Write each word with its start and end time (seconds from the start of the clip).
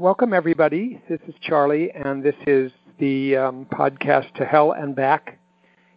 welcome 0.00 0.32
everybody. 0.32 0.98
This 1.10 1.20
is 1.28 1.34
Charlie, 1.42 1.90
and 1.90 2.22
this 2.22 2.34
is 2.46 2.72
the 2.98 3.36
um, 3.36 3.66
podcast 3.70 4.32
to 4.36 4.46
Hell 4.46 4.72
and 4.72 4.96
Back. 4.96 5.38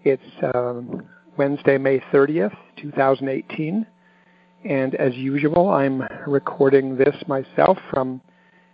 It's 0.03 0.21
um, 0.53 1.07
Wednesday, 1.37 1.77
May 1.77 1.99
30th, 2.11 2.53
2018. 2.75 3.87
And 4.65 4.95
as 4.95 5.13
usual, 5.15 5.69
I'm 5.69 6.03
recording 6.27 6.97
this 6.97 7.15
myself 7.29 7.77
from 7.89 8.19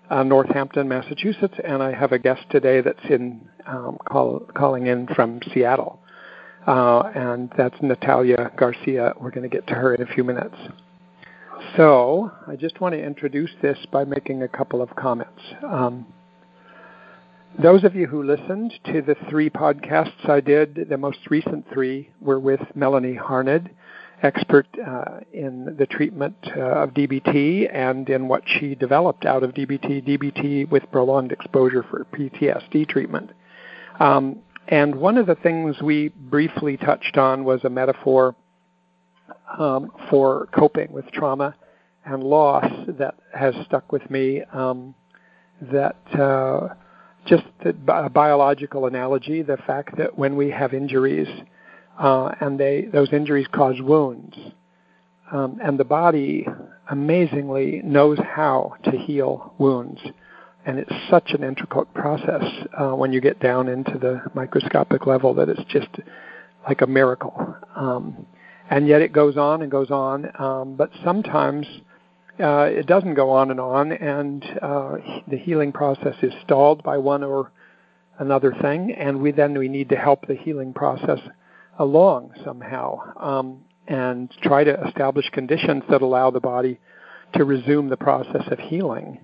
uh, 0.10 0.24
Northampton, 0.24 0.88
Massachusetts, 0.88 1.60
and 1.64 1.84
I 1.84 1.94
have 1.94 2.12
a 2.12 2.18
guest 2.18 2.42
today 2.50 2.82
that's 2.82 3.06
in 3.08 3.48
um, 3.68 4.00
call, 4.10 4.40
calling 4.56 4.88
in 4.88 5.06
from 5.14 5.42
Seattle. 5.54 6.00
Uh, 6.66 7.02
and 7.14 7.54
that's 7.56 7.76
Natalia 7.84 8.52
Garcia. 8.58 9.14
We're 9.20 9.30
going 9.30 9.48
to 9.48 9.56
get 9.56 9.68
to 9.68 9.76
her 9.76 9.94
in 9.94 10.02
a 10.02 10.12
few 10.12 10.24
minutes. 10.24 10.56
So 11.76 12.32
I 12.48 12.56
just 12.56 12.82
want 12.82 12.94
to 12.94 13.04
introduce 13.04 13.52
this 13.62 13.78
by 13.92 14.04
making 14.04 14.44
a 14.44 14.48
couple 14.48 14.82
of 14.82 14.96
comments. 14.96 15.42
Um, 15.64 16.06
those 17.62 17.84
of 17.84 17.96
you 17.96 18.08
who 18.08 18.24
listened 18.24 18.74
to 18.86 19.02
the 19.02 19.16
three 19.30 19.50
podcasts 19.50 20.30
I 20.30 20.40
did, 20.40 20.88
the 20.90 20.98
most 20.98 21.20
recent 21.30 21.66
three 21.74 22.10
were 22.22 22.40
with 22.40 22.62
Melanie 22.76 23.16
Harned, 23.16 23.70
expert 24.22 24.68
uh, 24.86 25.20
in 25.34 25.76
the 25.78 25.86
treatment 25.86 26.36
uh, 26.56 26.62
of 26.62 26.94
DBT 26.94 27.74
and 27.74 28.10
in 28.10 28.28
what 28.28 28.44
she 28.46 28.76
developed 28.76 29.26
out 29.26 29.44
of 29.44 29.54
DBT, 29.54 30.06
DBT 30.08 30.70
with 30.70 30.84
prolonged 30.92 31.32
exposure 31.32 31.84
for 31.90 32.06
PTSD 32.14 32.88
treatment. 32.88 33.32
Um, 34.00 34.40
and 34.68 34.96
one 34.96 35.18
of 35.18 35.26
the 35.26 35.36
things 35.36 35.82
we 35.82 36.10
briefly 36.10 36.78
touched 36.78 37.18
on 37.18 37.44
was 37.44 37.64
a 37.64 37.70
metaphor 37.70 38.36
um, 39.58 39.92
for 40.10 40.48
coping 40.48 40.92
with 40.92 41.10
trauma 41.12 41.56
and 42.06 42.24
loss 42.24 42.66
that 42.88 43.16
has 43.34 43.54
stuck 43.66 43.92
with 43.92 44.10
me. 44.10 44.42
Um, 44.54 44.96
that 45.62 45.98
uh, 46.18 46.70
just 47.26 47.44
the 47.64 47.74
bi- 47.74 48.08
biological 48.08 48.86
analogy, 48.86 49.42
the 49.42 49.58
fact 49.58 49.98
that 49.98 50.18
when 50.18 50.36
we 50.36 50.50
have 50.50 50.74
injuries, 50.74 51.28
uh, 52.00 52.32
and 52.40 52.60
they 52.60 52.88
those 52.92 53.12
injuries 53.12 53.48
cause 53.52 53.82
wounds, 53.82 54.36
um, 55.32 55.60
and 55.62 55.80
the 55.80 55.84
body 55.84 56.48
amazingly 56.90 57.82
knows 57.84 58.18
how 58.20 58.74
to 58.84 58.92
heal 58.92 59.54
wounds, 59.58 60.00
and 60.66 60.80
it's 60.80 60.94
such 61.10 61.32
an 61.32 61.44
intricate 61.44 61.94
process 61.94 62.44
uh, 62.80 62.92
when 62.92 63.12
you 63.14 63.22
get 63.22 63.40
down 63.40 63.68
into 63.68 63.98
the 63.98 64.22
microscopic 64.34 65.06
level 65.06 65.34
that 65.34 65.50
it's 65.50 65.64
just 65.66 65.90
like 66.68 66.82
a 66.82 66.88
miracle. 66.88 67.56
Um, 67.76 68.26
and 68.70 68.88
yet 68.88 69.02
it 69.02 69.12
goes 69.12 69.38
on 69.38 69.62
and 69.62 69.72
goes 69.72 69.92
on. 69.92 70.32
Um, 70.40 70.76
but 70.76 70.92
sometimes 71.04 71.66
uh, 72.40 72.70
it 72.70 72.86
doesn't 72.86 73.16
go 73.16 73.32
on 73.32 73.52
and 73.52 73.60
on, 73.60 73.92
and 73.92 74.44
uh, 74.62 74.98
the 75.28 75.38
healing 75.38 75.72
process 75.72 76.16
is 76.22 76.34
stalled 76.44 76.84
by 76.84 76.98
one 76.98 77.24
or 77.24 77.52
another 78.20 78.54
thing, 78.62 78.94
and 78.94 79.22
we 79.22 79.32
then 79.32 79.58
we 79.58 79.68
need 79.68 79.90
to 79.90 79.96
help 79.96 80.28
the 80.28 80.36
healing 80.36 80.74
process 80.74 81.20
along 81.80 82.32
somehow 82.44 83.00
um, 83.18 83.60
and 83.88 84.32
try 84.44 84.64
to 84.64 84.88
establish 84.88 85.28
conditions 85.32 85.84
that 85.90 86.02
allow 86.02 86.30
the 86.30 86.40
body 86.40 86.80
to 87.34 87.46
resume 87.46 87.90
the 87.90 87.98
process 87.98 88.44
of 88.52 88.60
healing. 88.60 89.20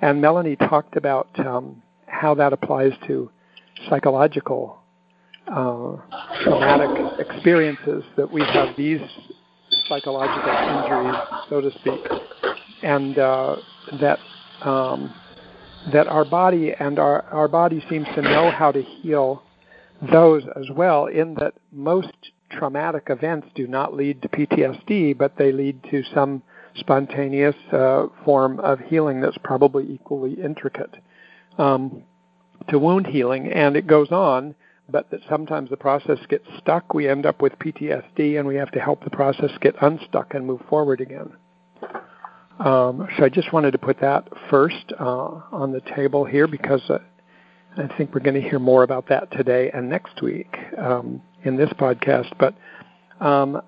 And 0.00 0.20
Melanie 0.20 0.56
talked 0.56 0.96
about 0.96 1.28
um, 1.38 1.82
how 2.06 2.34
that 2.34 2.52
applies 2.52 2.92
to 3.06 3.30
psychological 3.88 4.81
uh, 5.48 5.96
traumatic 6.42 7.18
experiences 7.18 8.04
that 8.16 8.30
we 8.30 8.42
have 8.42 8.76
these 8.76 9.00
psychological 9.88 10.50
injuries, 10.50 11.16
so 11.48 11.60
to 11.60 11.70
speak, 11.78 12.00
and 12.82 13.18
uh, 13.18 13.56
that 14.00 14.18
um, 14.62 15.12
that 15.92 16.06
our 16.06 16.24
body 16.24 16.72
and 16.78 16.98
our 16.98 17.22
our 17.24 17.48
body 17.48 17.84
seems 17.90 18.06
to 18.14 18.22
know 18.22 18.50
how 18.50 18.70
to 18.70 18.82
heal 18.82 19.42
those 20.10 20.42
as 20.56 20.66
well. 20.70 21.06
In 21.06 21.34
that 21.34 21.54
most 21.72 22.12
traumatic 22.50 23.04
events 23.08 23.48
do 23.54 23.66
not 23.66 23.94
lead 23.94 24.22
to 24.22 24.28
PTSD, 24.28 25.16
but 25.16 25.36
they 25.36 25.52
lead 25.52 25.82
to 25.90 26.02
some 26.14 26.42
spontaneous 26.76 27.56
uh, 27.72 28.06
form 28.24 28.60
of 28.60 28.78
healing 28.80 29.20
that's 29.20 29.38
probably 29.42 29.86
equally 29.92 30.34
intricate 30.34 30.94
um, 31.58 32.02
to 32.68 32.78
wound 32.78 33.06
healing, 33.06 33.50
and 33.52 33.76
it 33.76 33.86
goes 33.86 34.10
on 34.10 34.54
but 34.92 35.10
that 35.10 35.20
sometimes 35.28 35.70
the 35.70 35.76
process 35.76 36.18
gets 36.28 36.46
stuck. 36.58 36.94
We 36.94 37.08
end 37.08 37.26
up 37.26 37.42
with 37.42 37.58
PTSD, 37.58 38.38
and 38.38 38.46
we 38.46 38.56
have 38.56 38.70
to 38.72 38.80
help 38.80 39.02
the 39.02 39.10
process 39.10 39.50
get 39.60 39.74
unstuck 39.80 40.34
and 40.34 40.46
move 40.46 40.60
forward 40.68 41.00
again. 41.00 41.32
Um, 42.58 43.08
so 43.16 43.24
I 43.24 43.28
just 43.28 43.52
wanted 43.52 43.72
to 43.72 43.78
put 43.78 44.00
that 44.00 44.28
first 44.50 44.92
uh, 45.00 45.40
on 45.50 45.72
the 45.72 45.80
table 45.80 46.24
here 46.24 46.46
because 46.46 46.82
uh, 46.88 46.98
I 47.76 47.88
think 47.96 48.14
we're 48.14 48.20
going 48.20 48.40
to 48.40 48.48
hear 48.48 48.58
more 48.58 48.82
about 48.82 49.08
that 49.08 49.32
today 49.32 49.70
and 49.72 49.88
next 49.88 50.22
week 50.22 50.54
um, 50.78 51.22
in 51.42 51.56
this 51.56 51.70
podcast. 51.70 52.30
But 52.38 52.54
um, 53.24 53.62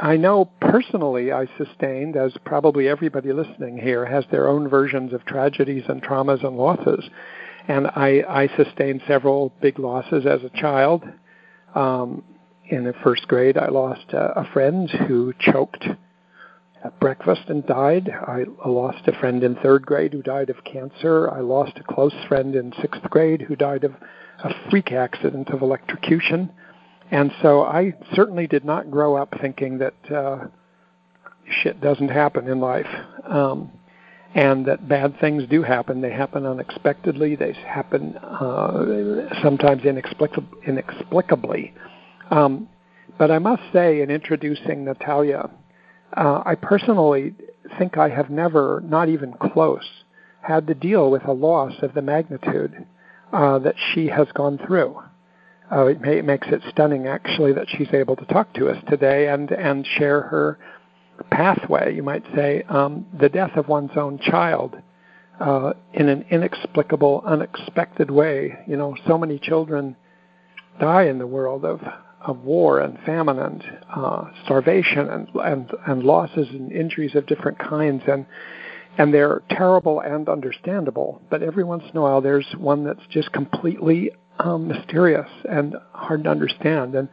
I 0.00 0.16
know 0.16 0.46
personally 0.60 1.30
I 1.30 1.46
sustained, 1.58 2.16
as 2.16 2.32
probably 2.44 2.88
everybody 2.88 3.32
listening 3.32 3.76
here 3.76 4.06
has 4.06 4.24
their 4.30 4.48
own 4.48 4.68
versions 4.68 5.12
of 5.12 5.24
tragedies 5.26 5.84
and 5.88 6.02
traumas 6.02 6.42
and 6.42 6.56
losses 6.56 7.04
and 7.68 7.86
I, 7.86 8.24
I 8.28 8.48
sustained 8.56 9.02
several 9.06 9.52
big 9.60 9.78
losses 9.78 10.26
as 10.26 10.42
a 10.42 10.50
child. 10.50 11.04
Um, 11.74 12.24
in 12.68 12.84
the 12.84 12.94
first 13.04 13.26
grade, 13.28 13.58
I 13.58 13.68
lost 13.68 14.12
a, 14.12 14.40
a 14.40 14.44
friend 14.52 14.88
who 14.88 15.32
choked 15.38 15.86
at 16.84 17.00
breakfast 17.00 17.42
and 17.48 17.66
died. 17.66 18.08
I 18.10 18.44
lost 18.64 19.06
a 19.06 19.18
friend 19.18 19.42
in 19.42 19.56
third 19.56 19.84
grade 19.84 20.12
who 20.12 20.22
died 20.22 20.50
of 20.50 20.64
cancer. 20.64 21.30
I 21.30 21.40
lost 21.40 21.72
a 21.78 21.82
close 21.82 22.14
friend 22.28 22.54
in 22.54 22.72
sixth 22.80 23.02
grade 23.10 23.42
who 23.42 23.56
died 23.56 23.84
of 23.84 23.92
a 24.42 24.70
freak 24.70 24.92
accident 24.92 25.50
of 25.50 25.62
electrocution. 25.62 26.50
And 27.10 27.32
so 27.42 27.62
I 27.62 27.94
certainly 28.14 28.46
did 28.46 28.64
not 28.64 28.90
grow 28.90 29.16
up 29.16 29.34
thinking 29.40 29.78
that 29.78 30.10
uh, 30.10 30.46
shit 31.62 31.80
doesn't 31.80 32.08
happen 32.08 32.48
in 32.48 32.60
life. 32.60 32.86
Um, 33.24 33.72
and 34.34 34.66
that 34.66 34.88
bad 34.88 35.18
things 35.20 35.44
do 35.48 35.62
happen. 35.62 36.00
They 36.00 36.12
happen 36.12 36.46
unexpectedly. 36.46 37.34
They 37.34 37.52
happen 37.52 38.16
uh, 38.16 39.40
sometimes 39.42 39.82
inexplic- 39.82 40.66
inexplicably. 40.66 41.74
Um, 42.30 42.68
but 43.18 43.30
I 43.30 43.38
must 43.38 43.62
say, 43.72 44.00
in 44.02 44.10
introducing 44.10 44.84
Natalia, 44.84 45.50
uh, 46.16 46.42
I 46.46 46.54
personally 46.54 47.34
think 47.78 47.98
I 47.98 48.08
have 48.08 48.30
never, 48.30 48.82
not 48.84 49.08
even 49.08 49.32
close, 49.34 49.88
had 50.42 50.66
to 50.68 50.74
deal 50.74 51.10
with 51.10 51.24
a 51.24 51.32
loss 51.32 51.74
of 51.82 51.94
the 51.94 52.02
magnitude 52.02 52.86
uh, 53.32 53.58
that 53.58 53.74
she 53.92 54.06
has 54.06 54.28
gone 54.32 54.58
through. 54.64 55.02
Uh, 55.70 55.86
it, 55.86 56.00
may, 56.00 56.18
it 56.18 56.24
makes 56.24 56.48
it 56.48 56.62
stunning, 56.70 57.06
actually, 57.06 57.52
that 57.52 57.66
she's 57.68 57.92
able 57.92 58.16
to 58.16 58.24
talk 58.26 58.52
to 58.54 58.68
us 58.68 58.82
today 58.88 59.28
and 59.28 59.52
and 59.52 59.86
share 59.86 60.22
her 60.22 60.58
pathway, 61.24 61.94
you 61.94 62.02
might 62.02 62.24
say, 62.34 62.62
um, 62.68 63.06
the 63.18 63.28
death 63.28 63.56
of 63.56 63.68
one's 63.68 63.96
own 63.96 64.18
child 64.18 64.76
uh, 65.40 65.72
in 65.94 66.08
an 66.08 66.24
inexplicable, 66.30 67.22
unexpected 67.24 68.10
way. 68.10 68.58
You 68.66 68.76
know, 68.76 68.96
so 69.06 69.18
many 69.18 69.38
children 69.38 69.96
die 70.80 71.04
in 71.04 71.18
the 71.18 71.26
world 71.26 71.64
of, 71.64 71.80
of 72.20 72.38
war 72.40 72.80
and 72.80 72.98
famine 73.04 73.38
and 73.38 73.64
uh, 73.94 74.24
starvation 74.44 75.08
and, 75.08 75.28
and, 75.34 75.70
and 75.86 76.02
losses 76.02 76.48
and 76.50 76.70
injuries 76.72 77.14
of 77.14 77.26
different 77.26 77.58
kinds. 77.58 78.02
And, 78.06 78.26
and 78.98 79.14
they're 79.14 79.42
terrible 79.50 80.00
and 80.00 80.28
understandable. 80.28 81.22
But 81.30 81.42
every 81.42 81.64
once 81.64 81.84
in 81.90 81.96
a 81.96 82.02
while, 82.02 82.20
there's 82.20 82.46
one 82.58 82.84
that's 82.84 83.06
just 83.10 83.32
completely 83.32 84.10
um, 84.38 84.68
mysterious 84.68 85.28
and 85.48 85.76
hard 85.92 86.24
to 86.24 86.30
understand. 86.30 86.94
And 86.94 87.08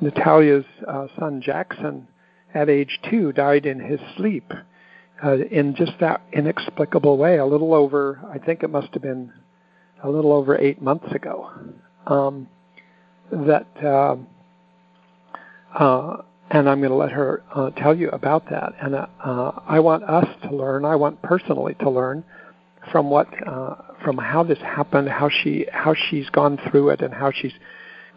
Natalia's 0.00 0.64
uh, 0.86 1.06
son 1.18 1.40
Jackson 1.40 2.08
at 2.54 2.68
age 2.68 3.00
two 3.10 3.32
died 3.32 3.66
in 3.66 3.80
his 3.80 4.00
sleep 4.16 4.52
uh, 5.22 5.36
in 5.36 5.74
just 5.74 5.92
that 6.00 6.22
inexplicable 6.32 7.18
way. 7.18 7.38
A 7.38 7.46
little 7.46 7.74
over, 7.74 8.20
I 8.32 8.38
think 8.38 8.62
it 8.62 8.70
must 8.70 8.92
have 8.94 9.02
been 9.02 9.32
a 10.02 10.08
little 10.08 10.32
over 10.32 10.56
eight 10.58 10.80
months 10.80 11.12
ago. 11.12 11.50
Um, 12.06 12.48
that, 13.32 13.66
uh, 13.82 14.16
uh, 15.74 16.22
and 16.50 16.68
I'm 16.68 16.78
going 16.80 16.90
to 16.90 16.96
let 16.96 17.10
her 17.12 17.42
uh, 17.54 17.70
tell 17.70 17.96
you 17.96 18.10
about 18.10 18.48
that. 18.50 18.74
And 18.80 18.94
uh, 18.94 19.52
I 19.66 19.80
want 19.80 20.04
us 20.04 20.26
to 20.44 20.54
learn. 20.54 20.84
I 20.84 20.94
want 20.96 21.20
personally 21.22 21.74
to 21.80 21.90
learn 21.90 22.22
from 22.92 23.08
what, 23.08 23.28
uh, 23.48 23.76
from 24.04 24.18
how 24.18 24.44
this 24.44 24.58
happened, 24.58 25.08
how 25.08 25.30
she, 25.30 25.66
how 25.72 25.94
she's 25.94 26.28
gone 26.30 26.58
through 26.70 26.90
it, 26.90 27.00
and 27.00 27.14
how 27.14 27.32
she's 27.32 27.54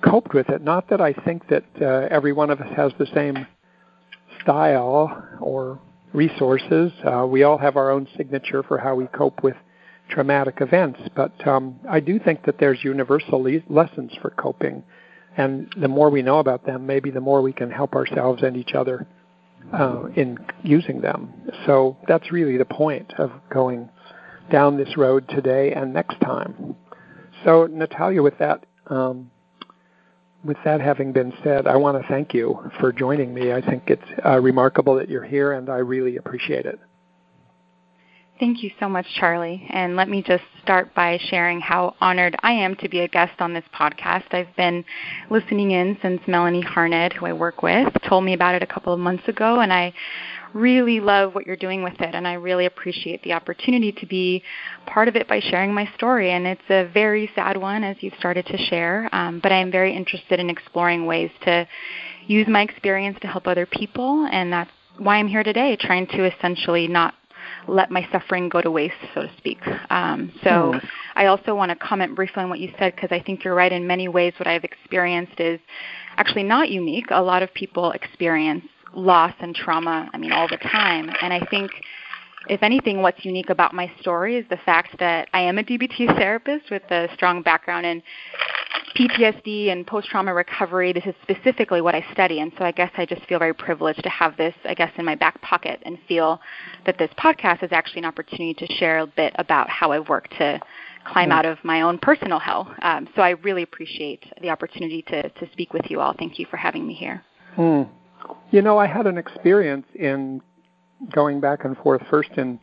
coped 0.01 0.33
with 0.33 0.49
it. 0.49 0.61
Not 0.61 0.89
that 0.89 0.99
I 0.99 1.13
think 1.13 1.47
that 1.47 1.63
uh, 1.81 2.07
every 2.11 2.33
one 2.33 2.49
of 2.49 2.59
us 2.59 2.71
has 2.75 2.91
the 2.99 3.07
same 3.15 3.47
style 4.47 5.27
or 5.41 5.77
resources. 6.13 6.93
Uh, 7.03 7.27
we 7.27 7.43
all 7.43 7.57
have 7.57 7.75
our 7.75 7.91
own 7.91 8.07
signature 8.15 8.63
for 8.63 8.77
how 8.77 8.95
we 8.95 9.05
cope 9.07 9.43
with 9.43 9.55
traumatic 10.09 10.59
events, 10.61 11.01
but 11.17 11.45
um, 11.45 11.77
I 11.89 11.99
do 11.99 12.17
think 12.17 12.45
that 12.45 12.57
there's 12.57 12.81
universal 12.81 13.43
le- 13.43 13.59
lessons 13.67 14.13
for 14.21 14.29
coping, 14.29 14.83
and 15.35 15.73
the 15.77 15.89
more 15.89 16.09
we 16.09 16.21
know 16.21 16.39
about 16.39 16.65
them, 16.65 16.87
maybe 16.87 17.11
the 17.11 17.19
more 17.19 17.41
we 17.41 17.51
can 17.51 17.69
help 17.69 17.93
ourselves 17.93 18.41
and 18.41 18.55
each 18.55 18.73
other 18.73 19.05
uh, 19.73 20.05
in 20.15 20.37
using 20.63 21.01
them. 21.01 21.33
So 21.65 21.97
that's 22.07 22.31
really 22.31 22.55
the 22.55 22.63
point 22.63 23.15
of 23.17 23.31
going 23.49 23.89
down 24.49 24.77
this 24.77 24.95
road 24.95 25.27
today 25.27 25.73
and 25.73 25.93
next 25.93 26.21
time. 26.21 26.77
So, 27.43 27.67
Natalia, 27.67 28.23
with 28.23 28.37
that, 28.37 28.65
um, 28.87 29.29
with 30.43 30.57
that 30.65 30.81
having 30.81 31.11
been 31.11 31.33
said, 31.43 31.67
I 31.67 31.75
want 31.75 32.01
to 32.01 32.07
thank 32.07 32.33
you 32.33 32.71
for 32.79 32.91
joining 32.91 33.33
me. 33.33 33.51
I 33.51 33.61
think 33.61 33.83
it's 33.87 34.03
uh, 34.25 34.39
remarkable 34.39 34.95
that 34.95 35.09
you're 35.09 35.23
here, 35.23 35.53
and 35.53 35.69
I 35.69 35.77
really 35.77 36.17
appreciate 36.17 36.65
it. 36.65 36.79
Thank 38.39 38.61
you 38.61 38.69
so 38.79 38.87
much, 38.87 39.07
Charlie. 39.15 39.65
And 39.71 39.95
let 39.95 40.09
me 40.09 40.21
just 40.21 40.43
start 40.61 40.93
by 40.93 41.17
sharing 41.29 41.59
how 41.59 41.95
honored 41.99 42.35
I 42.43 42.51
am 42.51 42.75
to 42.75 42.87
be 42.87 42.99
a 42.99 43.07
guest 43.07 43.33
on 43.39 43.51
this 43.51 43.63
podcast. 43.73 44.31
I've 44.31 44.55
been 44.55 44.85
listening 45.31 45.71
in 45.71 45.97
since 46.03 46.21
Melanie 46.27 46.61
Harned, 46.61 47.13
who 47.13 47.25
I 47.25 47.33
work 47.33 47.63
with, 47.63 47.91
told 48.07 48.23
me 48.23 48.33
about 48.33 48.53
it 48.53 48.61
a 48.61 48.67
couple 48.67 48.93
of 48.93 48.99
months 48.99 49.27
ago, 49.27 49.61
and 49.61 49.73
I 49.73 49.91
really 50.53 50.99
love 50.99 51.33
what 51.33 51.47
you're 51.47 51.55
doing 51.55 51.81
with 51.81 51.99
it, 51.99 52.13
and 52.13 52.27
I 52.27 52.33
really 52.33 52.67
appreciate 52.67 53.23
the 53.23 53.33
opportunity 53.33 53.91
to 53.93 54.05
be 54.05 54.43
part 54.85 55.07
of 55.07 55.15
it 55.15 55.27
by 55.27 55.39
sharing 55.39 55.73
my 55.73 55.89
story. 55.95 56.31
And 56.31 56.45
it's 56.45 56.61
a 56.69 56.91
very 56.93 57.31
sad 57.33 57.57
one, 57.57 57.83
as 57.83 57.97
you've 58.01 58.13
started 58.19 58.45
to 58.47 58.57
share, 58.57 59.09
um, 59.13 59.39
but 59.41 59.51
I 59.51 59.57
am 59.57 59.71
very 59.71 59.95
interested 59.95 60.39
in 60.39 60.51
exploring 60.51 61.07
ways 61.07 61.31
to 61.45 61.67
use 62.27 62.47
my 62.47 62.61
experience 62.61 63.17
to 63.21 63.27
help 63.27 63.47
other 63.47 63.65
people, 63.65 64.27
and 64.31 64.53
that's 64.53 64.69
why 64.99 65.15
I'm 65.15 65.27
here 65.27 65.43
today, 65.43 65.75
trying 65.79 66.05
to 66.07 66.25
essentially 66.25 66.87
not 66.87 67.15
let 67.67 67.91
my 67.91 68.07
suffering 68.11 68.49
go 68.49 68.61
to 68.61 68.71
waste, 68.71 68.95
so 69.13 69.21
to 69.23 69.31
speak. 69.37 69.59
Um, 69.89 70.31
so 70.43 70.49
mm. 70.49 70.87
I 71.15 71.25
also 71.27 71.55
want 71.55 71.69
to 71.69 71.75
comment 71.75 72.15
briefly 72.15 72.43
on 72.43 72.49
what 72.49 72.59
you 72.59 72.71
said 72.79 72.95
because 72.95 73.11
I 73.11 73.21
think 73.21 73.43
you're 73.43 73.55
right. 73.55 73.71
In 73.71 73.85
many 73.87 74.07
ways, 74.07 74.33
what 74.37 74.47
I've 74.47 74.63
experienced 74.63 75.39
is 75.39 75.59
actually 76.17 76.43
not 76.43 76.69
unique. 76.69 77.07
A 77.11 77.21
lot 77.21 77.43
of 77.43 77.53
people 77.53 77.91
experience 77.91 78.63
loss 78.93 79.33
and 79.39 79.55
trauma, 79.55 80.09
I 80.13 80.17
mean, 80.17 80.31
all 80.31 80.47
the 80.47 80.57
time. 80.57 81.09
And 81.21 81.33
I 81.33 81.45
think, 81.49 81.71
if 82.49 82.63
anything, 82.63 83.01
what's 83.01 83.23
unique 83.25 83.49
about 83.49 83.73
my 83.73 83.91
story 83.99 84.37
is 84.37 84.45
the 84.49 84.57
fact 84.57 84.97
that 84.99 85.29
I 85.33 85.41
am 85.41 85.57
a 85.57 85.63
DBT 85.63 86.17
therapist 86.17 86.71
with 86.71 86.83
a 86.91 87.07
strong 87.13 87.41
background 87.41 87.85
in 87.85 88.01
PTSD 88.97 89.71
and 89.71 89.85
post 89.85 90.09
trauma 90.09 90.33
recovery. 90.33 90.91
This 90.91 91.05
is 91.05 91.13
specifically 91.21 91.81
what 91.81 91.93
I 91.93 92.03
study. 92.13 92.39
And 92.39 92.51
so 92.57 92.63
I 92.63 92.71
guess 92.71 92.91
I 92.97 93.05
just 93.05 93.23
feel 93.27 93.37
very 93.37 93.53
privileged 93.53 94.01
to 94.03 94.09
have 94.09 94.35
this, 94.37 94.55
I 94.65 94.73
guess, 94.73 94.91
in 94.97 95.05
my 95.05 95.13
back 95.13 95.39
pocket 95.41 95.79
and 95.85 95.99
feel 96.07 96.41
that 96.85 96.97
this 96.97 97.11
podcast 97.19 97.63
is 97.63 97.71
actually 97.71 97.99
an 97.99 98.05
opportunity 98.05 98.55
to 98.55 98.73
share 98.73 98.99
a 98.99 99.07
bit 99.07 99.33
about 99.35 99.69
how 99.69 99.91
I've 99.91 100.09
worked 100.09 100.31
to 100.39 100.59
climb 101.05 101.31
out 101.31 101.45
of 101.45 101.57
my 101.63 101.81
own 101.81 101.99
personal 101.99 102.39
hell. 102.39 102.73
Um, 102.81 103.07
so 103.15 103.21
I 103.21 103.31
really 103.31 103.61
appreciate 103.61 104.25
the 104.41 104.49
opportunity 104.49 105.03
to, 105.03 105.29
to 105.29 105.51
speak 105.51 105.73
with 105.73 105.89
you 105.89 106.01
all. 106.01 106.13
Thank 106.17 106.39
you 106.39 106.47
for 106.49 106.57
having 106.57 106.85
me 106.85 106.95
here. 106.95 107.23
Mm. 107.55 107.87
You 108.49 108.61
know, 108.63 108.79
I 108.79 108.87
had 108.87 109.05
an 109.05 109.17
experience 109.17 109.85
in 109.93 110.41
going 111.13 111.39
back 111.39 111.65
and 111.65 111.77
forth 111.77 112.01
first 112.09 112.31
in 112.37 112.59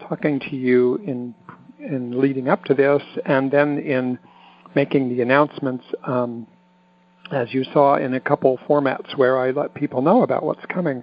talking 0.00 0.40
to 0.40 0.56
you 0.56 0.96
in 0.96 1.34
in 1.78 2.20
leading 2.20 2.48
up 2.48 2.64
to 2.64 2.74
this, 2.74 3.02
and 3.26 3.50
then 3.50 3.78
in 3.78 4.18
making 4.76 5.08
the 5.08 5.22
announcements, 5.22 5.84
um, 6.06 6.46
as 7.32 7.52
you 7.52 7.64
saw 7.72 7.96
in 7.96 8.14
a 8.14 8.20
couple 8.20 8.56
formats 8.68 9.16
where 9.16 9.36
I 9.36 9.50
let 9.50 9.74
people 9.74 10.02
know 10.02 10.22
about 10.22 10.44
what's 10.44 10.64
coming. 10.66 11.02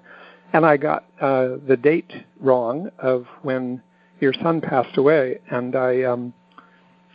And 0.54 0.66
I 0.66 0.78
got 0.78 1.04
uh, 1.20 1.56
the 1.68 1.76
date 1.76 2.14
wrong 2.40 2.90
of 3.00 3.26
when 3.42 3.82
your 4.22 4.34
son 4.42 4.62
passed 4.62 4.96
away, 4.98 5.40
and 5.50 5.76
I 5.76 6.04
um, 6.04 6.34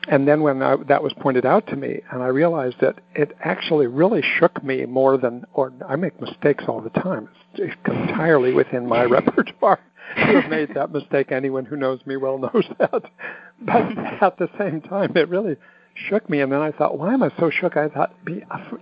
and 0.08 0.26
then 0.26 0.42
when 0.42 0.60
I, 0.60 0.76
that 0.88 1.02
was 1.02 1.12
pointed 1.20 1.46
out 1.46 1.66
to 1.68 1.76
me, 1.76 2.00
and 2.10 2.22
I 2.22 2.26
realized 2.26 2.76
that 2.80 2.96
it 3.14 3.36
actually 3.44 3.86
really 3.86 4.22
shook 4.38 4.62
me 4.64 4.84
more 4.86 5.16
than, 5.16 5.44
or 5.54 5.72
I 5.86 5.94
make 5.96 6.20
mistakes 6.20 6.64
all 6.66 6.80
the 6.80 6.90
time. 6.90 7.28
It's 7.54 7.76
entirely 7.86 8.52
within 8.52 8.86
my 8.86 9.04
repertoire 9.16 9.78
to 10.16 10.40
have 10.40 10.50
made 10.50 10.74
that 10.74 10.90
mistake. 10.90 11.30
Anyone 11.30 11.64
who 11.64 11.76
knows 11.76 12.00
me 12.06 12.16
well 12.16 12.38
knows 12.38 12.64
that. 12.78 13.02
But 13.60 13.98
at 14.22 14.38
the 14.38 14.48
same 14.58 14.80
time, 14.80 15.12
it 15.14 15.28
really 15.28 15.56
shook 16.08 16.28
me. 16.28 16.40
And 16.40 16.52
then 16.52 16.60
I 16.60 16.70
thought, 16.70 16.98
why 16.98 17.14
am 17.14 17.22
I 17.22 17.30
so 17.38 17.50
shook? 17.50 17.76
I 17.76 17.88
thought, 17.88 18.14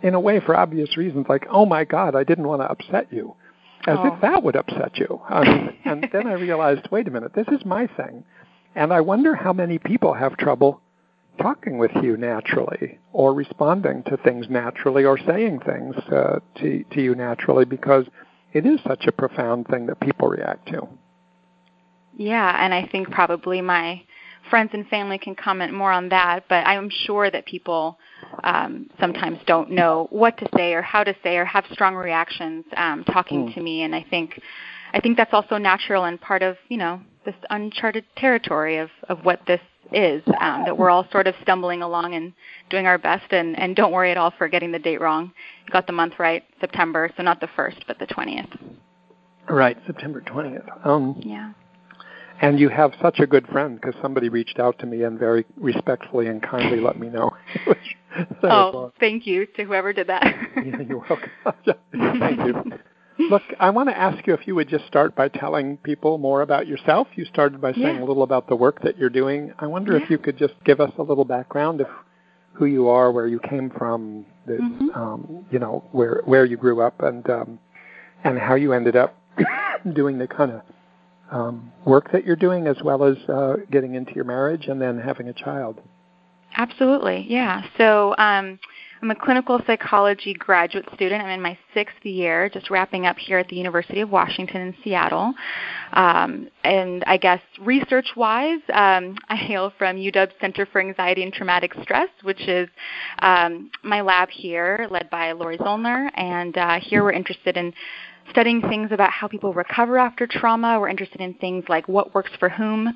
in 0.03 0.15
a 0.15 0.21
way, 0.21 0.41
for 0.41 0.57
obvious 0.57 0.97
reasons, 0.97 1.27
like, 1.29 1.47
oh 1.51 1.67
my 1.67 1.85
God, 1.85 2.15
I 2.15 2.25
didn't 2.25 2.47
want 2.47 2.63
to 2.63 2.71
upset 2.71 3.13
you, 3.13 3.35
as 3.87 3.99
oh. 3.99 4.15
if 4.15 4.21
that 4.21 4.43
would 4.43 4.57
upset 4.57 4.97
you. 4.97 5.21
Um, 5.29 5.71
and 5.85 6.09
then 6.13 6.27
I 6.27 6.35
realized, 6.35 6.89
wait 6.91 7.09
a 7.09 7.11
minute, 7.11 7.33
this 7.35 7.49
is 7.49 7.65
my 7.65 7.87
thing. 7.87 8.25
And 8.75 8.93
I 8.93 9.01
wonder 9.01 9.35
how 9.35 9.53
many 9.53 9.79
people 9.79 10.13
have 10.15 10.37
trouble 10.37 10.81
talking 11.41 11.79
with 11.79 11.91
you 12.03 12.17
naturally 12.17 12.99
or 13.13 13.35
responding 13.35 14.03
to 14.05 14.17
things 14.19 14.47
naturally 14.49 15.05
or 15.05 15.19
saying 15.19 15.61
things 15.61 15.95
uh, 16.11 16.39
to, 16.57 16.85
to 16.93 17.03
you 17.03 17.15
naturally 17.15 17.65
because 17.65 18.07
it 18.53 18.67
is 18.67 18.81
such 18.87 19.07
a 19.07 19.13
profound 19.13 19.67
thing 19.69 19.87
that 19.87 20.01
people 20.01 20.29
react 20.29 20.67
to. 20.69 20.89
Yeah, 22.17 22.65
and 22.65 22.73
I 22.73 22.87
think 22.87 23.11
probably 23.11 23.61
my 23.61 24.03
friends 24.51 24.71
and 24.73 24.87
family 24.89 25.19
can 25.19 25.35
comment 25.35 25.73
more 25.73 25.93
on 25.93 26.09
that, 26.11 26.45
but 26.49 26.67
I'm 26.67 26.91
sure 26.91 27.31
that 27.31 27.47
people 27.47 27.99
um, 28.45 28.89
sometimes 29.01 29.39
don't 29.47 29.71
know 29.71 30.07
what 30.11 30.37
to 30.39 30.49
say 30.57 30.75
or 30.75 30.83
how 30.83 31.05
to 31.05 31.15
say 31.23 31.37
or 31.37 31.45
have 31.45 31.65
strong 31.73 31.95
reactions 31.95 32.65
um, 32.77 33.05
talking 33.05 33.49
mm. 33.49 33.55
to 33.55 33.61
me, 33.61 33.83
and 33.83 33.95
I 33.95 34.05
think 34.09 34.41
I 34.93 35.01
think 35.01 35.17
that's 35.17 35.33
also 35.35 35.59
natural 35.59 36.05
and 36.05 36.21
part 36.21 36.43
of 36.43 36.57
you 36.69 36.79
know 36.79 37.01
this 37.25 37.35
uncharted 37.51 38.05
territory 38.17 38.79
of 38.79 38.91
of 39.09 39.25
what 39.25 39.41
this 39.47 39.61
is 39.93 40.23
um, 40.41 40.65
that 40.65 40.77
we're 40.77 40.91
all 40.91 41.07
sort 41.13 41.27
of 41.27 41.35
stumbling 41.43 41.83
along 41.83 42.15
and 42.15 42.33
doing 42.71 42.87
our 42.87 42.99
best 42.99 43.33
and 43.33 43.59
and 43.59 43.77
don't 43.77 43.93
worry 43.93 44.11
at 44.11 44.17
all 44.17 44.33
for 44.37 44.49
getting 44.49 44.73
the 44.73 44.79
date 44.79 45.01
wrong. 45.01 45.33
You 45.67 45.73
got 45.73 45.87
the 45.87 45.93
month 45.93 46.15
right, 46.19 46.45
September, 46.61 47.11
so 47.17 47.23
not 47.23 47.41
the 47.41 47.49
first 47.57 47.85
but 47.87 47.99
the 47.99 48.07
twentieth. 48.07 48.49
Right, 49.49 49.77
September 49.87 50.21
twentieth. 50.21 50.65
Um, 50.85 51.21
yeah. 51.25 51.53
And 52.41 52.61
you 52.61 52.69
have 52.69 52.93
such 53.01 53.21
a 53.21 53.27
good 53.27 53.47
friend 53.49 53.81
because 53.81 53.95
somebody 54.03 54.29
reached 54.29 54.59
out 54.59 54.79
to 54.81 54.87
me 54.87 55.03
and 55.03 55.19
very 55.19 55.47
respectfully 55.57 56.27
and 56.27 56.43
kindly 56.43 56.81
let 56.81 56.99
me 56.99 57.09
know. 57.09 57.31
oh, 58.43 58.93
thank 58.99 59.27
you 59.27 59.47
to 59.57 59.65
whoever 59.65 59.93
did 59.93 60.09
that. 60.09 60.23
yeah, 60.57 60.81
you're 60.89 61.05
welcome. 61.09 61.31
thank 61.93 62.39
you. 62.47 62.73
Look, 63.31 63.43
I 63.59 63.71
want 63.71 63.89
to 63.89 63.99
ask 63.99 64.27
you 64.27 64.35
if 64.35 64.47
you 64.47 64.55
would 64.55 64.69
just 64.69 64.87
start 64.87 65.15
by 65.15 65.29
telling 65.29 65.79
people 65.79 66.19
more 66.19 66.43
about 66.43 66.67
yourself. 66.67 67.09
You 67.15 67.25
started 67.25 67.61
by 67.61 67.73
saying 67.73 67.97
yeah. 67.97 68.03
a 68.03 68.05
little 68.05 68.23
about 68.23 68.49
the 68.49 68.57
work 68.57 68.83
that 68.83 68.99
you're 68.99 69.11
doing. 69.11 69.53
I 69.59 69.67
wonder 69.67 69.97
yeah. 69.97 70.05
if 70.05 70.11
you 70.11 70.19
could 70.19 70.37
just 70.37 70.55
give 70.65 70.81
us 70.81 70.93
a 70.99 71.03
little 71.03 71.25
background 71.25 71.81
of 71.81 71.89
who 72.53 72.67
you 72.67 72.89
are, 72.89 73.11
where 73.11 73.27
you 73.27 73.41
came 73.41 73.71
from, 73.71 74.27
the, 74.47 74.55
mm-hmm. 74.55 74.91
um, 74.91 75.47
you 75.51 75.59
know, 75.59 75.85
where 75.93 76.23
where 76.25 76.45
you 76.45 76.57
grew 76.57 76.83
up, 76.83 77.03
and 77.03 77.29
um, 77.31 77.59
and 78.25 78.39
how 78.39 78.55
you 78.55 78.73
ended 78.73 78.97
up 78.97 79.17
doing 79.95 80.19
the 80.19 80.27
kind 80.27 80.53
of 80.53 80.61
um, 81.31 81.73
work 81.85 82.13
that 82.13 82.25
you're 82.25 82.37
doing, 82.37 82.67
as 82.67 82.77
well 82.83 83.05
as 83.05 83.17
uh, 83.29 83.57
getting 83.71 83.95
into 83.95 84.15
your 84.15 84.25
marriage 84.25 84.67
and 84.67 84.81
then 84.81 84.99
having 84.99 85.29
a 85.29 85.33
child. 85.33 85.81
Absolutely, 86.57 87.27
yeah. 87.29 87.63
So 87.77 88.15
um, 88.17 88.59
I'm 89.03 89.11
a 89.11 89.15
clinical 89.15 89.61
psychology 89.67 90.33
graduate 90.33 90.87
student. 90.95 91.23
I'm 91.23 91.29
in 91.29 91.43
my 91.43 91.59
sixth 91.75 92.05
year, 92.05 92.49
just 92.49 92.71
wrapping 92.71 93.05
up 93.05 93.19
here 93.19 93.39
at 93.39 93.49
the 93.49 93.57
University 93.57 94.01
of 94.01 94.11
Washington 94.11 94.63
in 94.63 94.75
Seattle. 94.83 95.35
Um, 95.93 96.49
and 96.65 97.05
I 97.07 97.19
guess 97.19 97.41
research 97.61 98.07
wise, 98.17 98.61
um, 98.73 99.17
I 99.29 99.37
hail 99.37 99.73
from 99.77 99.97
UW 99.97 100.31
Center 100.41 100.67
for 100.67 100.81
Anxiety 100.81 101.23
and 101.23 101.33
Traumatic 101.33 101.73
Stress, 101.83 102.09
which 102.23 102.41
is 102.49 102.69
um, 103.21 103.71
my 103.83 104.01
lab 104.01 104.31
here, 104.31 104.89
led 104.91 105.11
by 105.11 105.33
Lori 105.33 105.59
Zoellner. 105.59 106.09
And 106.15 106.57
uh, 106.57 106.81
here 106.81 107.05
we're 107.05 107.13
interested 107.13 107.59
in 107.59 107.75
studying 108.31 108.61
things 108.61 108.93
about 108.93 109.11
how 109.11 109.29
people 109.29 109.53
recover 109.53 109.99
after 109.99 110.27
trauma. 110.27 110.79
We're 110.81 110.89
interested 110.89 111.21
in 111.21 111.35
things 111.35 111.65
like 111.69 111.89
what 111.89 112.15
works 112.15 112.31
for 112.39 112.49
whom. 112.49 112.95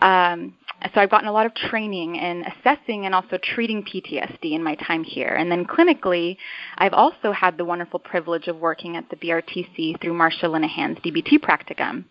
Um, 0.00 0.54
so 0.94 1.00
I've 1.00 1.10
gotten 1.10 1.26
a 1.26 1.32
lot 1.32 1.44
of 1.44 1.54
training 1.54 2.16
in 2.16 2.44
assessing 2.44 3.04
and 3.04 3.12
also 3.12 3.36
treating 3.36 3.82
PTSD 3.82 4.52
in 4.52 4.62
my 4.62 4.76
time 4.76 5.02
here. 5.02 5.34
And 5.34 5.50
then 5.50 5.64
clinically, 5.64 6.36
I've 6.76 6.92
also 6.92 7.32
had 7.32 7.58
the 7.58 7.64
wonderful 7.64 7.98
privilege 7.98 8.46
of 8.46 8.56
working 8.58 8.96
at 8.96 9.10
the 9.10 9.16
BRTC 9.16 10.00
through 10.00 10.12
Marsha 10.12 10.44
Linehan's 10.44 10.98
DBT 10.98 11.40
practicum. 11.40 12.04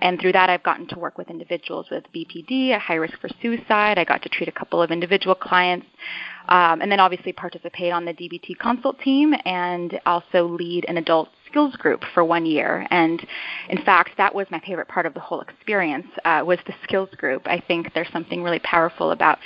And 0.00 0.20
through 0.20 0.32
that, 0.32 0.50
I've 0.50 0.64
gotten 0.64 0.88
to 0.88 0.98
work 0.98 1.16
with 1.16 1.30
individuals 1.30 1.86
with 1.90 2.04
BPD 2.12 2.70
at 2.70 2.80
high 2.80 2.96
risk 2.96 3.20
for 3.20 3.28
suicide. 3.40 3.98
I 3.98 4.04
got 4.04 4.22
to 4.22 4.28
treat 4.28 4.48
a 4.48 4.52
couple 4.52 4.82
of 4.82 4.90
individual 4.90 5.36
clients 5.36 5.86
um, 6.48 6.80
and 6.80 6.90
then 6.90 6.98
obviously 6.98 7.32
participate 7.32 7.92
on 7.92 8.04
the 8.04 8.14
DBT 8.14 8.58
consult 8.58 8.98
team 9.00 9.34
and 9.44 10.00
also 10.06 10.46
lead 10.46 10.86
an 10.88 10.96
adult 10.96 11.28
skills 11.48 11.74
group 11.76 12.02
for 12.14 12.24
one 12.24 12.46
year. 12.46 12.86
And 12.90 13.24
in 13.68 13.82
fact, 13.84 14.10
that 14.16 14.34
was 14.34 14.46
my 14.50 14.60
favorite 14.60 14.88
part 14.88 15.06
of 15.06 15.14
the 15.14 15.20
whole 15.20 15.40
experience 15.40 16.06
uh, 16.24 16.42
was 16.46 16.58
the 16.66 16.74
skills 16.84 17.10
group. 17.16 17.42
I 17.46 17.60
think 17.66 17.92
there's 17.94 18.12
something 18.12 18.42
really 18.42 18.60
powerful 18.60 19.12
about 19.12 19.38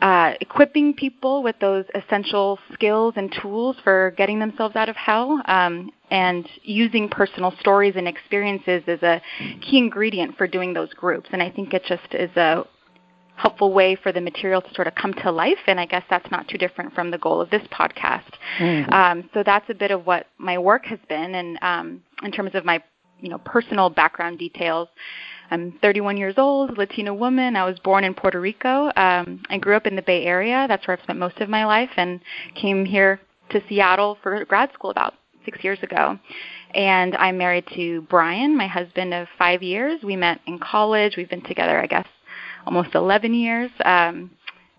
uh, 0.00 0.34
equipping 0.40 0.92
people 0.92 1.42
with 1.42 1.56
those 1.60 1.84
essential 1.94 2.58
skills 2.72 3.14
and 3.16 3.34
tools 3.40 3.76
for 3.84 4.12
getting 4.16 4.38
themselves 4.38 4.76
out 4.76 4.88
of 4.88 4.96
hell, 4.96 5.40
um, 5.46 5.90
and 6.10 6.48
using 6.62 7.08
personal 7.08 7.52
stories 7.60 7.94
and 7.96 8.06
experiences 8.06 8.82
is 8.86 9.02
a 9.02 9.22
key 9.60 9.78
ingredient 9.78 10.36
for 10.36 10.46
doing 10.46 10.74
those 10.74 10.92
groups. 10.94 11.28
And 11.32 11.42
I 11.42 11.50
think 11.50 11.72
it 11.74 11.84
just 11.86 12.12
is 12.12 12.30
a 12.36 12.64
helpful 13.36 13.72
way 13.72 13.96
for 13.96 14.12
the 14.12 14.20
material 14.20 14.62
to 14.62 14.74
sort 14.74 14.86
of 14.86 14.94
come 14.94 15.12
to 15.12 15.30
life. 15.30 15.58
And 15.66 15.80
I 15.80 15.86
guess 15.86 16.04
that's 16.08 16.30
not 16.30 16.48
too 16.48 16.58
different 16.58 16.94
from 16.94 17.10
the 17.10 17.18
goal 17.18 17.40
of 17.40 17.50
this 17.50 17.66
podcast. 17.72 18.30
Mm-hmm. 18.58 18.92
Um, 18.92 19.30
so 19.34 19.42
that's 19.44 19.68
a 19.68 19.74
bit 19.74 19.90
of 19.90 20.06
what 20.06 20.26
my 20.38 20.58
work 20.58 20.86
has 20.86 21.00
been. 21.08 21.34
And 21.34 21.58
um, 21.62 22.02
in 22.22 22.32
terms 22.32 22.52
of 22.54 22.64
my 22.64 22.82
you 23.20 23.28
know 23.28 23.38
personal 23.38 23.90
background 23.90 24.38
details, 24.38 24.88
I'm 25.50 25.72
31 25.82 26.16
years 26.16 26.34
old, 26.36 26.78
Latina 26.78 27.14
woman. 27.14 27.56
I 27.56 27.64
was 27.64 27.78
born 27.80 28.04
in 28.04 28.14
Puerto 28.14 28.40
Rico. 28.40 28.90
Um, 28.96 29.42
I 29.50 29.58
grew 29.58 29.76
up 29.76 29.86
in 29.86 29.96
the 29.96 30.02
Bay 30.02 30.24
Area. 30.24 30.66
That's 30.68 30.86
where 30.86 30.96
I've 30.96 31.02
spent 31.02 31.18
most 31.18 31.38
of 31.38 31.48
my 31.48 31.64
life, 31.64 31.90
and 31.96 32.20
came 32.54 32.84
here 32.84 33.20
to 33.50 33.62
Seattle 33.68 34.18
for 34.22 34.44
grad 34.46 34.72
school 34.72 34.90
about 34.90 35.14
six 35.44 35.62
years 35.62 35.78
ago. 35.82 36.18
And 36.74 37.14
I'm 37.16 37.38
married 37.38 37.66
to 37.76 38.02
Brian, 38.02 38.56
my 38.56 38.66
husband 38.66 39.14
of 39.14 39.28
five 39.38 39.62
years. 39.62 40.00
We 40.02 40.16
met 40.16 40.40
in 40.46 40.58
college. 40.58 41.16
We've 41.16 41.28
been 41.28 41.44
together, 41.44 41.80
I 41.80 41.86
guess, 41.86 42.06
almost 42.66 42.94
11 42.94 43.34
years. 43.34 43.70
Um, 43.84 44.30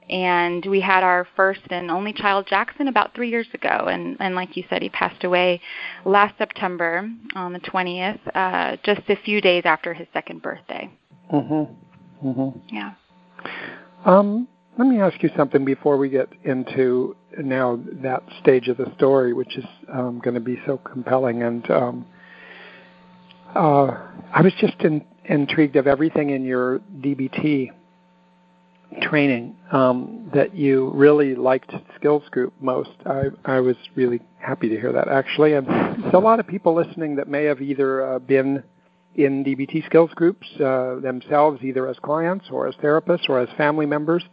and 0.10 0.64
we 0.68 0.82
had 0.82 1.04
our 1.04 1.28
first 1.36 1.62
and 1.70 1.90
only 1.90 2.14
child, 2.14 2.46
Jackson, 2.48 2.88
about 2.88 3.16
three 3.16 3.30
years 3.30 3.48
ago. 3.54 3.88
And, 3.90 4.18
and 4.20 4.36
like 4.36 4.56
you 4.56 4.64
said, 4.70 4.82
he 4.82 4.90
passed 4.90 5.24
away 5.24 5.62
last 6.06 6.38
September 6.38 7.10
on 7.34 7.54
the 7.54 7.60
20th, 7.60 8.20
uh, 8.36 8.78
just 8.84 9.02
a 9.10 9.16
few 9.16 9.42
days 9.42 9.64
after 9.66 9.94
his 9.94 10.08
second 10.14 10.44
birthday. 10.44 10.92
Mm-hmm. 11.34 12.28
Mm-hmm. 12.28 12.76
Yeah. 12.76 12.94
Um, 14.06 14.48
let 14.78 14.88
me 14.88 15.00
ask 15.00 15.24
you 15.24 15.30
something 15.36 15.66
before 15.66 15.98
we 15.98 16.10
get 16.10 16.30
into 16.44 17.16
now 17.38 17.80
that 18.04 18.24
stage 18.42 18.68
of 18.68 18.78
the 18.78 18.92
story, 18.98 19.34
which 19.34 19.58
is 19.58 19.66
um, 19.92 20.20
going 20.24 20.36
to 20.36 20.40
be 20.40 20.60
so 20.66 20.78
compelling. 20.78 21.44
And 21.44 21.70
um, 21.72 22.06
uh, 23.56 23.88
I 24.34 24.42
was 24.42 24.54
just 24.60 24.80
in, 24.82 25.04
intrigued 25.30 25.76
of 25.76 25.88
everything 25.88 26.32
in 26.32 26.44
your 26.44 26.80
DBT 27.00 27.72
training 29.02 29.56
um, 29.72 30.30
that 30.34 30.56
you 30.56 30.92
really 30.94 31.36
liked 31.36 31.72
skills 31.96 32.24
group 32.32 32.54
most. 32.62 32.92
I, 33.06 33.26
I 33.44 33.60
was 33.60 33.76
really 33.96 34.22
happy 34.40 34.70
to 34.70 34.80
hear 34.80 34.92
that 34.94 35.08
actually. 35.08 35.54
And 35.54 35.68
so 36.12 36.18
a 36.18 36.20
lot 36.20 36.40
of 36.40 36.48
people 36.48 36.74
listening 36.76 37.16
that 37.16 37.28
may 37.28 37.44
have 37.46 37.62
either 37.62 38.06
uh, 38.06 38.20
been 38.20 38.64
in 39.16 39.44
DBT 39.44 39.86
skills 39.86 40.12
groups 40.16 40.48
uh, 40.60 40.96
themselves, 41.02 41.64
either 41.64 41.88
as 41.88 41.98
clients 42.00 42.46
or 42.52 42.68
as 42.68 42.76
therapists 42.76 43.30
or 43.30 43.40
as 43.40 43.50
family 43.58 43.86
members. 43.86 44.24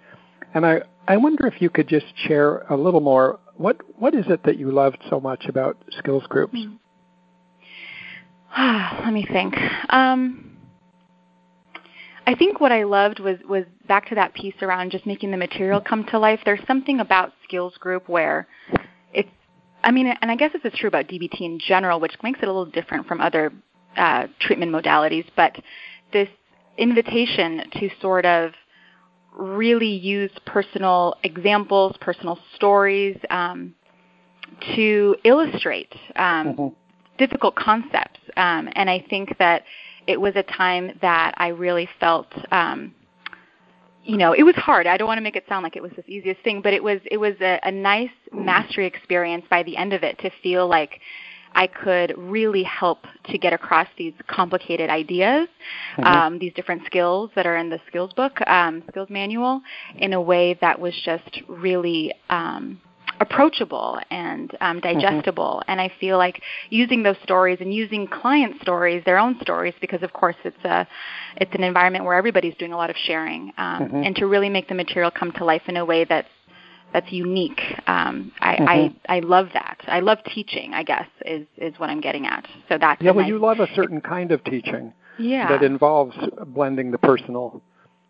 And 0.54 0.66
I, 0.66 0.82
I 1.08 1.16
wonder 1.16 1.46
if 1.46 1.62
you 1.62 1.70
could 1.70 1.88
just 1.88 2.06
share 2.26 2.58
a 2.70 2.76
little 2.76 3.00
more. 3.00 3.38
What 3.56 3.78
what 3.98 4.14
is 4.14 4.24
it 4.28 4.42
that 4.44 4.58
you 4.58 4.70
loved 4.70 4.98
so 5.08 5.20
much 5.20 5.44
about 5.46 5.76
skills 5.98 6.24
groups? 6.28 6.58
Let 8.58 9.12
me 9.12 9.26
think. 9.30 9.54
Um, 9.90 10.51
I 12.26 12.34
think 12.34 12.60
what 12.60 12.72
I 12.72 12.84
loved 12.84 13.20
was 13.20 13.38
was 13.48 13.64
back 13.88 14.08
to 14.08 14.14
that 14.14 14.34
piece 14.34 14.54
around 14.62 14.92
just 14.92 15.06
making 15.06 15.30
the 15.30 15.36
material 15.36 15.80
come 15.80 16.04
to 16.06 16.18
life. 16.18 16.40
There's 16.44 16.64
something 16.66 17.00
about 17.00 17.32
skills 17.44 17.76
group 17.78 18.08
where 18.08 18.46
it's 19.12 19.28
I 19.82 19.90
mean, 19.90 20.06
and 20.06 20.30
I 20.30 20.36
guess 20.36 20.52
this 20.52 20.62
is 20.64 20.78
true 20.78 20.88
about 20.88 21.08
DBT 21.08 21.40
in 21.40 21.58
general, 21.58 21.98
which 22.00 22.14
makes 22.22 22.38
it 22.40 22.44
a 22.44 22.52
little 22.52 22.66
different 22.66 23.06
from 23.06 23.20
other 23.20 23.52
uh, 23.96 24.28
treatment 24.40 24.72
modalities. 24.72 25.26
But 25.36 25.56
this 26.12 26.28
invitation 26.78 27.62
to 27.72 27.90
sort 28.00 28.24
of 28.24 28.52
really 29.36 29.90
use 29.90 30.30
personal 30.46 31.16
examples, 31.24 31.96
personal 32.00 32.38
stories 32.54 33.18
um, 33.30 33.74
to 34.76 35.16
illustrate 35.24 35.92
um, 36.16 36.46
mm-hmm. 36.46 36.68
difficult 37.18 37.54
concepts. 37.56 38.20
Um, 38.36 38.68
and 38.74 38.88
I 38.88 39.04
think 39.08 39.36
that 39.38 39.64
it 40.06 40.20
was 40.20 40.34
a 40.36 40.42
time 40.42 40.98
that 41.00 41.34
I 41.36 41.48
really 41.48 41.88
felt 42.00 42.28
um, 42.50 42.94
you 44.04 44.16
know, 44.16 44.32
it 44.32 44.42
was 44.42 44.56
hard. 44.56 44.86
I 44.86 44.96
don't 44.96 45.06
want 45.06 45.18
to 45.18 45.22
make 45.22 45.36
it 45.36 45.44
sound 45.48 45.62
like 45.62 45.76
it 45.76 45.82
was 45.82 45.92
the 45.96 46.04
easiest 46.10 46.42
thing, 46.42 46.60
but 46.60 46.72
it 46.72 46.82
was 46.82 47.00
it 47.10 47.18
was 47.18 47.34
a, 47.40 47.60
a 47.62 47.70
nice 47.70 48.10
mastery 48.32 48.86
experience 48.86 49.44
by 49.48 49.62
the 49.62 49.76
end 49.76 49.92
of 49.92 50.02
it 50.02 50.18
to 50.20 50.30
feel 50.42 50.66
like 50.66 51.00
I 51.54 51.66
could 51.66 52.14
really 52.16 52.62
help 52.62 53.06
to 53.26 53.38
get 53.38 53.52
across 53.52 53.86
these 53.96 54.14
complicated 54.26 54.90
ideas, 54.90 55.48
mm-hmm. 55.96 56.04
um, 56.04 56.38
these 56.38 56.52
different 56.54 56.84
skills 56.86 57.30
that 57.36 57.46
are 57.46 57.56
in 57.56 57.68
the 57.68 57.78
skills 57.86 58.12
book, 58.14 58.40
um, 58.48 58.82
skills 58.88 59.08
manual, 59.10 59.60
in 59.96 60.14
a 60.14 60.20
way 60.20 60.58
that 60.60 60.80
was 60.80 60.94
just 61.04 61.42
really 61.48 62.12
um, 62.30 62.80
approachable 63.20 63.98
and 64.10 64.50
um, 64.60 64.80
mm-hmm. 64.80 64.98
digestible. 64.98 65.60
Mm-hmm. 65.62 65.70
And 65.70 65.80
I 65.80 65.92
feel 66.00 66.18
like 66.18 66.42
using 66.70 67.02
those 67.02 67.16
stories 67.22 67.58
and 67.60 67.72
using 67.72 68.06
client 68.06 68.60
stories, 68.62 69.04
their 69.04 69.18
own 69.18 69.38
stories, 69.40 69.74
because 69.80 70.02
of 70.02 70.12
course 70.12 70.36
it's 70.44 70.64
a 70.64 70.86
it's 71.36 71.54
an 71.54 71.62
environment 71.62 72.04
where 72.04 72.14
everybody's 72.14 72.54
doing 72.56 72.72
a 72.72 72.76
lot 72.76 72.90
of 72.90 72.96
sharing, 72.96 73.52
um, 73.58 73.82
mm-hmm. 73.82 74.02
and 74.04 74.16
to 74.16 74.26
really 74.26 74.48
make 74.48 74.68
the 74.68 74.74
material 74.74 75.10
come 75.10 75.32
to 75.32 75.44
life 75.44 75.62
in 75.68 75.76
a 75.76 75.84
way 75.84 76.04
that's 76.04 76.28
that's 76.92 77.10
unique. 77.10 77.60
Um, 77.86 78.32
I, 78.40 78.54
mm-hmm. 78.54 78.68
I 78.68 79.16
I 79.16 79.20
love 79.20 79.48
that. 79.54 79.78
I 79.86 80.00
love 80.00 80.18
teaching. 80.26 80.74
I 80.74 80.82
guess 80.82 81.06
is 81.24 81.46
is 81.56 81.78
what 81.78 81.90
I'm 81.90 82.00
getting 82.00 82.26
at. 82.26 82.46
So 82.68 82.78
that's 82.78 83.00
yeah. 83.00 83.12
Well, 83.12 83.22
nice, 83.22 83.28
you 83.28 83.38
love 83.38 83.60
a 83.60 83.68
certain 83.74 84.00
kind 84.00 84.32
of 84.32 84.42
teaching. 84.44 84.92
Yeah. 85.18 85.48
That 85.48 85.62
involves 85.62 86.16
blending 86.46 86.90
the 86.90 86.98
personal 86.98 87.62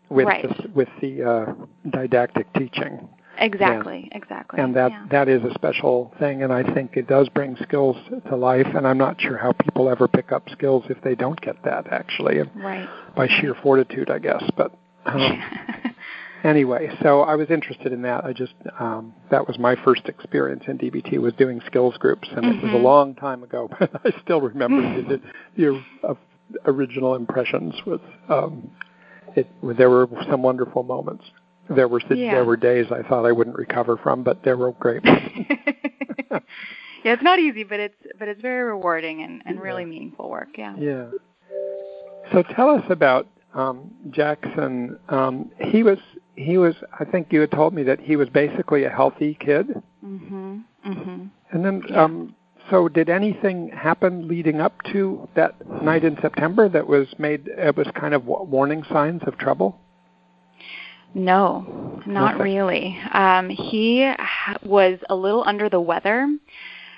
with 0.09 0.27
right. 0.27 0.43
the, 0.43 0.69
with 0.69 0.87
the 1.01 1.23
uh, 1.23 1.53
didactic 1.89 2.51
teaching. 2.53 3.09
Exactly, 3.37 4.09
exactly. 4.11 4.59
And 4.59 4.75
that 4.75 4.91
yeah. 4.91 5.05
that 5.11 5.27
is 5.27 5.43
a 5.43 5.53
special 5.53 6.13
thing, 6.19 6.43
and 6.43 6.53
I 6.53 6.63
think 6.73 6.95
it 6.95 7.07
does 7.07 7.29
bring 7.29 7.57
skills 7.63 7.97
to 8.29 8.35
life. 8.35 8.67
And 8.75 8.87
I'm 8.87 8.97
not 8.97 9.19
sure 9.19 9.37
how 9.37 9.53
people 9.53 9.89
ever 9.89 10.07
pick 10.07 10.31
up 10.31 10.49
skills 10.49 10.83
if 10.89 11.01
they 11.01 11.15
don't 11.15 11.39
get 11.41 11.61
that, 11.63 11.91
actually, 11.91 12.39
right. 12.55 12.87
by 13.15 13.27
sheer 13.27 13.55
fortitude, 13.55 14.09
I 14.09 14.19
guess. 14.19 14.43
But 14.55 14.71
um, 15.05 15.41
anyway, 16.43 16.89
so 17.01 17.21
I 17.21 17.35
was 17.35 17.49
interested 17.49 17.91
in 17.91 18.01
that. 18.03 18.23
I 18.23 18.33
just 18.33 18.53
um, 18.79 19.13
that 19.31 19.47
was 19.47 19.57
my 19.57 19.75
first 19.83 20.07
experience 20.07 20.63
in 20.67 20.77
DBT 20.77 21.17
was 21.17 21.33
doing 21.33 21.61
skills 21.65 21.97
groups, 21.97 22.27
and 22.31 22.45
mm-hmm. 22.45 22.59
it 22.59 22.63
was 22.63 22.71
a 22.71 22.75
mm-hmm. 22.75 22.85
long 22.85 23.15
time 23.15 23.43
ago, 23.43 23.69
but 23.79 23.89
I 24.05 24.11
still 24.21 24.41
remember 24.41 24.81
the, 25.09 25.21
the, 25.57 25.83
uh, 26.07 26.13
original 26.65 27.15
impressions. 27.15 27.73
With 27.85 28.01
um, 28.29 28.69
it, 29.35 29.47
there 29.77 29.89
were 29.89 30.07
some 30.29 30.43
wonderful 30.43 30.83
moments. 30.83 31.25
There 31.69 31.87
were 31.87 32.01
yeah. 32.09 32.33
there 32.33 32.45
were 32.45 32.57
days 32.57 32.87
I 32.91 33.01
thought 33.03 33.25
I 33.25 33.31
wouldn't 33.31 33.55
recover 33.55 33.97
from, 33.97 34.23
but 34.23 34.43
there 34.43 34.57
were 34.57 34.73
great. 34.73 35.01
yeah, 35.05 36.41
it's 37.03 37.23
not 37.23 37.39
easy, 37.39 37.63
but 37.63 37.79
it's 37.79 37.95
but 38.19 38.27
it's 38.27 38.41
very 38.41 38.63
rewarding 38.63 39.23
and, 39.23 39.41
and 39.45 39.55
yeah. 39.55 39.61
really 39.61 39.85
meaningful 39.85 40.29
work. 40.29 40.49
Yeah. 40.57 40.75
Yeah. 40.77 41.05
So 42.31 42.43
tell 42.43 42.69
us 42.69 42.83
about 42.89 43.27
um, 43.53 43.91
Jackson. 44.09 44.97
Um, 45.09 45.51
he 45.59 45.83
was 45.83 45.99
he 46.35 46.57
was. 46.57 46.75
I 46.99 47.05
think 47.05 47.31
you 47.31 47.41
had 47.41 47.51
told 47.51 47.73
me 47.73 47.83
that 47.83 47.99
he 47.99 48.15
was 48.15 48.29
basically 48.29 48.83
a 48.83 48.89
healthy 48.89 49.37
kid. 49.39 49.67
Mhm. 50.03 50.63
Mhm. 50.85 51.29
And 51.51 51.65
then, 51.65 51.83
yeah. 51.87 52.03
um, 52.03 52.35
so 52.69 52.87
did 52.89 53.09
anything 53.09 53.69
happen 53.69 54.27
leading 54.27 54.59
up 54.59 54.81
to 54.91 55.27
that 55.35 55.55
night 55.83 56.03
in 56.03 56.17
September 56.21 56.67
that 56.69 56.87
was 56.87 57.07
made? 57.17 57.47
It 57.47 57.77
was 57.77 57.87
kind 57.93 58.13
of 58.13 58.25
warning 58.25 58.83
signs 58.91 59.21
of 59.27 59.37
trouble. 59.37 59.79
No, 61.13 62.01
not 62.05 62.35
okay. 62.35 62.43
really. 62.43 62.99
Um, 63.11 63.49
he 63.49 64.11
was 64.63 64.99
a 65.09 65.15
little 65.15 65.43
under 65.45 65.69
the 65.69 65.79
weather. 65.79 66.27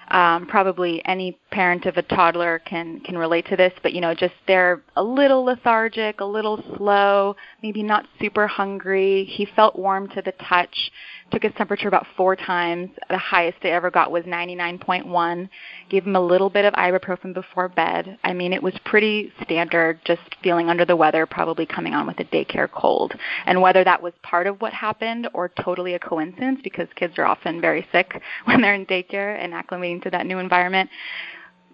Um, 0.07 0.45
probably 0.45 1.01
any 1.05 1.39
parent 1.50 1.88
of 1.88 1.98
a 1.98 2.03
toddler 2.03 2.60
can 2.60 3.00
can 3.00 3.17
relate 3.17 3.48
to 3.48 3.55
this, 3.55 3.74
but 3.81 3.91
you 3.93 4.01
know, 4.01 4.13
just 4.13 4.36
they're 4.48 4.84
a 4.95 5.03
little 5.03 5.43
lethargic, 5.43 6.22
a 6.22 6.25
little 6.25 6.63
slow, 6.77 7.36
maybe 7.63 7.81
not 7.81 8.05
super 8.22 8.45
hungry. 8.45 9.25
He 9.25 9.45
felt 9.45 9.75
warm 9.75 10.07
to 10.10 10.22
the 10.22 10.34
touch 10.48 10.91
took 11.32 11.44
his 11.44 11.53
temperature 11.58 11.88
about 11.88 12.05
four 12.15 12.36
times. 12.36 12.89
The 13.10 13.17
highest 13.17 13.58
it 13.63 13.70
ever 13.70 13.89
got 13.89 14.12
was 14.12 14.24
99.1. 14.24 15.50
Gave 15.89 16.05
him 16.05 16.15
a 16.15 16.20
little 16.20 16.50
bit 16.50 16.65
of 16.65 16.74
ibuprofen 16.75 17.34
before 17.34 17.67
bed. 17.67 18.17
I 18.24 18.34
mean, 18.34 18.53
it 18.53 18.62
was 18.62 18.74
pretty 18.86 19.32
standard, 19.44 20.00
just 20.05 20.22
feeling 20.44 20.70
under 20.70 20.86
the 20.86 20.96
weather, 20.96 21.25
probably 21.25 21.65
coming 21.65 21.94
on 21.94 22.05
with 22.08 22.20
a 22.20 22.25
daycare 22.25 22.70
cold. 22.72 23.13
And 23.46 23.62
whether 23.62 23.84
that 23.84 24.01
was 24.01 24.13
part 24.22 24.48
of 24.48 24.62
what 24.62 24.74
happened 24.74 25.27
or 25.34 25.50
totally 25.63 25.96
a 25.96 26.00
coincidence, 26.00 26.60
because 26.63 26.88
kids 26.96 27.15
are 27.17 27.25
often 27.25 27.60
very 27.60 27.88
sick 27.91 28.22
when 28.46 28.62
they're 28.62 28.75
in 28.75 28.86
daycare 28.86 29.38
and 29.44 29.53
acclimating 29.53 30.03
to 30.03 30.12
that 30.12 30.25
new 30.25 30.39
environment, 30.39 30.89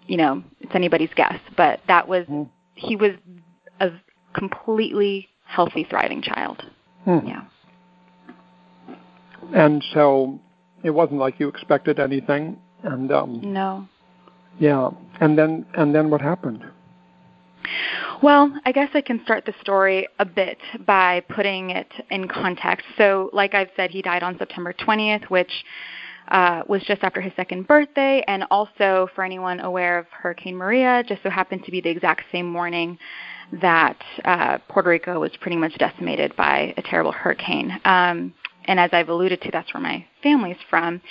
you 0.08 0.18
know, 0.18 0.44
it's 0.62 0.74
anybody's 0.74 1.14
guess. 1.16 1.40
But 1.58 1.82
that 1.88 2.08
was, 2.08 2.26
mm. 2.28 2.50
he 2.76 2.96
was 2.96 3.12
a 3.80 3.92
completely 4.34 5.28
healthy, 5.46 5.86
thriving 5.90 6.22
child. 6.22 6.64
Hmm. 7.04 7.20
Yeah. 7.26 7.44
And 9.54 9.84
so 9.94 10.40
it 10.84 10.92
wasn't 10.92 11.20
like 11.20 11.40
you 11.40 11.48
expected 11.48 12.00
anything. 12.00 12.58
And 12.84 13.12
um, 13.12 13.42
no. 13.44 13.88
Yeah. 14.60 14.90
And 15.20 15.38
then 15.38 15.66
and 15.76 15.94
then 15.94 16.10
what 16.10 16.22
happened? 16.22 16.64
Well, 18.22 18.54
I 18.66 18.72
guess 18.72 18.90
I 18.94 19.02
can 19.02 19.24
start 19.24 19.46
the 19.46 19.54
story 19.62 20.08
a 20.20 20.26
bit 20.26 20.60
by 20.86 21.22
putting 21.30 21.72
it 21.72 21.92
in 22.12 22.28
context. 22.28 22.86
So, 22.96 23.32
like 23.34 23.56
I've 23.56 23.70
said, 23.76 23.90
he 23.90 24.04
died 24.04 24.22
on 24.22 24.38
September 24.38 24.74
20th, 24.74 25.24
which 25.32 25.52
uh, 26.28 26.62
was 26.68 26.84
just 26.84 27.04
after 27.04 27.20
his 27.20 27.34
second 27.36 27.68
birthday, 27.68 28.24
and 28.28 28.46
also 28.52 29.10
for 29.16 29.24
anyone 29.24 29.60
aware 29.60 29.98
of 29.98 30.06
Hurricane 30.12 30.56
Maria, 30.56 31.04
just 31.08 31.24
so 31.24 31.32
happened 31.32 31.66
to 31.66 31.72
be 31.72 31.82
the 31.82 31.90
exact 31.90 32.24
same 32.32 32.48
morning 32.48 32.98
that 33.62 33.98
uh, 34.24 34.60
Puerto 34.70 34.90
Rico 34.90 35.20
was 35.20 35.32
pretty 35.42 35.58
much 35.58 35.78
decimated 35.78 36.36
by 36.36 36.74
a 36.78 36.82
terrible 36.84 37.12
hurricane. 37.12 37.72
Um, 37.86 38.34
and 38.66 38.80
as 38.80 38.90
I've 38.94 39.10
alluded 39.10 39.42
to, 39.42 39.52
that's 39.52 39.74
where 39.74 39.82
my 39.82 40.06
family's 40.22 40.58
from. 40.70 41.02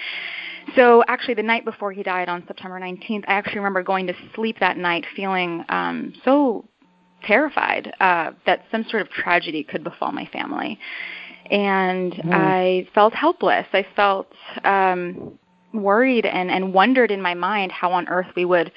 So 0.76 1.02
actually, 1.08 1.34
the 1.34 1.42
night 1.42 1.64
before 1.64 1.92
he 1.92 2.02
died 2.02 2.28
on 2.28 2.44
September 2.46 2.78
19th, 2.78 3.24
I 3.26 3.32
actually 3.32 3.58
remember 3.58 3.82
going 3.82 4.06
to 4.06 4.14
sleep 4.34 4.58
that 4.60 4.76
night 4.76 5.04
feeling 5.16 5.64
um, 5.68 6.12
so 6.24 6.64
terrified 7.24 7.92
uh, 8.00 8.32
that 8.46 8.64
some 8.70 8.84
sort 8.88 9.02
of 9.02 9.10
tragedy 9.10 9.64
could 9.64 9.82
befall 9.82 10.12
my 10.12 10.26
family. 10.26 10.78
And 11.50 12.12
mm. 12.12 12.32
I 12.32 12.88
felt 12.94 13.14
helpless. 13.14 13.66
I 13.72 13.84
felt 13.96 14.32
um, 14.64 15.38
worried 15.72 16.26
and, 16.26 16.50
and 16.50 16.72
wondered 16.72 17.10
in 17.10 17.20
my 17.20 17.34
mind 17.34 17.72
how 17.72 17.92
on 17.92 18.08
earth 18.08 18.28
we 18.36 18.44
would 18.44 18.70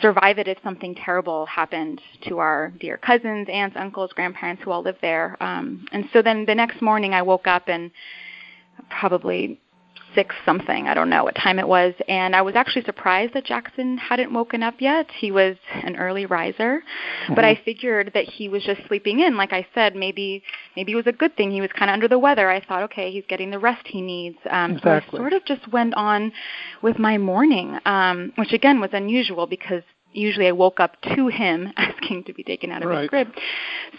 survive 0.00 0.38
it 0.38 0.48
if 0.48 0.58
something 0.62 0.94
terrible 0.94 1.46
happened 1.46 2.00
to 2.28 2.38
our 2.38 2.72
dear 2.80 2.96
cousins, 2.96 3.48
aunts, 3.50 3.76
uncles, 3.76 4.12
grandparents 4.12 4.62
who 4.62 4.70
all 4.70 4.82
live 4.82 4.96
there. 5.00 5.36
Um, 5.40 5.86
and 5.92 6.08
so 6.12 6.22
then 6.22 6.44
the 6.46 6.54
next 6.54 6.82
morning 6.82 7.14
I 7.14 7.22
woke 7.22 7.46
up 7.46 7.68
and 7.68 7.90
probably 8.90 9.60
six 10.14 10.34
something. 10.44 10.88
I 10.88 10.94
don't 10.94 11.10
know 11.10 11.24
what 11.24 11.34
time 11.34 11.58
it 11.58 11.68
was. 11.68 11.94
And 12.08 12.34
I 12.34 12.42
was 12.42 12.54
actually 12.54 12.84
surprised 12.84 13.34
that 13.34 13.44
Jackson 13.44 13.98
hadn't 13.98 14.32
woken 14.32 14.62
up 14.62 14.74
yet. 14.78 15.10
He 15.10 15.30
was 15.30 15.56
an 15.70 15.96
early 15.96 16.26
riser, 16.26 16.82
mm-hmm. 17.24 17.34
but 17.34 17.44
I 17.44 17.54
mm-hmm. 17.54 17.64
figured 17.64 18.10
that 18.14 18.24
he 18.24 18.48
was 18.48 18.62
just 18.62 18.80
sleeping 18.88 19.20
in. 19.20 19.36
Like 19.36 19.52
I 19.52 19.66
said, 19.74 19.94
maybe 19.94 20.42
maybe 20.74 20.92
it 20.92 20.96
was 20.96 21.06
a 21.06 21.12
good 21.12 21.36
thing. 21.36 21.50
He 21.50 21.60
was 21.60 21.70
kind 21.76 21.90
of 21.90 21.94
under 21.94 22.08
the 22.08 22.18
weather. 22.18 22.50
I 22.50 22.64
thought, 22.64 22.82
okay, 22.84 23.10
he's 23.10 23.24
getting 23.28 23.50
the 23.50 23.58
rest 23.58 23.86
he 23.86 24.00
needs. 24.00 24.38
Um, 24.50 24.72
exactly. 24.72 25.18
So 25.18 25.18
I 25.18 25.20
sort 25.20 25.32
of 25.32 25.44
just 25.44 25.68
went 25.72 25.94
on 25.94 26.32
with 26.82 26.98
my 26.98 27.18
morning, 27.18 27.78
um, 27.84 28.32
which 28.36 28.52
again 28.52 28.80
was 28.80 28.90
unusual 28.92 29.46
because 29.46 29.82
usually 30.12 30.46
I 30.46 30.52
woke 30.52 30.80
up 30.80 31.00
to 31.14 31.28
him 31.28 31.72
asking 31.76 32.24
to 32.24 32.32
be 32.32 32.42
taken 32.42 32.70
out 32.70 32.82
of 32.82 32.88
right. 32.88 33.02
his 33.02 33.08
crib. 33.08 33.28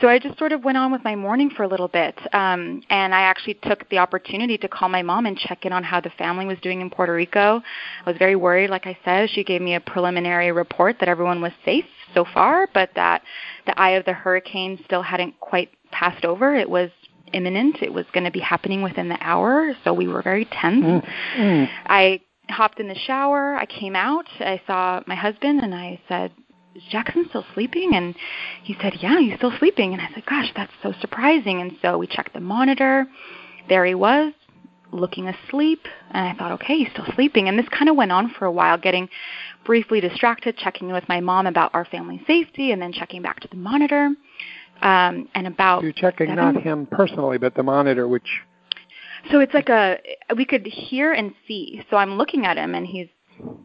So 0.02 0.08
I 0.08 0.20
just 0.20 0.38
sort 0.38 0.52
of 0.52 0.64
went 0.64 0.78
on 0.78 0.92
with 0.92 1.04
my 1.04 1.16
morning 1.16 1.50
for 1.50 1.64
a 1.64 1.68
little 1.68 1.88
bit. 1.88 2.18
Um, 2.34 2.82
and 2.90 3.14
I 3.14 3.22
actually 3.22 3.56
took 3.56 3.88
the 3.90 4.00
opportunity 4.00 4.58
to 4.58 4.68
call 4.68 4.90
my 4.90 5.02
mom 5.02 5.26
and 5.26 5.38
check 5.38 5.66
in 5.66 5.74
on 5.74 5.84
how 5.84 6.02
the 6.02 6.12
family 6.12 6.46
was 6.46 6.58
doing 6.62 6.82
in 6.82 6.90
Puerto 6.90 7.14
Rico. 7.14 7.62
I 8.06 8.10
was 8.10 8.18
very 8.18 8.36
worried, 8.36 8.70
like 8.70 8.88
I 8.88 8.98
said. 9.06 9.30
She 9.30 9.44
gave 9.44 9.62
me 9.62 9.76
a 9.76 9.80
preliminary 9.80 10.52
report 10.52 10.98
that 11.00 11.10
everyone 11.10 11.42
was 11.42 11.52
safe 11.64 11.86
so 12.14 12.26
far, 12.34 12.68
but 12.74 12.90
that 12.96 13.22
the 13.66 13.80
eye 13.80 13.92
of 13.92 14.06
the 14.06 14.14
hurricane 14.14 14.80
still 14.86 15.02
hadn't 15.02 15.40
quite 15.40 15.70
passed 15.92 16.26
over. 16.26 16.56
It 16.56 16.70
was 16.70 16.90
imminent. 17.34 17.82
It 17.82 17.94
was 17.94 18.06
going 18.14 18.24
to 18.24 18.32
be 18.32 18.40
happening 18.40 18.82
within 18.82 19.10
the 19.10 19.18
hour, 19.20 19.74
so 19.84 19.94
we 19.94 20.08
were 20.08 20.22
very 20.22 20.46
tense. 20.46 20.86
Mm. 20.86 21.08
Mm. 21.38 21.70
I 21.86 22.22
hopped 22.50 22.80
in 22.80 22.88
the 22.88 22.96
shower. 22.96 23.56
I 23.56 23.66
came 23.66 23.96
out. 23.96 24.26
I 24.40 24.62
saw 24.68 25.02
my 25.08 25.16
husband 25.16 25.62
and 25.62 25.74
I 25.74 26.00
said, 26.08 26.32
Is 26.76 26.84
Jackson 26.90 27.26
still 27.30 27.46
sleeping? 27.54 27.92
And 27.96 28.16
he 28.64 28.76
said, 28.82 28.94
Yeah, 29.00 29.20
he's 29.20 29.38
still 29.38 29.54
sleeping. 29.60 29.94
And 29.94 30.02
I 30.02 30.10
said, 30.14 30.26
Gosh, 30.26 30.52
that's 30.56 30.72
so 30.82 30.94
surprising. 31.00 31.62
And 31.62 31.74
so 31.82 31.98
we 31.98 32.08
checked 32.08 32.34
the 32.34 32.40
monitor. 32.40 33.08
There 33.70 33.86
he 33.86 33.96
was, 33.96 34.34
looking 34.92 35.28
asleep. 35.28 35.86
And 36.12 36.28
I 36.28 36.34
thought, 36.36 36.52
Okay, 36.54 36.78
he's 36.78 36.92
still 36.92 37.08
sleeping. 37.16 37.48
And 37.48 37.58
this 37.58 37.68
kind 37.70 37.90
of 37.90 37.96
went 37.96 38.12
on 38.12 38.34
for 38.38 38.46
a 38.46 38.52
while, 38.52 38.78
getting 38.78 39.10
briefly 39.66 40.00
distracted, 40.00 40.58
checking 40.58 40.92
with 40.92 41.08
my 41.10 41.20
mom 41.20 41.46
about 41.46 41.72
our 41.74 41.86
family 41.86 42.22
safety, 42.26 42.72
and 42.72 42.82
then 42.82 42.94
checking 42.94 43.22
back 43.22 43.40
to 43.42 43.48
the 43.50 43.58
monitor. 43.58 44.12
Um, 44.82 45.28
and 45.34 45.48
about 45.48 45.82
you're 45.82 45.92
checking 45.92 46.28
seven, 46.28 46.54
not 46.54 46.62
him 46.62 46.86
personally, 46.86 47.40
but 47.40 47.56
the 47.56 47.64
monitor, 47.64 48.08
which 48.08 48.28
so 49.32 49.40
it's 49.40 49.54
like 49.54 49.70
a 49.70 49.98
we 50.36 50.46
could 50.46 50.66
hear 50.66 51.14
and 51.14 51.34
see. 51.48 51.84
So 51.90 51.98
I'm 51.98 52.18
looking 52.18 52.46
at 52.46 52.58
him 52.58 52.76
and 52.76 52.86
he's 52.86 53.08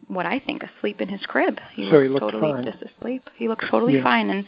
what 0.07 0.25
I 0.25 0.39
think 0.39 0.63
asleep 0.63 1.01
in 1.01 1.09
his 1.09 1.25
crib. 1.25 1.59
He 1.73 1.89
so 1.89 2.01
he 2.01 2.07
looked 2.07 2.21
totally 2.21 2.53
fine. 2.53 2.65
just 2.65 2.83
asleep. 2.83 3.29
He 3.35 3.47
looked 3.47 3.65
totally 3.69 3.95
yeah. 3.95 4.03
fine 4.03 4.29
and 4.29 4.47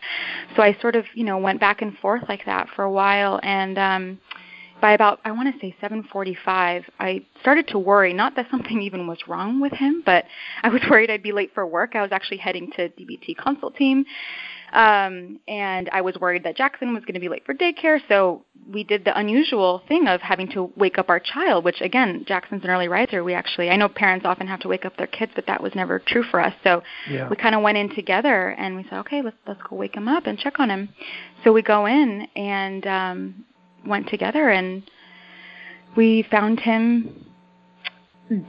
so 0.55 0.61
I 0.61 0.77
sort 0.81 0.95
of, 0.95 1.05
you 1.15 1.23
know, 1.23 1.37
went 1.37 1.59
back 1.59 1.81
and 1.81 1.97
forth 1.97 2.23
like 2.29 2.45
that 2.45 2.67
for 2.75 2.83
a 2.83 2.91
while 2.91 3.39
and 3.43 3.77
um 3.77 4.19
by 4.81 4.91
about 4.91 5.19
I 5.25 5.31
want 5.31 5.53
to 5.53 5.59
say 5.59 5.75
7:45, 5.81 6.83
I 6.99 7.25
started 7.41 7.67
to 7.69 7.79
worry 7.79 8.13
not 8.13 8.35
that 8.35 8.47
something 8.51 8.81
even 8.81 9.07
was 9.07 9.17
wrong 9.27 9.59
with 9.59 9.73
him, 9.73 10.03
but 10.05 10.25
I 10.63 10.69
was 10.69 10.81
worried 10.89 11.09
I'd 11.09 11.23
be 11.23 11.31
late 11.31 11.51
for 11.53 11.65
work. 11.65 11.95
I 11.95 12.01
was 12.01 12.11
actually 12.11 12.37
heading 12.37 12.71
to 12.75 12.89
DBT 12.89 13.37
consult 13.37 13.75
team 13.75 14.05
um, 14.75 15.39
and 15.47 15.89
I 15.91 16.01
was 16.01 16.15
worried 16.19 16.43
that 16.43 16.57
Jackson 16.57 16.93
was 16.93 17.03
going 17.05 17.13
to 17.13 17.19
be 17.19 17.29
late 17.29 17.45
for 17.45 17.53
daycare, 17.53 17.99
so 18.09 18.43
we 18.71 18.83
did 18.83 19.05
the 19.05 19.17
unusual 19.17 19.81
thing 19.87 20.07
of 20.07 20.19
having 20.21 20.49
to 20.51 20.69
wake 20.75 20.97
up 20.97 21.09
our 21.09 21.19
child, 21.19 21.63
which 21.63 21.79
again, 21.79 22.25
Jackson's 22.27 22.63
an 22.63 22.69
early 22.69 22.89
riser. 22.89 23.23
We 23.23 23.33
actually, 23.33 23.69
I 23.69 23.77
know 23.77 23.87
parents 23.87 24.25
often 24.25 24.47
have 24.47 24.59
to 24.61 24.67
wake 24.67 24.83
up 24.83 24.97
their 24.97 25.07
kids, 25.07 25.31
but 25.33 25.47
that 25.47 25.63
was 25.63 25.73
never 25.75 25.99
true 25.99 26.23
for 26.23 26.41
us. 26.41 26.53
So 26.63 26.83
yeah. 27.09 27.29
we 27.29 27.37
kind 27.37 27.55
of 27.55 27.61
went 27.61 27.77
in 27.77 27.95
together 27.95 28.49
and 28.49 28.75
we 28.75 28.83
said, 28.83 28.99
okay, 28.99 29.21
let's 29.21 29.37
let's 29.47 29.61
go 29.69 29.77
wake 29.77 29.95
him 29.95 30.09
up 30.09 30.27
and 30.27 30.37
check 30.37 30.59
on 30.59 30.69
him. 30.69 30.89
So 31.43 31.53
we 31.53 31.61
go 31.61 31.85
in 31.85 32.27
and 32.35 32.85
um, 32.85 33.45
went 33.85 34.09
together 34.09 34.49
and 34.49 34.83
we 35.95 36.25
found 36.29 36.59
him 36.59 37.25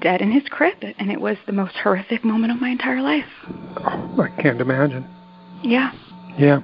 dead 0.00 0.22
in 0.22 0.32
his 0.32 0.42
crib, 0.48 0.78
and 0.98 1.10
it 1.10 1.20
was 1.20 1.36
the 1.46 1.52
most 1.52 1.74
horrific 1.76 2.24
moment 2.24 2.52
of 2.52 2.60
my 2.60 2.70
entire 2.70 3.02
life. 3.02 3.26
Oh, 3.76 4.20
I 4.20 4.42
can't 4.42 4.60
imagine. 4.60 5.06
Yeah. 5.62 5.92
Yeah. 6.38 6.60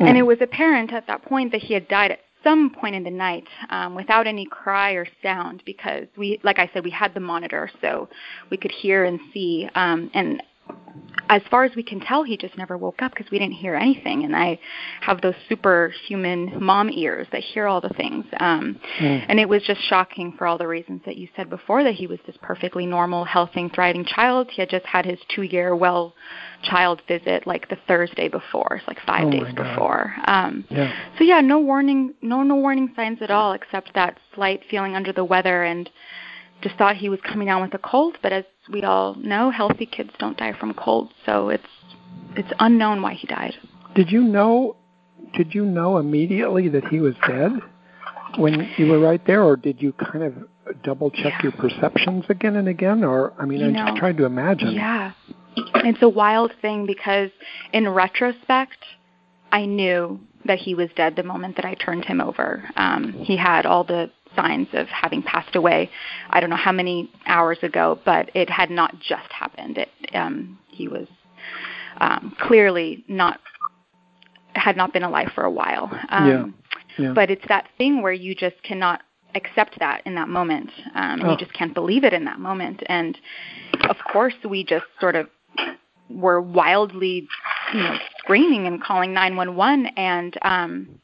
And 0.00 0.16
it 0.16 0.22
was 0.22 0.38
apparent 0.40 0.92
at 0.92 1.06
that 1.08 1.22
point 1.22 1.52
that 1.52 1.60
he 1.60 1.74
had 1.74 1.86
died 1.88 2.10
at 2.12 2.20
some 2.42 2.70
point 2.70 2.94
in 2.94 3.04
the 3.04 3.10
night 3.10 3.46
um, 3.68 3.94
without 3.94 4.26
any 4.26 4.46
cry 4.46 4.92
or 4.92 5.06
sound 5.22 5.62
because 5.66 6.06
we, 6.16 6.40
like 6.42 6.58
I 6.58 6.70
said, 6.72 6.84
we 6.84 6.90
had 6.90 7.12
the 7.12 7.20
monitor 7.20 7.70
so 7.82 8.08
we 8.50 8.56
could 8.56 8.70
hear 8.70 9.04
and 9.04 9.20
see. 9.34 9.68
Um, 9.74 10.10
and 10.14 10.42
as 11.28 11.42
far 11.48 11.64
as 11.64 11.70
we 11.76 11.82
can 11.82 12.00
tell, 12.00 12.24
he 12.24 12.36
just 12.36 12.58
never 12.58 12.76
woke 12.76 13.02
up 13.02 13.12
because 13.12 13.30
we 13.30 13.38
didn't 13.38 13.54
hear 13.54 13.76
anything. 13.76 14.24
And 14.24 14.34
I 14.34 14.58
have 15.00 15.20
those 15.20 15.34
superhuman 15.48 16.62
mom 16.62 16.90
ears 16.90 17.28
that 17.30 17.40
hear 17.40 17.68
all 17.68 17.80
the 17.80 17.90
things. 17.90 18.24
Um, 18.38 18.80
mm. 18.98 19.24
And 19.28 19.38
it 19.38 19.48
was 19.48 19.62
just 19.62 19.80
shocking 19.82 20.34
for 20.36 20.46
all 20.46 20.58
the 20.58 20.66
reasons 20.66 21.02
that 21.06 21.16
you 21.16 21.28
said 21.36 21.48
before 21.48 21.84
that 21.84 21.94
he 21.94 22.08
was 22.08 22.18
this 22.26 22.36
perfectly 22.42 22.84
normal, 22.84 23.24
healthy, 23.24 23.70
thriving 23.74 24.04
child. 24.04 24.48
He 24.50 24.62
had 24.62 24.70
just 24.70 24.86
had 24.86 25.04
his 25.04 25.18
two 25.34 25.42
year 25.42 25.76
well 25.76 26.14
child 26.62 27.00
visit 27.06 27.46
like 27.46 27.68
the 27.68 27.78
Thursday 27.86 28.28
before, 28.28 28.76
it's 28.76 28.88
like 28.88 28.98
five 29.06 29.26
oh 29.26 29.30
days 29.30 29.54
before. 29.54 30.14
Um, 30.26 30.64
yeah. 30.68 30.92
So 31.18 31.24
yeah, 31.24 31.40
no 31.40 31.58
warning, 31.58 32.14
no 32.22 32.42
no 32.42 32.56
warning 32.56 32.92
signs 32.96 33.18
at 33.22 33.30
all, 33.30 33.52
except 33.52 33.94
that 33.94 34.18
slight 34.34 34.62
feeling 34.70 34.96
under 34.96 35.12
the 35.12 35.24
weather 35.24 35.62
and 35.64 35.88
just 36.62 36.76
thought 36.76 36.96
he 36.96 37.08
was 37.08 37.20
coming 37.22 37.46
down 37.46 37.62
with 37.62 37.74
a 37.74 37.78
cold, 37.78 38.18
but 38.22 38.32
as 38.32 38.44
we 38.72 38.82
all 38.82 39.14
know, 39.14 39.50
healthy 39.50 39.86
kids 39.86 40.10
don't 40.18 40.36
die 40.36 40.54
from 40.58 40.74
colds, 40.74 41.12
so 41.26 41.48
it's 41.48 41.64
it's 42.36 42.52
unknown 42.58 43.02
why 43.02 43.14
he 43.14 43.26
died. 43.26 43.54
Did 43.94 44.10
you 44.10 44.22
know? 44.22 44.76
Did 45.34 45.54
you 45.54 45.64
know 45.64 45.98
immediately 45.98 46.68
that 46.68 46.86
he 46.88 47.00
was 47.00 47.14
dead 47.26 47.52
when 48.36 48.68
you 48.76 48.86
were 48.86 48.98
right 48.98 49.24
there, 49.26 49.42
or 49.42 49.56
did 49.56 49.80
you 49.80 49.92
kind 49.92 50.24
of 50.24 50.82
double 50.82 51.10
check 51.10 51.34
yeah. 51.34 51.42
your 51.44 51.52
perceptions 51.52 52.24
again 52.28 52.56
and 52.56 52.68
again? 52.68 53.04
Or 53.04 53.32
I 53.38 53.44
mean, 53.44 53.60
you 53.60 53.66
I'm 53.66 53.72
know, 53.72 53.86
just 53.86 53.98
trying 53.98 54.16
to 54.16 54.24
imagine. 54.24 54.72
Yeah, 54.72 55.12
it's 55.56 56.02
a 56.02 56.08
wild 56.08 56.52
thing 56.60 56.86
because 56.86 57.30
in 57.72 57.88
retrospect, 57.88 58.78
I 59.52 59.66
knew 59.66 60.20
that 60.44 60.58
he 60.58 60.74
was 60.74 60.88
dead 60.96 61.16
the 61.16 61.22
moment 61.22 61.56
that 61.56 61.64
I 61.64 61.74
turned 61.74 62.04
him 62.04 62.20
over. 62.20 62.64
Um, 62.76 63.12
he 63.12 63.36
had 63.36 63.66
all 63.66 63.84
the 63.84 64.10
signs 64.36 64.68
of 64.72 64.86
having 64.88 65.22
passed 65.22 65.56
away. 65.56 65.90
I 66.30 66.40
don't 66.40 66.50
know 66.50 66.56
how 66.56 66.72
many 66.72 67.10
hours 67.26 67.58
ago, 67.62 67.98
but 68.04 68.30
it 68.34 68.48
had 68.50 68.70
not 68.70 68.98
just 69.00 69.30
happened. 69.30 69.78
It, 69.78 69.88
um, 70.14 70.58
he 70.68 70.88
was 70.88 71.06
um, 72.00 72.34
clearly 72.40 73.04
not 73.08 73.40
had 74.54 74.76
not 74.76 74.92
been 74.92 75.04
alive 75.04 75.28
for 75.34 75.44
a 75.44 75.50
while. 75.50 75.90
Um, 76.08 76.54
yeah. 76.98 77.04
yeah. 77.06 77.12
But 77.12 77.30
it's 77.30 77.46
that 77.48 77.68
thing 77.78 78.02
where 78.02 78.12
you 78.12 78.34
just 78.34 78.60
cannot 78.62 79.02
accept 79.34 79.78
that 79.78 80.02
in 80.06 80.14
that 80.16 80.28
moment. 80.28 80.70
Um, 80.94 81.20
oh. 81.22 81.30
You 81.30 81.36
just 81.36 81.52
can't 81.52 81.74
believe 81.74 82.04
it 82.04 82.12
in 82.12 82.24
that 82.24 82.40
moment. 82.40 82.82
And 82.86 83.16
of 83.88 83.96
course, 84.12 84.34
we 84.48 84.64
just 84.64 84.86
sort 85.00 85.14
of 85.14 85.28
were 86.08 86.40
wildly, 86.40 87.28
you 87.72 87.80
know, 87.80 87.96
screaming 88.18 88.66
and 88.66 88.82
calling 88.82 89.12
911. 89.12 89.86
And 89.96 90.36
um, 90.42 91.00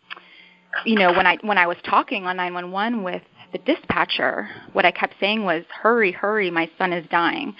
you 0.84 0.96
know, 0.96 1.12
when 1.12 1.26
I 1.26 1.38
when 1.42 1.58
I 1.58 1.66
was 1.66 1.76
talking 1.84 2.26
on 2.26 2.36
911 2.36 3.02
with 3.02 3.22
the 3.52 3.58
dispatcher, 3.58 4.48
what 4.72 4.84
I 4.84 4.90
kept 4.90 5.14
saying 5.20 5.44
was, 5.44 5.64
"Hurry, 5.70 6.12
hurry, 6.12 6.50
my 6.50 6.70
son 6.78 6.92
is 6.92 7.06
dying." 7.08 7.54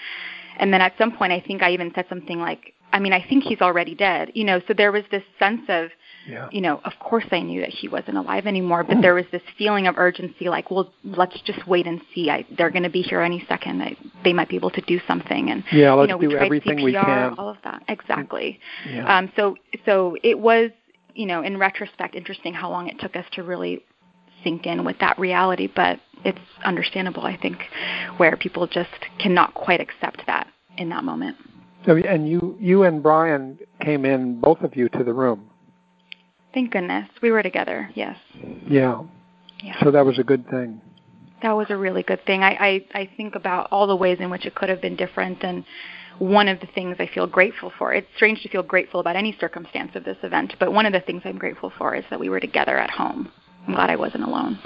And 0.59 0.73
then 0.73 0.81
at 0.81 0.93
some 0.97 1.11
point, 1.15 1.31
I 1.31 1.39
think 1.39 1.61
I 1.61 1.71
even 1.71 1.91
said 1.93 2.05
something 2.09 2.39
like, 2.39 2.73
"I 2.91 2.99
mean, 2.99 3.13
I 3.13 3.25
think 3.27 3.43
he's 3.43 3.61
already 3.61 3.95
dead." 3.95 4.31
You 4.33 4.43
know, 4.43 4.61
so 4.67 4.73
there 4.73 4.91
was 4.91 5.03
this 5.11 5.23
sense 5.39 5.61
of, 5.69 5.89
yeah. 6.27 6.49
you 6.51 6.61
know, 6.61 6.81
of 6.83 6.93
course 6.99 7.25
I 7.31 7.39
knew 7.41 7.61
that 7.61 7.69
he 7.69 7.87
wasn't 7.87 8.17
alive 8.17 8.47
anymore, 8.47 8.83
but 8.83 9.01
there 9.01 9.13
was 9.13 9.25
this 9.31 9.43
feeling 9.57 9.87
of 9.87 9.97
urgency, 9.97 10.49
like, 10.49 10.69
well, 10.71 10.91
let's 11.03 11.39
just 11.41 11.67
wait 11.67 11.87
and 11.87 12.01
see. 12.13 12.29
I, 12.29 12.45
they're 12.57 12.71
going 12.71 12.83
to 12.83 12.89
be 12.89 13.01
here 13.01 13.21
any 13.21 13.45
second. 13.47 13.81
I, 13.81 13.95
they 14.23 14.33
might 14.33 14.49
be 14.49 14.55
able 14.55 14.71
to 14.71 14.81
do 14.81 14.99
something. 15.07 15.51
And 15.51 15.63
yeah, 15.71 15.93
let's 15.93 16.09
you 16.09 16.13
know, 16.13 16.17
we 16.17 16.27
do 16.27 16.31
tried 16.33 16.45
everything 16.45 16.77
CPR, 16.79 16.83
we 16.83 16.93
can. 16.93 17.35
All 17.37 17.49
of 17.49 17.57
that, 17.63 17.83
exactly. 17.87 18.59
Yeah. 18.89 19.17
Um, 19.17 19.31
so, 19.35 19.55
so 19.85 20.17
it 20.23 20.37
was 20.37 20.71
you 21.17 21.25
know, 21.25 21.41
in 21.41 21.57
retrospect, 21.57 22.15
interesting 22.15 22.53
how 22.53 22.69
long 22.69 22.87
it 22.87 22.99
took 22.99 23.15
us 23.15 23.25
to 23.33 23.43
really 23.43 23.83
sink 24.43 24.67
in 24.67 24.85
with 24.85 24.99
that 24.99 25.17
reality, 25.17 25.67
but 25.73 25.99
it's 26.23 26.37
understandable, 26.63 27.23
I 27.25 27.35
think, 27.35 27.57
where 28.17 28.37
people 28.37 28.67
just 28.67 28.89
cannot 29.19 29.53
quite 29.55 29.81
accept 29.81 30.21
that 30.27 30.47
in 30.77 30.89
that 30.89 31.03
moment. 31.03 31.35
So, 31.85 31.97
and 31.97 32.29
you, 32.29 32.55
you 32.59 32.83
and 32.83 33.01
Brian 33.01 33.57
came 33.81 34.05
in, 34.05 34.39
both 34.39 34.61
of 34.61 34.75
you, 34.75 34.89
to 34.89 35.03
the 35.03 35.13
room. 35.13 35.49
Thank 36.53 36.71
goodness 36.71 37.09
we 37.21 37.31
were 37.31 37.43
together. 37.43 37.89
Yes. 37.95 38.17
Yeah. 38.67 39.01
Yeah. 39.63 39.83
So 39.83 39.91
that 39.91 40.05
was 40.05 40.19
a 40.19 40.23
good 40.23 40.47
thing. 40.49 40.81
That 41.41 41.51
was 41.51 41.67
a 41.69 41.77
really 41.77 42.03
good 42.03 42.23
thing. 42.25 42.43
I, 42.43 42.51
I 42.59 42.99
I 43.01 43.09
think 43.15 43.35
about 43.35 43.67
all 43.71 43.85
the 43.85 43.95
ways 43.95 44.17
in 44.19 44.29
which 44.29 44.45
it 44.45 44.55
could 44.55 44.69
have 44.69 44.81
been 44.81 44.95
different, 44.95 45.43
and 45.43 45.63
one 46.19 46.47
of 46.47 46.59
the 46.59 46.67
things 46.67 46.97
I 46.99 47.07
feel 47.07 47.27
grateful 47.27 47.71
for. 47.77 47.93
It's 47.93 48.07
strange 48.15 48.41
to 48.43 48.49
feel 48.49 48.63
grateful 48.63 48.99
about 48.99 49.15
any 49.15 49.35
circumstance 49.39 49.91
of 49.95 50.03
this 50.03 50.17
event, 50.23 50.55
but 50.59 50.73
one 50.73 50.85
of 50.85 50.93
the 50.93 51.01
things 51.01 51.21
I'm 51.25 51.37
grateful 51.37 51.71
for 51.77 51.95
is 51.95 52.03
that 52.09 52.19
we 52.19 52.29
were 52.29 52.39
together 52.39 52.77
at 52.77 52.89
home. 52.89 53.31
I'm 53.67 53.73
glad 53.73 53.89
I 53.89 53.95
wasn't 53.95 54.23
alone. 54.23 54.59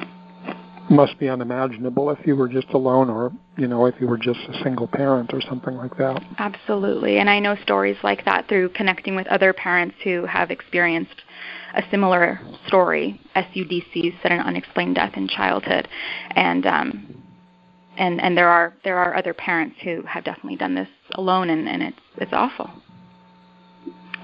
Must 0.90 1.18
be 1.20 1.30
unimaginable 1.30 2.10
if 2.10 2.20
you 2.26 2.36
were 2.36 2.50
just 2.50 2.68
alone 2.70 3.10
or, 3.10 3.32
you 3.58 3.68
know, 3.68 3.86
if 3.86 3.96
you 4.00 4.08
were 4.08 4.18
just 4.18 4.40
a 4.50 4.64
single 4.64 4.88
parent 4.88 5.32
or 5.34 5.42
something 5.42 5.76
like 5.78 5.96
that. 5.98 6.22
Absolutely. 6.38 7.20
And 7.20 7.30
I 7.30 7.40
know 7.40 7.56
stories 7.64 7.98
like 8.04 8.26
that 8.26 8.48
through 8.50 8.70
connecting 8.70 9.16
with 9.16 9.28
other 9.28 9.54
parents 9.54 9.96
who 10.04 10.26
have 10.26 10.52
experienced 10.52 11.22
a 11.74 11.84
similar 11.90 12.42
story, 12.68 13.22
SUDCs, 13.36 14.22
sudden 14.22 14.40
unexplained 14.40 14.96
death 14.96 15.14
in 15.16 15.30
childhood. 15.30 15.88
And 16.32 16.66
um 16.66 17.21
and 18.02 18.20
and 18.20 18.36
there 18.36 18.50
are 18.50 18.74
there 18.84 18.98
are 18.98 19.16
other 19.16 19.34
parents 19.34 19.78
who 19.84 20.02
have 20.02 20.24
definitely 20.24 20.58
done 20.58 20.74
this 20.74 20.90
alone 21.14 21.50
and, 21.50 21.70
and 21.70 21.84
it's 21.84 22.00
it's 22.18 22.34
awful. 22.34 22.70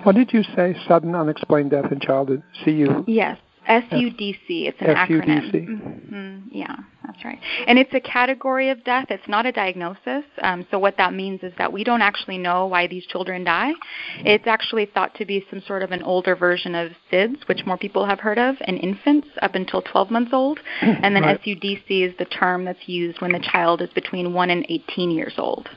What 0.03 0.15
did 0.15 0.33
you 0.33 0.43
say? 0.55 0.75
Sudden 0.87 1.15
unexplained 1.15 1.71
death 1.71 1.91
in 1.91 1.99
childhood. 1.99 2.41
CU. 2.63 3.03
Yes. 3.07 3.37
SUDC. 3.67 4.39
It's 4.47 4.77
an 4.81 4.87
acronym. 4.87 5.51
Mm-hmm. 5.53 6.47
Yeah, 6.51 6.75
that's 7.05 7.23
right. 7.25 7.39
And 7.67 7.77
it's 7.77 7.93
a 7.93 7.99
category 7.99 8.69
of 8.69 8.83
death. 8.83 9.07
It's 9.09 9.27
not 9.27 9.45
a 9.45 9.51
diagnosis. 9.51 10.23
Um, 10.41 10.65
so 10.71 10.79
what 10.79 10.95
that 10.97 11.13
means 11.13 11.43
is 11.43 11.53
that 11.57 11.71
we 11.71 11.83
don't 11.83 12.01
actually 12.01 12.37
know 12.37 12.65
why 12.65 12.87
these 12.87 13.05
children 13.05 13.43
die. 13.43 13.71
It's 14.19 14.47
actually 14.47 14.85
thought 14.85 15.13
to 15.15 15.25
be 15.25 15.45
some 15.49 15.61
sort 15.67 15.83
of 15.83 15.91
an 15.91 16.03
older 16.03 16.35
version 16.35 16.75
of 16.75 16.91
SIDS, 17.11 17.47
which 17.47 17.65
more 17.65 17.77
people 17.77 18.05
have 18.05 18.19
heard 18.19 18.39
of, 18.39 18.55
in 18.67 18.77
infants 18.77 19.27
up 19.41 19.55
until 19.55 19.81
12 19.81 20.11
months 20.11 20.31
old. 20.33 20.59
And 20.81 21.15
then 21.15 21.23
right. 21.23 21.41
SUDC 21.41 22.09
is 22.09 22.17
the 22.17 22.25
term 22.25 22.65
that's 22.65 22.87
used 22.87 23.21
when 23.21 23.31
the 23.31 23.39
child 23.39 23.81
is 23.81 23.89
between 23.91 24.33
1 24.33 24.49
and 24.49 24.65
18 24.67 25.11
years 25.11 25.33
old. 25.37 25.69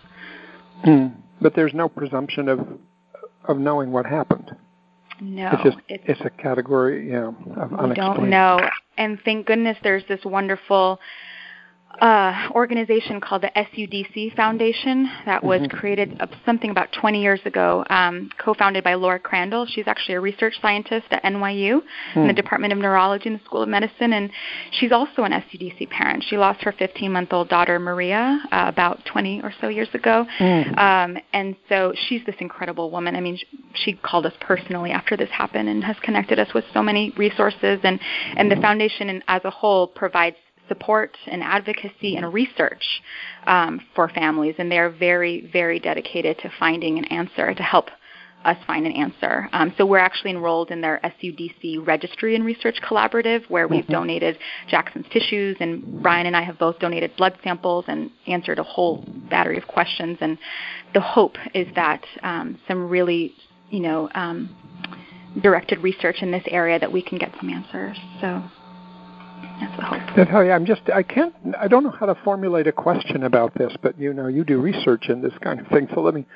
Mm. 0.85 1.15
But 1.41 1.55
there's 1.55 1.75
no 1.75 1.89
presumption 1.89 2.49
of 2.49 2.61
of 3.45 3.59
knowing 3.59 3.91
what 3.91 4.07
happened. 4.07 4.55
No, 5.21 5.51
it's 5.53 5.63
just 5.63 5.79
it's, 5.89 6.05
it's 6.07 6.21
a 6.25 6.31
category, 6.31 7.11
yeah, 7.11 7.29
of 7.29 7.35
we 7.71 7.77
unexplained. 7.79 7.97
don't 7.97 8.31
know. 8.31 8.61
And 8.97 9.19
thank 9.25 9.47
goodness 9.47 9.77
there's 9.83 10.05
this 10.09 10.21
wonderful 10.25 10.99
uh, 12.01 12.49
organization 12.53 13.21
called 13.21 13.43
the 13.43 13.51
SUDC 13.57 14.35
Foundation 14.37 15.11
that 15.27 15.43
was 15.43 15.61
Mhm. 15.63 15.71
created 15.71 16.17
uh, 16.21 16.27
something 16.47 16.71
about 16.71 16.91
20 16.93 17.21
years 17.21 17.41
ago, 17.45 17.85
um, 17.91 18.31
co-founded 18.39 18.85
by 18.85 18.95
Laura 18.95 19.19
Crandall. 19.19 19.67
She's 19.67 19.87
actually 19.89 20.15
a 20.15 20.21
research 20.21 20.61
scientist 20.63 21.07
at 21.11 21.23
NYU 21.25 21.83
in 22.15 22.23
the 22.23 22.29
Hmm. 22.29 22.35
Department 22.37 22.73
of 22.73 22.79
Neurology 22.79 23.27
in 23.29 23.35
the 23.35 23.45
School 23.45 23.63
of 23.63 23.69
Medicine, 23.69 24.13
and 24.13 24.31
she's 24.71 24.93
also 24.93 25.25
an 25.25 25.33
SUDC 25.33 25.87
parent. 25.87 26.23
She 26.25 26.39
lost 26.39 26.63
her 26.63 26.73
15-month-old 26.73 27.49
daughter 27.49 27.79
Maria 27.79 28.41
uh, 28.53 28.65
about 28.69 29.05
20 29.05 29.43
or 29.43 29.53
so 29.61 29.69
years 29.69 29.93
ago, 29.95 30.27
Mm. 30.39 30.79
um, 30.79 31.19
and 31.33 31.57
so 31.69 31.93
she's 32.09 32.25
this 32.25 32.37
incredible 32.39 32.91
woman. 32.91 33.17
I 33.17 33.21
mean, 33.21 33.37
she, 33.37 33.47
she 33.75 33.93
called 33.95 34.27
us 34.27 34.35
personally 34.41 34.91
after 34.93 35.17
this 35.17 35.31
happened 35.31 35.69
and 35.69 35.83
has 35.85 35.99
connected 36.01 36.39
us 36.39 36.55
with 36.55 36.65
so 36.73 36.83
many 36.83 37.11
resources, 37.17 37.81
and 37.83 37.99
and 38.37 38.51
the 38.51 38.57
foundation 38.57 39.09
in, 39.11 39.23
as 39.29 39.45
a 39.45 39.51
whole 39.51 39.87
provides 39.89 40.37
support 40.71 41.11
and 41.27 41.43
advocacy 41.43 42.17
and 42.17 42.33
research 42.33 42.85
um, 43.47 43.81
for 43.95 44.09
families, 44.09 44.55
and 44.59 44.71
they 44.71 44.79
are 44.79 44.89
very, 45.09 45.51
very 45.53 45.79
dedicated 45.81 46.39
to 46.39 46.49
finding 46.59 46.97
an 46.99 47.07
answer 47.07 47.53
to 47.53 47.63
help 47.63 47.89
us 48.45 48.57
find 48.67 48.87
an 48.87 48.93
answer. 48.93 49.35
Um, 49.53 49.75
so 49.77 49.85
we're 49.85 49.99
actually 49.99 50.31
enrolled 50.31 50.71
in 50.71 50.81
their 50.81 50.99
SUDC 51.05 51.87
Registry 51.87 52.35
and 52.37 52.45
Research 52.45 52.79
Collaborative, 52.89 53.43
where 53.51 53.69
we've 53.69 53.87
Mhm. 53.87 53.99
donated 53.99 54.39
Jackson's 54.67 55.07
tissues, 55.11 55.57
and 55.61 55.83
Brian 56.03 56.27
and 56.27 56.37
I 56.37 56.43
have 56.43 56.59
both 56.59 56.79
donated 56.79 57.11
blood 57.17 57.35
samples 57.45 57.85
and 57.89 58.11
answered 58.27 58.59
a 58.59 58.63
whole 58.63 59.05
battery 59.29 59.59
of 59.59 59.67
questions. 59.67 60.17
And 60.23 60.39
the 60.95 61.01
hope 61.01 61.37
is 61.53 61.69
that 61.75 62.03
um, 62.23 62.59
some 62.67 62.89
really, 62.89 63.35
you 63.71 63.81
know, 63.81 64.09
um, 64.15 64.49
directed 65.43 65.79
research 65.81 66.23
in 66.23 66.31
this 66.31 66.47
area 66.47 66.79
that 66.79 66.91
we 66.91 67.03
can 67.03 67.19
get 67.19 67.31
some 67.39 67.51
answers. 67.51 67.97
So 68.23 68.43
that's 69.61 69.77
the 69.77 69.83
hope. 69.83 70.17
Natalia, 70.17 70.53
I'm 70.53 70.67
just 70.67 70.83
I 70.95 71.03
can't 71.03 71.35
I 71.59 71.69
don't 71.69 71.85
know 71.85 71.91
how 71.91 72.07
to 72.07 72.15
formulate 72.25 72.67
a 72.67 72.73
question 72.73 73.25
about 73.25 73.55
this, 73.55 73.73
but 73.83 73.99
you 73.99 74.13
know 74.13 74.29
you 74.29 74.45
do 74.45 74.61
research 74.61 75.09
in 75.09 75.23
this 75.23 75.35
kind 75.41 75.61
of 75.61 75.67
thing, 75.69 75.89
so 75.95 76.01
let 76.01 76.15
me 76.15 76.27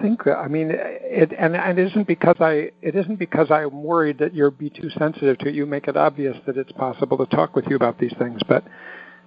think. 0.00 0.26
I 0.26 0.48
mean, 0.48 0.70
it 0.72 1.32
and, 1.38 1.56
and 1.56 1.78
it 1.78 1.86
isn't 1.88 2.06
because 2.06 2.36
I 2.40 2.70
it 2.82 2.96
isn't 2.96 3.18
because 3.18 3.50
I'm 3.50 3.82
worried 3.82 4.18
that 4.18 4.34
you'll 4.34 4.50
be 4.50 4.70
too 4.70 4.90
sensitive 4.90 5.38
to 5.38 5.48
it. 5.48 5.54
You 5.54 5.66
make 5.66 5.88
it 5.88 5.96
obvious 5.96 6.36
that 6.46 6.56
it's 6.56 6.72
possible 6.72 7.18
to 7.18 7.26
talk 7.26 7.54
with 7.54 7.66
you 7.68 7.76
about 7.76 7.98
these 7.98 8.14
things, 8.18 8.40
but 8.48 8.64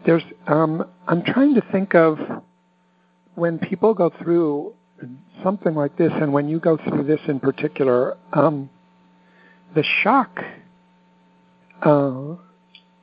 there's 0.05 0.23
um, 0.47 0.85
I'm 1.07 1.23
trying 1.23 1.55
to 1.55 1.61
think 1.71 1.95
of 1.95 2.17
when 3.35 3.59
people 3.59 3.93
go 3.93 4.11
through 4.21 4.73
something 5.43 5.73
like 5.75 5.97
this, 5.97 6.11
and 6.13 6.33
when 6.33 6.49
you 6.49 6.59
go 6.59 6.77
through 6.77 7.03
this 7.03 7.21
in 7.27 7.39
particular, 7.39 8.17
um, 8.33 8.69
the 9.75 9.83
shock. 10.03 10.39
Uh, 11.81 12.35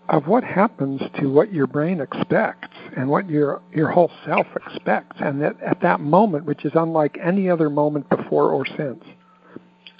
of 0.09 0.27
what 0.27 0.45
happens 0.45 1.01
to 1.21 1.31
what 1.31 1.53
your 1.53 1.67
brain 1.67 2.01
expects 2.01 2.77
and 2.97 3.09
what 3.09 3.29
your 3.29 3.61
your 3.75 3.91
whole 3.91 4.11
self 4.25 4.47
expects, 4.55 5.17
and 5.21 5.41
that 5.43 5.61
at 5.63 5.81
that 5.81 6.01
moment, 6.01 6.45
which 6.45 6.65
is 6.65 6.73
unlike 6.75 7.19
any 7.23 7.51
other 7.51 7.69
moment 7.69 8.09
before 8.09 8.51
or 8.51 8.65
since, 8.77 9.03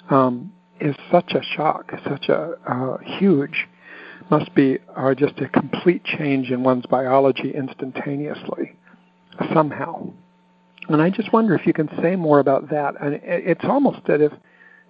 um, 0.09 0.51
is 0.79 0.95
such 1.11 1.33
a 1.33 1.43
shock, 1.43 1.91
such 2.03 2.29
a 2.29 2.53
uh, 2.67 2.97
huge, 3.19 3.67
must 4.29 4.53
be 4.55 4.77
uh, 4.95 5.13
just 5.13 5.39
a 5.39 5.49
complete 5.49 6.03
change 6.03 6.51
in 6.51 6.63
one's 6.63 6.85
biology 6.85 7.51
instantaneously, 7.53 8.75
somehow. 9.53 10.11
And 10.89 11.01
I 11.01 11.09
just 11.09 11.33
wonder 11.33 11.53
if 11.53 11.67
you 11.67 11.73
can 11.73 11.89
say 12.01 12.15
more 12.15 12.39
about 12.39 12.69
that. 12.69 12.95
And 13.01 13.19
it's 13.23 13.65
almost 13.65 13.99
that 14.07 14.21
if 14.21 14.31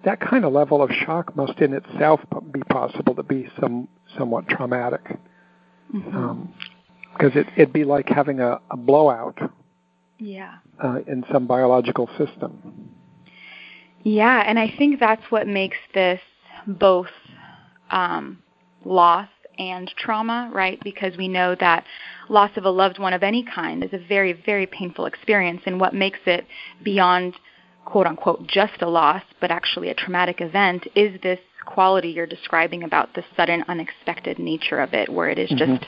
that 0.04 0.20
kind 0.20 0.44
of 0.44 0.52
level 0.52 0.80
of 0.80 0.90
shock 0.90 1.34
must 1.34 1.58
in 1.58 1.72
itself 1.72 2.20
be 2.52 2.60
possible 2.60 3.16
to 3.16 3.24
be 3.24 3.48
some 3.60 3.88
somewhat 4.16 4.48
traumatic 4.48 5.18
Mhm. 5.94 6.14
um, 6.14 6.54
because 7.12 7.34
it, 7.34 7.46
it'd 7.56 7.72
be 7.72 7.84
like 7.84 8.08
having 8.08 8.40
a, 8.40 8.60
a 8.70 8.76
blowout 8.76 9.38
yeah. 10.18 10.56
uh, 10.82 11.00
in 11.06 11.24
some 11.32 11.46
biological 11.46 12.08
system. 12.18 12.90
Yeah, 14.02 14.44
and 14.46 14.58
I 14.58 14.72
think 14.78 15.00
that's 15.00 15.22
what 15.30 15.46
makes 15.46 15.76
this 15.94 16.20
both 16.66 17.10
um, 17.90 18.42
loss 18.84 19.28
and 19.58 19.90
trauma, 19.96 20.50
right? 20.52 20.78
Because 20.84 21.16
we 21.16 21.26
know 21.26 21.56
that 21.58 21.84
loss 22.28 22.50
of 22.56 22.64
a 22.64 22.70
loved 22.70 22.98
one 22.98 23.12
of 23.12 23.22
any 23.22 23.42
kind 23.42 23.82
is 23.82 23.92
a 23.92 23.98
very, 23.98 24.32
very 24.32 24.66
painful 24.66 25.06
experience, 25.06 25.62
and 25.66 25.80
what 25.80 25.94
makes 25.94 26.20
it 26.26 26.46
beyond 26.84 27.34
quote 27.84 28.06
unquote 28.06 28.46
just 28.46 28.82
a 28.82 28.88
loss, 28.88 29.22
but 29.40 29.50
actually 29.50 29.88
a 29.88 29.94
traumatic 29.94 30.40
event 30.40 30.86
is 30.94 31.20
this 31.22 31.40
quality 31.68 32.08
you're 32.08 32.26
describing 32.26 32.82
about 32.82 33.14
the 33.14 33.22
sudden, 33.36 33.62
unexpected 33.68 34.38
nature 34.38 34.80
of 34.80 34.94
it, 34.94 35.08
where 35.08 35.28
it 35.28 35.38
is 35.38 35.50
Mhm. 35.50 35.58
just 35.58 35.86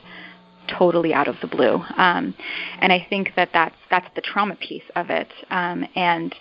totally 0.69 1.13
out 1.15 1.27
of 1.27 1.41
the 1.41 1.47
blue. 1.47 1.83
Um, 1.97 2.35
and 2.81 2.93
I 2.93 3.01
think 3.11 3.35
that 3.35 3.51
that's 3.53 3.81
that's 3.89 4.09
the 4.15 4.21
trauma 4.21 4.57
piece 4.57 4.89
of 4.95 5.11
it, 5.11 5.33
um, 5.51 5.87
and 5.97 6.35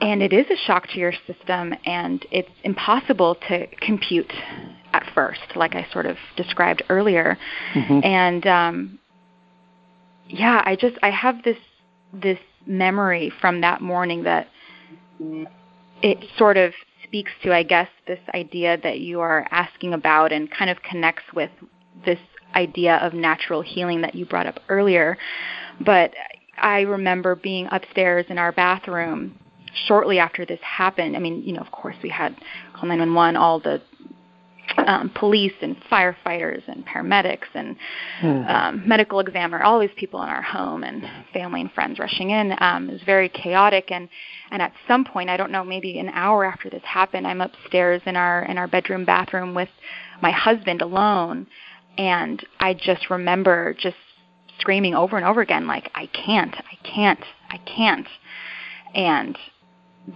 and 0.00 0.22
it 0.22 0.32
is 0.32 0.46
a 0.50 0.56
shock 0.56 0.86
to 0.88 0.98
your 0.98 1.12
system, 1.26 1.74
and 1.84 2.24
it's 2.30 2.56
impossible 2.62 3.34
to 3.48 3.66
compute 3.88 4.32
at 4.94 5.04
first, 5.14 5.56
like 5.56 5.74
I 5.74 5.84
sort 5.92 6.06
of 6.06 6.16
described 6.36 6.82
earlier. 6.88 7.38
Mhm. 7.74 8.04
And 8.04 8.46
um, 8.46 8.98
yeah, 10.28 10.62
I 10.64 10.76
just 10.76 10.96
I 11.02 11.10
have 11.10 11.42
this 11.42 11.58
this 12.12 12.38
memory 12.66 13.30
from 13.40 13.60
that 13.62 13.80
morning 13.80 14.22
that 14.22 14.46
it 16.02 16.18
sort 16.36 16.56
of 16.56 16.72
speaks 17.12 17.30
to, 17.42 17.52
I 17.52 17.62
guess, 17.62 17.88
this 18.06 18.18
idea 18.34 18.78
that 18.82 19.00
you 19.00 19.20
are 19.20 19.46
asking 19.50 19.92
about 19.92 20.32
and 20.32 20.50
kind 20.50 20.70
of 20.70 20.78
connects 20.80 21.24
with 21.34 21.50
this 22.06 22.18
idea 22.54 22.96
of 22.96 23.12
natural 23.12 23.60
healing 23.60 24.00
that 24.00 24.14
you 24.14 24.24
brought 24.24 24.46
up 24.46 24.60
earlier. 24.70 25.18
But 25.84 26.14
I 26.56 26.80
remember 26.80 27.34
being 27.34 27.68
upstairs 27.70 28.24
in 28.30 28.38
our 28.38 28.50
bathroom 28.50 29.38
shortly 29.86 30.18
after 30.18 30.46
this 30.46 30.60
happened. 30.62 31.14
I 31.14 31.18
mean, 31.18 31.42
you 31.42 31.52
know, 31.52 31.60
of 31.60 31.70
course, 31.70 31.96
we 32.02 32.08
had 32.08 32.34
call 32.72 32.88
911, 32.88 33.36
all 33.36 33.60
the 33.60 33.82
um, 34.86 35.10
police 35.14 35.52
and 35.60 35.76
firefighters 35.90 36.62
and 36.66 36.84
paramedics 36.86 37.48
and 37.54 37.76
Hmm. 38.20 38.42
um, 38.46 38.82
medical 38.86 39.20
examiner, 39.20 39.62
all 39.62 39.80
these 39.80 39.90
people 39.96 40.22
in 40.22 40.28
our 40.28 40.42
home 40.42 40.84
and 40.84 41.08
family 41.32 41.60
and 41.60 41.72
friends 41.72 41.98
rushing 41.98 42.30
in. 42.30 42.54
Um, 42.58 42.88
it 42.88 42.92
was 42.92 43.02
very 43.02 43.28
chaotic, 43.28 43.90
and 43.90 44.08
and 44.50 44.62
at 44.62 44.72
some 44.86 45.04
point, 45.04 45.30
I 45.30 45.36
don't 45.36 45.50
know, 45.50 45.64
maybe 45.64 45.98
an 45.98 46.08
hour 46.10 46.44
after 46.44 46.70
this 46.70 46.82
happened, 46.84 47.26
I'm 47.26 47.40
upstairs 47.40 48.02
in 48.06 48.16
our 48.16 48.44
in 48.44 48.58
our 48.58 48.68
bedroom 48.68 49.04
bathroom 49.04 49.54
with 49.54 49.68
my 50.20 50.30
husband 50.30 50.82
alone, 50.82 51.46
and 51.98 52.44
I 52.60 52.74
just 52.74 53.10
remember 53.10 53.74
just 53.78 53.96
screaming 54.58 54.94
over 54.94 55.16
and 55.16 55.26
over 55.26 55.40
again, 55.40 55.66
like 55.66 55.90
I 55.94 56.06
can't, 56.06 56.54
I 56.54 56.76
can't, 56.86 57.24
I 57.50 57.58
can't, 57.58 58.06
and 58.94 59.36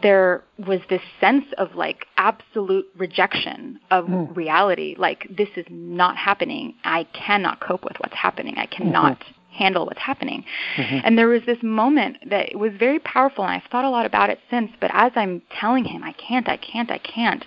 there 0.03 0.43
was 0.67 0.81
this 0.91 1.03
sense 1.21 1.45
of 1.59 1.75
like 1.77 2.07
absolute 2.17 2.87
rejection 2.97 3.79
of 3.91 4.07
Mm. 4.07 4.37
reality 4.37 4.97
like 4.99 5.27
this 5.31 5.49
is 5.57 5.65
not 5.71 6.17
happening 6.17 6.75
i 6.83 7.05
cannot 7.13 7.61
cope 7.61 7.85
with 7.85 7.97
what's 8.01 8.17
happening 8.17 8.55
i 8.59 8.67
cannot 8.67 9.23
handle 9.57 9.87
what's 9.87 10.01
happening. 10.01 10.45
Mm-hmm. 10.77 10.99
And 11.05 11.19
there 11.19 11.29
was 11.29 11.43
this 11.47 11.63
moment 11.63 12.19
that 12.29 12.55
was 12.57 12.73
very 12.79 12.99
powerful, 13.01 13.45
and 13.45 13.53
I've 13.53 13.69
thought 13.71 13.85
a 13.85 13.91
lot 13.91 14.07
about 14.07 14.31
it 14.31 14.39
since. 14.51 14.71
But 14.81 14.91
as 14.93 15.13
I'm 15.17 15.43
telling 15.61 15.85
him, 15.85 16.05
I 16.05 16.13
can't, 16.13 16.49
I 16.49 16.57
can't, 16.57 16.91
I 16.91 16.99
can't, 16.99 17.45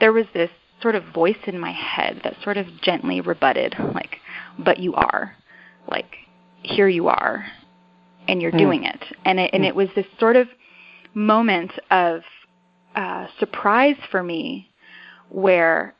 there 0.00 0.12
was 0.12 0.26
this 0.34 0.50
sort 0.80 0.94
of 0.94 1.04
voice 1.14 1.36
in 1.46 1.58
my 1.58 1.72
head 1.72 2.20
that 2.24 2.34
sort 2.42 2.56
of 2.56 2.66
gently 2.82 3.20
rebutted, 3.20 3.76
like, 3.94 4.18
but 4.58 4.78
you 4.78 4.94
are. 4.94 5.36
Like, 5.88 6.16
here 6.62 6.88
you 6.88 7.08
are, 7.08 7.46
and 8.28 8.42
you're 8.42 8.52
mm. 8.52 8.58
doing 8.58 8.84
it. 8.84 9.02
And 9.24 9.38
it, 9.38 9.50
and 9.52 9.62
mm. 9.62 9.68
it 9.68 9.76
was 9.76 9.88
this 9.94 10.06
sort 10.18 10.36
of 10.36 10.48
moment 11.14 11.72
of 11.90 12.22
uh, 12.94 13.26
surprise 13.38 13.96
for 14.10 14.22
me 14.22 14.68
where 15.28 15.94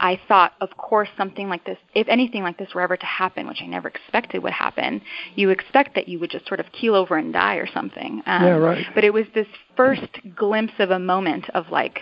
I 0.00 0.20
thought, 0.26 0.52
of 0.60 0.76
course, 0.76 1.08
something 1.16 1.48
like 1.48 1.64
this, 1.64 1.78
if 1.94 2.08
anything 2.08 2.42
like 2.42 2.58
this 2.58 2.74
were 2.74 2.80
ever 2.80 2.96
to 2.96 3.06
happen, 3.06 3.46
which 3.46 3.60
I 3.62 3.66
never 3.66 3.88
expected 3.88 4.42
would 4.42 4.52
happen, 4.52 5.00
you 5.34 5.50
expect 5.50 5.94
that 5.94 6.08
you 6.08 6.18
would 6.18 6.30
just 6.30 6.46
sort 6.48 6.60
of 6.60 6.66
keel 6.72 6.94
over 6.94 7.16
and 7.16 7.32
die 7.32 7.56
or 7.56 7.66
something. 7.66 8.22
Um, 8.26 8.42
yeah, 8.42 8.48
right. 8.50 8.86
But 8.94 9.04
it 9.04 9.12
was 9.12 9.26
this 9.34 9.46
first 9.76 10.18
glimpse 10.34 10.74
of 10.78 10.90
a 10.90 10.98
moment 10.98 11.48
of 11.50 11.70
like, 11.70 12.00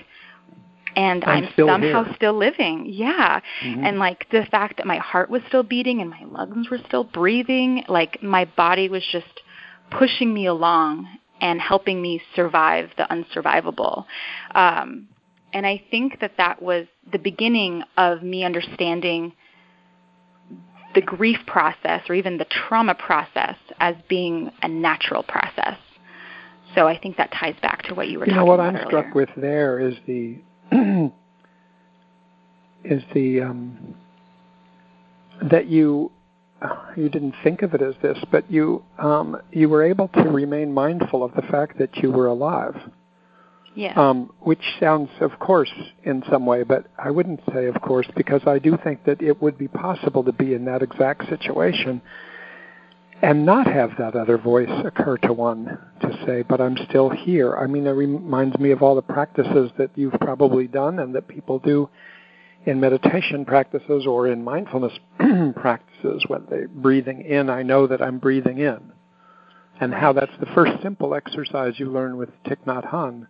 and 0.96 1.22
I'm, 1.24 1.44
I'm 1.44 1.52
still 1.52 1.68
somehow 1.68 2.04
here. 2.04 2.14
still 2.16 2.36
living. 2.36 2.86
Yeah. 2.88 3.40
Mm-hmm. 3.62 3.84
And 3.84 3.98
like 3.98 4.26
the 4.30 4.46
fact 4.50 4.78
that 4.78 4.86
my 4.86 4.98
heart 4.98 5.30
was 5.30 5.42
still 5.48 5.62
beating 5.62 6.00
and 6.00 6.08
my 6.08 6.24
lungs 6.24 6.70
were 6.70 6.80
still 6.86 7.04
breathing, 7.04 7.84
like 7.88 8.22
my 8.22 8.46
body 8.46 8.88
was 8.88 9.04
just 9.12 9.42
pushing 9.90 10.32
me 10.32 10.46
along 10.46 11.06
and 11.42 11.60
helping 11.60 12.00
me 12.00 12.22
survive 12.34 12.88
the 12.96 13.04
unsurvivable. 13.10 14.06
Um, 14.54 15.08
and 15.52 15.66
I 15.66 15.82
think 15.90 16.20
that 16.20 16.32
that 16.38 16.62
was 16.62 16.86
the 17.10 17.18
beginning 17.18 17.82
of 17.98 18.22
me 18.22 18.44
understanding 18.44 19.32
the 20.94 21.02
grief 21.02 21.38
process 21.46 22.02
or 22.08 22.14
even 22.14 22.38
the 22.38 22.46
trauma 22.46 22.94
process 22.94 23.56
as 23.80 23.96
being 24.08 24.50
a 24.62 24.68
natural 24.68 25.22
process. 25.22 25.76
So 26.74 26.86
I 26.86 26.96
think 26.96 27.16
that 27.16 27.30
ties 27.32 27.56
back 27.60 27.82
to 27.84 27.94
what 27.94 28.08
you 28.08 28.18
were 28.18 28.26
you 28.26 28.34
talking 28.34 28.48
about. 28.48 28.52
You 28.52 28.58
know 28.58 28.64
what 28.64 28.68
I'm 28.68 28.76
earlier. 28.76 28.86
struck 28.86 29.14
with 29.14 29.28
there 29.36 29.80
is 29.80 29.94
the 30.06 30.38
is 32.84 33.02
the 33.12 33.42
um, 33.42 33.94
that 35.50 35.66
you 35.66 36.12
you 36.96 37.08
didn't 37.08 37.34
think 37.42 37.62
of 37.62 37.74
it 37.74 37.82
as 37.82 37.94
this, 38.02 38.18
but 38.30 38.50
you 38.50 38.82
um, 38.98 39.40
you 39.50 39.68
were 39.68 39.82
able 39.82 40.08
to 40.08 40.22
remain 40.22 40.72
mindful 40.72 41.24
of 41.24 41.34
the 41.34 41.42
fact 41.42 41.78
that 41.78 41.96
you 41.96 42.10
were 42.10 42.26
alive. 42.26 42.76
Yeah. 43.74 43.94
Um, 43.98 44.30
which 44.40 44.60
sounds, 44.78 45.08
of 45.20 45.38
course, 45.38 45.72
in 46.04 46.22
some 46.30 46.44
way, 46.44 46.62
but 46.62 46.88
I 46.98 47.10
wouldn't 47.10 47.40
say, 47.54 47.66
of 47.66 47.80
course, 47.80 48.06
because 48.14 48.42
I 48.46 48.58
do 48.58 48.76
think 48.84 49.04
that 49.04 49.22
it 49.22 49.40
would 49.40 49.56
be 49.56 49.66
possible 49.66 50.22
to 50.24 50.32
be 50.32 50.52
in 50.52 50.66
that 50.66 50.82
exact 50.82 51.26
situation 51.30 52.02
and 53.22 53.46
not 53.46 53.66
have 53.66 53.92
that 53.98 54.16
other 54.16 54.36
voice 54.36 54.68
occur 54.84 55.16
to 55.16 55.32
one 55.32 55.78
to 56.00 56.24
say, 56.26 56.42
but 56.42 56.60
I'm 56.60 56.76
still 56.88 57.08
here. 57.08 57.56
I 57.56 57.66
mean, 57.66 57.86
it 57.86 57.90
reminds 57.90 58.58
me 58.58 58.72
of 58.72 58.82
all 58.82 58.96
the 58.96 59.02
practices 59.02 59.70
that 59.78 59.90
you've 59.94 60.18
probably 60.20 60.66
done 60.66 60.98
and 60.98 61.14
that 61.14 61.28
people 61.28 61.60
do 61.60 61.88
in 62.64 62.80
meditation 62.80 63.44
practices 63.44 64.06
or 64.06 64.28
in 64.28 64.44
mindfulness 64.44 64.92
practices 65.56 66.24
when 66.28 66.46
they 66.48 66.64
breathing 66.66 67.22
in, 67.22 67.50
I 67.50 67.62
know 67.62 67.86
that 67.86 68.02
I'm 68.02 68.18
breathing 68.18 68.58
in. 68.58 68.92
And 69.80 69.92
how 69.92 70.12
that's 70.12 70.32
the 70.38 70.46
first 70.54 70.80
simple 70.82 71.14
exercise 71.14 71.74
you 71.78 71.90
learn 71.90 72.16
with 72.16 72.30
Thich 72.44 72.62
Nhat 72.66 72.88
Hanh. 72.90 73.26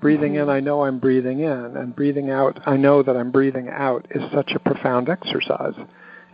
Breathing 0.00 0.34
in, 0.34 0.50
I 0.50 0.60
know 0.60 0.82
I'm 0.82 0.98
breathing 0.98 1.40
in, 1.40 1.76
and 1.76 1.96
breathing 1.96 2.30
out, 2.30 2.60
I 2.66 2.76
know 2.76 3.02
that 3.02 3.16
I'm 3.16 3.30
breathing 3.30 3.68
out 3.68 4.06
is 4.10 4.22
such 4.32 4.52
a 4.52 4.58
profound 4.58 5.08
exercise. 5.08 5.74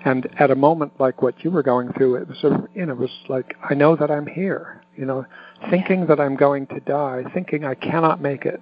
And 0.05 0.29
at 0.39 0.51
a 0.51 0.57
moment 0.57 0.95
like 0.99 1.23
what 1.23 1.45
you 1.45 1.51
were 1.51 1.63
going 1.63 1.93
through, 1.93 2.17
it 2.17 2.29
was 2.29 2.43
a, 2.45 2.67
you 2.75 2.87
know, 2.87 2.95
it 2.95 2.99
was 2.99 3.11
like 3.29 3.55
I 3.69 3.75
know 3.75 3.95
that 3.97 4.11
I'm 4.11 4.27
here. 4.27 4.83
You 4.97 5.05
know, 5.05 5.27
thinking 5.71 6.07
that 6.07 6.19
I'm 6.19 6.35
going 6.35 6.67
to 6.69 6.81
die, 6.81 7.23
thinking 7.33 7.65
I 7.65 7.75
cannot 7.75 8.21
make 8.21 8.45
it, 8.45 8.61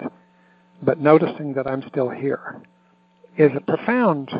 but 0.82 1.00
noticing 1.00 1.54
that 1.54 1.66
I'm 1.66 1.82
still 1.88 2.10
here 2.10 2.60
is 3.36 3.52
a 3.54 3.60
profound 3.60 4.30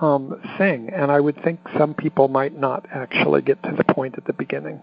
um, 0.00 0.40
thing, 0.58 0.90
and 0.94 1.10
I 1.10 1.20
would 1.20 1.42
think 1.42 1.60
some 1.76 1.94
people 1.94 2.28
might 2.28 2.58
not 2.58 2.86
actually 2.92 3.42
get 3.42 3.62
to 3.64 3.74
the 3.76 3.84
point 3.92 4.16
at 4.16 4.24
the 4.24 4.32
beginning 4.32 4.82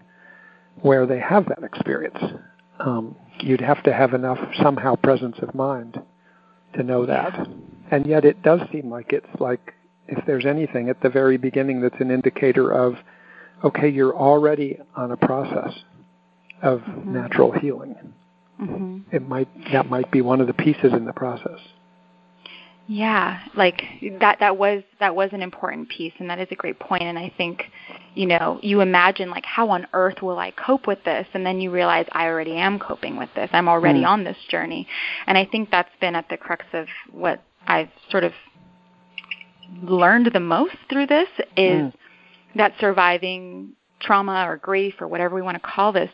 where 0.82 1.06
they 1.06 1.18
have 1.18 1.46
that 1.46 1.62
experience. 1.62 2.18
Um, 2.78 3.16
you'd 3.40 3.60
have 3.60 3.82
to 3.84 3.92
have 3.92 4.14
enough 4.14 4.38
somehow 4.62 4.94
presence 4.96 5.36
of 5.40 5.54
mind 5.54 6.00
to 6.74 6.82
know 6.82 7.06
that, 7.06 7.48
and 7.90 8.06
yet 8.06 8.24
it 8.24 8.42
does 8.42 8.60
seem 8.70 8.90
like 8.90 9.12
it's 9.12 9.40
like 9.40 9.74
if 10.06 10.24
there's 10.26 10.46
anything 10.46 10.88
at 10.88 11.00
the 11.02 11.08
very 11.08 11.36
beginning 11.36 11.80
that's 11.80 12.00
an 12.00 12.10
indicator 12.10 12.70
of, 12.70 12.94
okay, 13.64 13.88
you're 13.88 14.16
already 14.16 14.78
on 14.96 15.10
a 15.10 15.16
process 15.16 15.72
of 16.62 16.80
mm-hmm. 16.80 17.14
natural 17.14 17.52
healing. 17.52 17.94
Mm-hmm. 18.60 19.14
It 19.14 19.28
might 19.28 19.48
that 19.72 19.88
might 19.88 20.10
be 20.10 20.20
one 20.20 20.40
of 20.40 20.46
the 20.46 20.52
pieces 20.52 20.92
in 20.92 21.04
the 21.04 21.12
process. 21.12 21.60
Yeah, 22.90 23.40
like 23.54 23.82
that 24.18 24.38
that 24.40 24.56
was 24.56 24.82
that 24.98 25.14
was 25.14 25.28
an 25.32 25.42
important 25.42 25.90
piece 25.90 26.14
and 26.18 26.30
that 26.30 26.38
is 26.38 26.48
a 26.50 26.54
great 26.54 26.78
point 26.78 27.02
and 27.02 27.18
I 27.18 27.30
think 27.36 27.64
you 28.14 28.26
know, 28.26 28.58
you 28.62 28.80
imagine 28.80 29.30
like 29.30 29.44
how 29.44 29.70
on 29.70 29.86
earth 29.92 30.22
will 30.22 30.40
I 30.40 30.50
cope 30.50 30.88
with 30.88 31.04
this 31.04 31.24
and 31.34 31.46
then 31.46 31.60
you 31.60 31.70
realize 31.70 32.04
I 32.10 32.26
already 32.26 32.56
am 32.56 32.80
coping 32.80 33.16
with 33.16 33.28
this. 33.36 33.48
I'm 33.52 33.68
already 33.68 34.00
mm. 34.00 34.08
on 34.08 34.24
this 34.24 34.36
journey. 34.50 34.88
And 35.28 35.38
I 35.38 35.44
think 35.44 35.70
that's 35.70 35.94
been 36.00 36.16
at 36.16 36.28
the 36.28 36.36
crux 36.36 36.64
of 36.72 36.86
what 37.12 37.40
I've 37.68 37.90
sort 38.10 38.24
of 38.24 38.32
learned 39.82 40.30
the 40.32 40.40
most 40.40 40.74
through 40.90 41.06
this 41.06 41.28
is 41.56 41.82
mm. 41.82 41.92
that 42.56 42.72
surviving 42.80 43.74
trauma 44.00 44.44
or 44.48 44.56
grief 44.56 44.94
or 45.00 45.06
whatever 45.06 45.36
we 45.36 45.42
want 45.42 45.54
to 45.54 45.68
call 45.68 45.92
this 45.92 46.10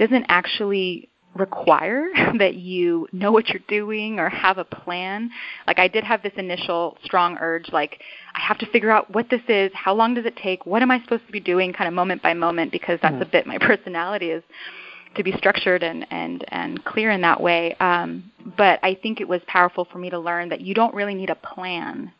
doesn't 0.00 0.24
actually 0.28 1.10
require 1.40 2.06
that 2.38 2.54
you 2.54 3.08
know 3.12 3.32
what 3.32 3.48
you're 3.48 3.62
doing 3.66 4.20
or 4.20 4.28
have 4.28 4.58
a 4.58 4.64
plan. 4.64 5.30
Like 5.66 5.78
I 5.78 5.88
did 5.88 6.04
have 6.04 6.22
this 6.22 6.32
initial 6.36 6.98
strong 7.02 7.36
urge 7.40 7.70
like 7.72 8.00
I 8.34 8.40
have 8.40 8.58
to 8.58 8.66
figure 8.66 8.90
out 8.90 9.12
what 9.12 9.28
this 9.30 9.42
is, 9.48 9.72
how 9.74 9.94
long 9.94 10.14
does 10.14 10.26
it 10.26 10.36
take, 10.36 10.66
what 10.66 10.82
am 10.82 10.90
I 10.90 11.02
supposed 11.02 11.26
to 11.26 11.32
be 11.32 11.40
doing 11.40 11.72
kind 11.72 11.88
of 11.88 11.94
moment 11.94 12.22
by 12.22 12.34
moment 12.34 12.70
because 12.70 12.98
that's 13.02 13.16
mm. 13.16 13.22
a 13.22 13.26
bit 13.26 13.46
my 13.46 13.58
personality 13.60 14.30
is 14.30 14.44
to 15.16 15.24
be 15.24 15.32
structured 15.32 15.82
and 15.82 16.06
and 16.10 16.44
and 16.48 16.84
clear 16.84 17.10
in 17.10 17.22
that 17.22 17.40
way. 17.40 17.74
Um, 17.80 18.30
but 18.56 18.78
I 18.82 18.94
think 18.94 19.20
it 19.20 19.28
was 19.28 19.40
powerful 19.46 19.86
for 19.90 19.98
me 19.98 20.10
to 20.10 20.18
learn 20.18 20.50
that 20.50 20.60
you 20.60 20.74
don't 20.74 20.94
really 20.94 21.14
need 21.14 21.30
a 21.30 21.34
plan 21.34 22.12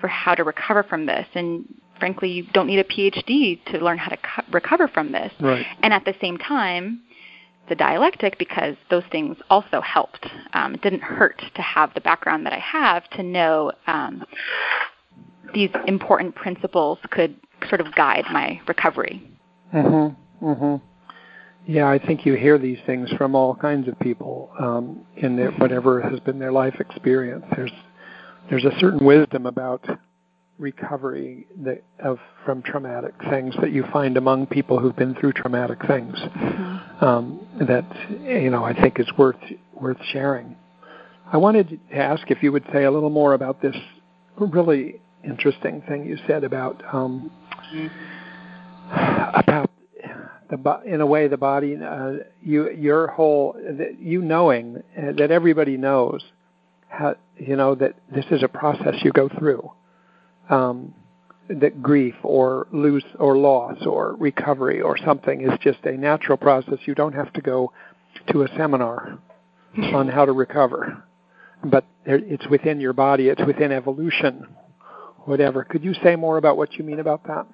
for 0.00 0.08
how 0.08 0.34
to 0.34 0.42
recover 0.42 0.82
from 0.82 1.06
this 1.06 1.26
and 1.34 1.66
frankly 2.00 2.28
you 2.30 2.44
don't 2.52 2.66
need 2.66 2.80
a 2.80 2.84
PhD 2.84 3.64
to 3.66 3.78
learn 3.78 3.96
how 3.98 4.08
to 4.08 4.16
co- 4.16 4.42
recover 4.50 4.88
from 4.88 5.12
this. 5.12 5.32
Right. 5.40 5.64
And 5.82 5.92
at 5.92 6.04
the 6.04 6.14
same 6.20 6.38
time, 6.38 7.02
the 7.68 7.74
dialectic 7.74 8.38
because 8.38 8.76
those 8.90 9.04
things 9.10 9.36
also 9.48 9.80
helped. 9.80 10.26
Um, 10.52 10.74
it 10.74 10.82
didn't 10.82 11.02
hurt 11.02 11.40
to 11.54 11.62
have 11.62 11.94
the 11.94 12.00
background 12.00 12.44
that 12.46 12.52
I 12.52 12.58
have 12.58 13.08
to 13.10 13.22
know 13.22 13.72
um, 13.86 14.24
these 15.54 15.70
important 15.86 16.34
principles 16.34 16.98
could 17.10 17.36
sort 17.68 17.80
of 17.80 17.94
guide 17.94 18.24
my 18.32 18.60
recovery. 18.66 19.22
Mhm. 19.72 20.16
Mhm. 20.42 20.80
Yeah, 21.66 21.88
I 21.88 21.98
think 21.98 22.26
you 22.26 22.34
hear 22.34 22.58
these 22.58 22.80
things 22.86 23.10
from 23.12 23.34
all 23.36 23.54
kinds 23.54 23.86
of 23.86 23.98
people 24.00 24.50
um, 24.58 25.00
in 25.16 25.36
their, 25.36 25.52
whatever 25.52 26.00
has 26.00 26.18
been 26.20 26.38
their 26.38 26.50
life 26.50 26.80
experience. 26.80 27.44
There's 27.54 27.72
there's 28.50 28.64
a 28.64 28.76
certain 28.80 29.04
wisdom 29.04 29.46
about 29.46 29.86
recovery 30.58 31.46
that, 31.58 31.82
of 32.00 32.18
from 32.44 32.62
traumatic 32.62 33.14
things 33.30 33.54
that 33.60 33.72
you 33.72 33.84
find 33.92 34.16
among 34.16 34.46
people 34.46 34.78
who've 34.78 34.96
been 34.96 35.14
through 35.14 35.32
traumatic 35.32 35.78
things. 35.86 36.14
Mm-hmm. 36.16 37.04
Um, 37.04 37.41
that 37.66 37.84
you 38.22 38.50
know 38.50 38.64
I 38.64 38.78
think 38.78 38.98
is 38.98 39.10
worth 39.16 39.36
worth 39.74 39.98
sharing. 40.12 40.56
I 41.32 41.36
wanted 41.36 41.80
to 41.90 41.96
ask 41.96 42.30
if 42.30 42.42
you 42.42 42.52
would 42.52 42.64
say 42.72 42.84
a 42.84 42.90
little 42.90 43.10
more 43.10 43.34
about 43.34 43.62
this 43.62 43.76
really 44.36 45.00
interesting 45.24 45.82
thing 45.88 46.04
you 46.04 46.18
said 46.26 46.44
about 46.44 46.82
um, 46.92 47.30
about 48.90 49.70
the 50.50 50.80
in 50.84 51.00
a 51.00 51.06
way 51.06 51.28
the 51.28 51.36
body 51.36 51.76
uh, 51.76 52.12
you 52.42 52.70
your 52.70 53.08
whole 53.08 53.56
you 53.98 54.20
knowing 54.20 54.82
uh, 54.96 55.12
that 55.16 55.30
everybody 55.30 55.76
knows 55.76 56.22
how 56.88 57.14
you 57.38 57.56
know 57.56 57.74
that 57.74 57.94
this 58.14 58.26
is 58.30 58.42
a 58.42 58.48
process 58.48 58.94
you 59.02 59.12
go 59.12 59.28
through 59.38 59.70
um, 60.50 60.94
that 61.60 61.82
grief 61.82 62.14
or 62.22 62.66
lose 62.72 63.04
or 63.18 63.36
loss 63.36 63.78
or 63.86 64.16
recovery 64.16 64.80
or 64.80 64.96
something 64.98 65.42
is 65.42 65.58
just 65.60 65.84
a 65.84 65.92
natural 65.92 66.38
process. 66.38 66.78
You 66.84 66.94
don't 66.94 67.14
have 67.14 67.32
to 67.34 67.40
go 67.40 67.72
to 68.28 68.42
a 68.42 68.48
seminar 68.56 69.18
on 69.94 70.08
how 70.08 70.24
to 70.24 70.32
recover, 70.32 71.02
but 71.64 71.84
it's 72.04 72.46
within 72.48 72.80
your 72.80 72.92
body. 72.92 73.28
It's 73.28 73.44
within 73.46 73.72
evolution, 73.72 74.46
whatever. 75.24 75.64
Could 75.64 75.84
you 75.84 75.94
say 76.02 76.16
more 76.16 76.36
about 76.36 76.56
what 76.56 76.74
you 76.74 76.84
mean 76.84 77.00
about 77.00 77.26
that? 77.26 77.46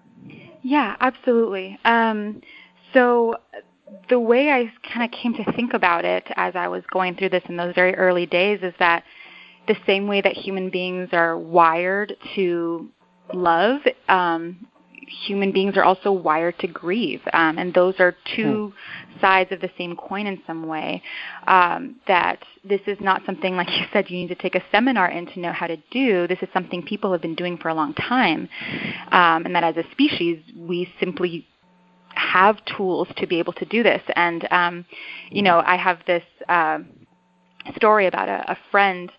Yeah, 0.62 0.96
absolutely. 1.00 1.78
Um, 1.84 2.42
so 2.92 3.36
the 4.08 4.18
way 4.18 4.50
I 4.50 4.72
kind 4.92 5.04
of 5.04 5.18
came 5.18 5.34
to 5.34 5.52
think 5.52 5.74
about 5.74 6.04
it 6.04 6.26
as 6.36 6.54
I 6.56 6.68
was 6.68 6.82
going 6.90 7.16
through 7.16 7.30
this 7.30 7.44
in 7.48 7.56
those 7.56 7.74
very 7.74 7.94
early 7.94 8.26
days 8.26 8.60
is 8.62 8.74
that 8.78 9.04
the 9.66 9.76
same 9.86 10.06
way 10.06 10.20
that 10.20 10.32
human 10.32 10.70
beings 10.70 11.10
are 11.12 11.38
wired 11.38 12.16
to 12.34 12.88
love, 13.32 13.80
um, 14.08 14.66
human 15.26 15.52
beings 15.52 15.76
are 15.76 15.84
also 15.84 16.12
wired 16.12 16.58
to 16.58 16.66
grieve, 16.66 17.20
um, 17.32 17.58
and 17.58 17.72
those 17.74 17.94
are 17.98 18.14
two 18.36 18.72
hmm. 18.74 19.20
sides 19.20 19.50
of 19.52 19.60
the 19.60 19.70
same 19.78 19.96
coin 19.96 20.26
in 20.26 20.40
some 20.46 20.66
way. 20.66 21.02
Um, 21.46 21.96
that 22.06 22.42
this 22.64 22.80
is 22.86 22.98
not 23.00 23.22
something, 23.26 23.56
like 23.56 23.70
you 23.70 23.86
said, 23.92 24.10
you 24.10 24.18
need 24.18 24.28
to 24.28 24.34
take 24.34 24.54
a 24.54 24.62
seminar 24.70 25.10
in 25.10 25.26
to 25.26 25.40
know 25.40 25.52
how 25.52 25.66
to 25.66 25.76
do. 25.90 26.26
This 26.26 26.38
is 26.42 26.48
something 26.52 26.82
people 26.82 27.12
have 27.12 27.22
been 27.22 27.34
doing 27.34 27.58
for 27.58 27.68
a 27.68 27.74
long 27.74 27.94
time, 27.94 28.48
um, 29.12 29.46
and 29.46 29.54
that 29.54 29.64
as 29.64 29.76
a 29.76 29.90
species, 29.92 30.42
we 30.56 30.88
simply 31.00 31.46
have 32.14 32.56
tools 32.76 33.08
to 33.16 33.26
be 33.26 33.38
able 33.38 33.52
to 33.54 33.64
do 33.64 33.82
this. 33.82 34.02
And 34.16 34.46
um, 34.50 34.84
you 35.30 35.42
know, 35.42 35.62
I 35.64 35.76
have 35.76 36.00
this 36.06 36.24
uh, 36.48 36.78
story 37.76 38.06
about 38.06 38.28
a, 38.28 38.52
a 38.52 38.58
friend 38.70 39.10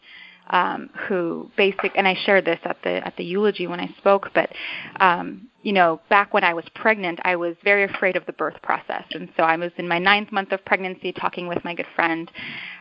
um, 0.50 0.90
who 1.08 1.50
basic 1.58 1.92
and 1.96 2.08
I 2.08 2.16
shared 2.26 2.46
this 2.46 2.60
at 2.64 2.78
the 2.84 3.06
at 3.06 3.16
the 3.18 3.24
eulogy 3.24 3.68
when 3.68 3.80
I 3.80 3.88
spoke, 3.98 4.32
but 4.34 4.50
um, 5.00 5.48
you 5.62 5.74
know, 5.74 6.00
back 6.10 6.34
when 6.34 6.44
I 6.44 6.54
was 6.54 6.66
pregnant, 6.74 7.20
I 7.24 7.36
was 7.36 7.56
very 7.64 7.84
afraid 7.84 8.16
of 8.16 8.26
the 8.26 8.34
birth 8.34 8.62
process, 8.62 9.04
and 9.12 9.30
so 9.38 9.44
I 9.44 9.56
was 9.58 9.72
in 9.78 9.88
my 9.88 10.00
ninth 10.00 10.32
month 10.32 10.52
of 10.52 10.64
pregnancy, 10.66 11.12
talking 11.12 11.48
with 11.48 11.64
my 11.64 11.76
good 11.76 11.88
friend 11.96 12.32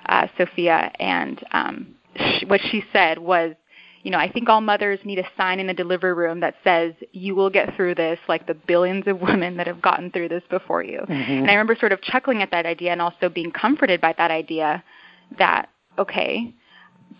uh, 0.07 0.29
Sophia, 0.37 0.91
and 0.99 1.45
um, 1.53 1.95
she, 2.17 2.47
what 2.47 2.61
she 2.71 2.85
said 2.93 3.19
was, 3.19 3.55
you 4.03 4.11
know, 4.11 4.19
I 4.19 4.31
think 4.31 4.49
all 4.49 4.61
mothers 4.61 5.01
need 5.05 5.19
a 5.19 5.29
sign 5.37 5.61
in 5.61 5.67
the 5.67 5.75
delivery 5.75 6.15
room 6.15 6.41
that 6.41 6.55
says 6.65 6.95
you 7.13 7.35
will 7.35 7.51
get 7.51 7.75
through 7.77 7.97
this, 7.97 8.19
like 8.29 8.47
the 8.47 8.55
billions 8.55 9.07
of 9.07 9.21
women 9.21 9.57
that 9.59 9.67
have 9.67 9.83
gotten 9.83 10.11
through 10.11 10.29
this 10.29 10.45
before 10.49 10.83
you. 10.83 11.01
Mm-hmm. 11.01 11.33
And 11.33 11.51
I 11.51 11.55
remember 11.55 11.77
sort 11.79 11.93
of 11.93 12.01
chuckling 12.01 12.41
at 12.41 12.51
that 12.53 12.65
idea 12.65 12.93
and 12.93 13.03
also 13.03 13.29
being 13.29 13.51
comforted 13.51 14.01
by 14.01 14.15
that 14.17 14.31
idea 14.31 14.83
that 15.39 15.69
okay, 15.99 16.55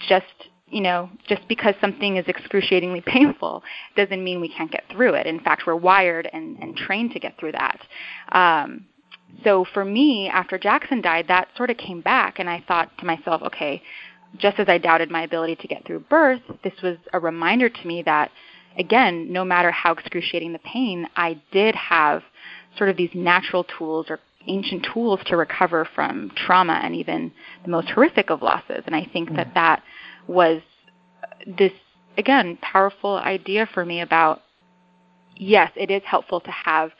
just 0.09 0.27
you 0.71 0.81
know, 0.81 1.09
just 1.27 1.47
because 1.49 1.75
something 1.81 2.17
is 2.17 2.27
excruciatingly 2.29 3.01
painful 3.01 3.63
doesn't 3.97 4.23
mean 4.23 4.41
we 4.41 4.49
can't 4.49 4.71
get 4.71 4.85
through 4.91 5.15
it. 5.15 5.27
In 5.27 5.41
fact, 5.41 5.63
we're 5.67 5.77
wired 5.77 6.29
and, 6.33 6.59
and 6.59 6.77
trained 6.77 7.13
to 7.13 7.19
get 7.19 7.39
through 7.39 7.53
that. 7.53 7.81
Um, 8.33 8.85
so 9.45 9.65
for 9.73 9.85
me, 9.85 10.29
after 10.29 10.59
Jackson 10.59 11.01
died, 11.01 11.27
that 11.29 11.49
sort 11.57 11.71
of 11.71 11.77
came 11.77 12.01
back, 12.01 12.39
and 12.39 12.49
I 12.49 12.65
thought 12.67 12.91
to 12.99 13.07
myself, 13.07 13.43
okay, 13.43 13.83
just 14.37 14.59
as 14.59 14.69
I 14.69 14.79
doubted 14.79 15.11
my 15.11 15.23
ability 15.23 15.57
to 15.57 15.69
get 15.69 15.87
through 15.87 16.01
birth, 16.01 16.43
this 16.63 16.75
was 16.83 16.97
a 17.13 17.21
reminder 17.21 17.69
to 17.69 17.87
me 17.87 18.03
that, 18.03 18.31
again, 18.77 19.33
no 19.33 19.45
matter 19.45 19.71
how 19.71 19.93
excruciating 19.93 20.53
the 20.53 20.59
pain, 20.61 21.07
I 21.17 21.41
did 21.53 21.75
have 21.75 22.23
sort 22.77 22.91
of 22.91 22.97
these 22.97 23.11
natural 23.15 23.65
tools 23.65 24.07
or 24.11 24.21
ancient 24.49 24.87
tools 24.93 25.21
to 25.27 25.37
recover 25.37 25.87
from 25.95 26.31
trauma 26.35 26.81
and 26.83 26.95
even 26.95 27.33
the 27.65 27.71
most 27.71 27.89
horrific 27.91 28.31
of 28.31 28.43
losses. 28.43 28.83
And 28.87 28.95
I 28.95 29.09
think 29.13 29.35
that 29.37 29.53
that 29.55 29.83
was 30.27 30.63
this, 31.47 31.73
again, 32.17 32.59
powerful 32.61 33.17
idea 33.17 33.69
for 33.73 33.85
me 33.85 34.01
about 34.01 34.43
yes, 35.37 35.71
it 35.77 35.91
is 35.91 36.03
helpful 36.05 36.41
to 36.41 36.51
have 36.51 36.91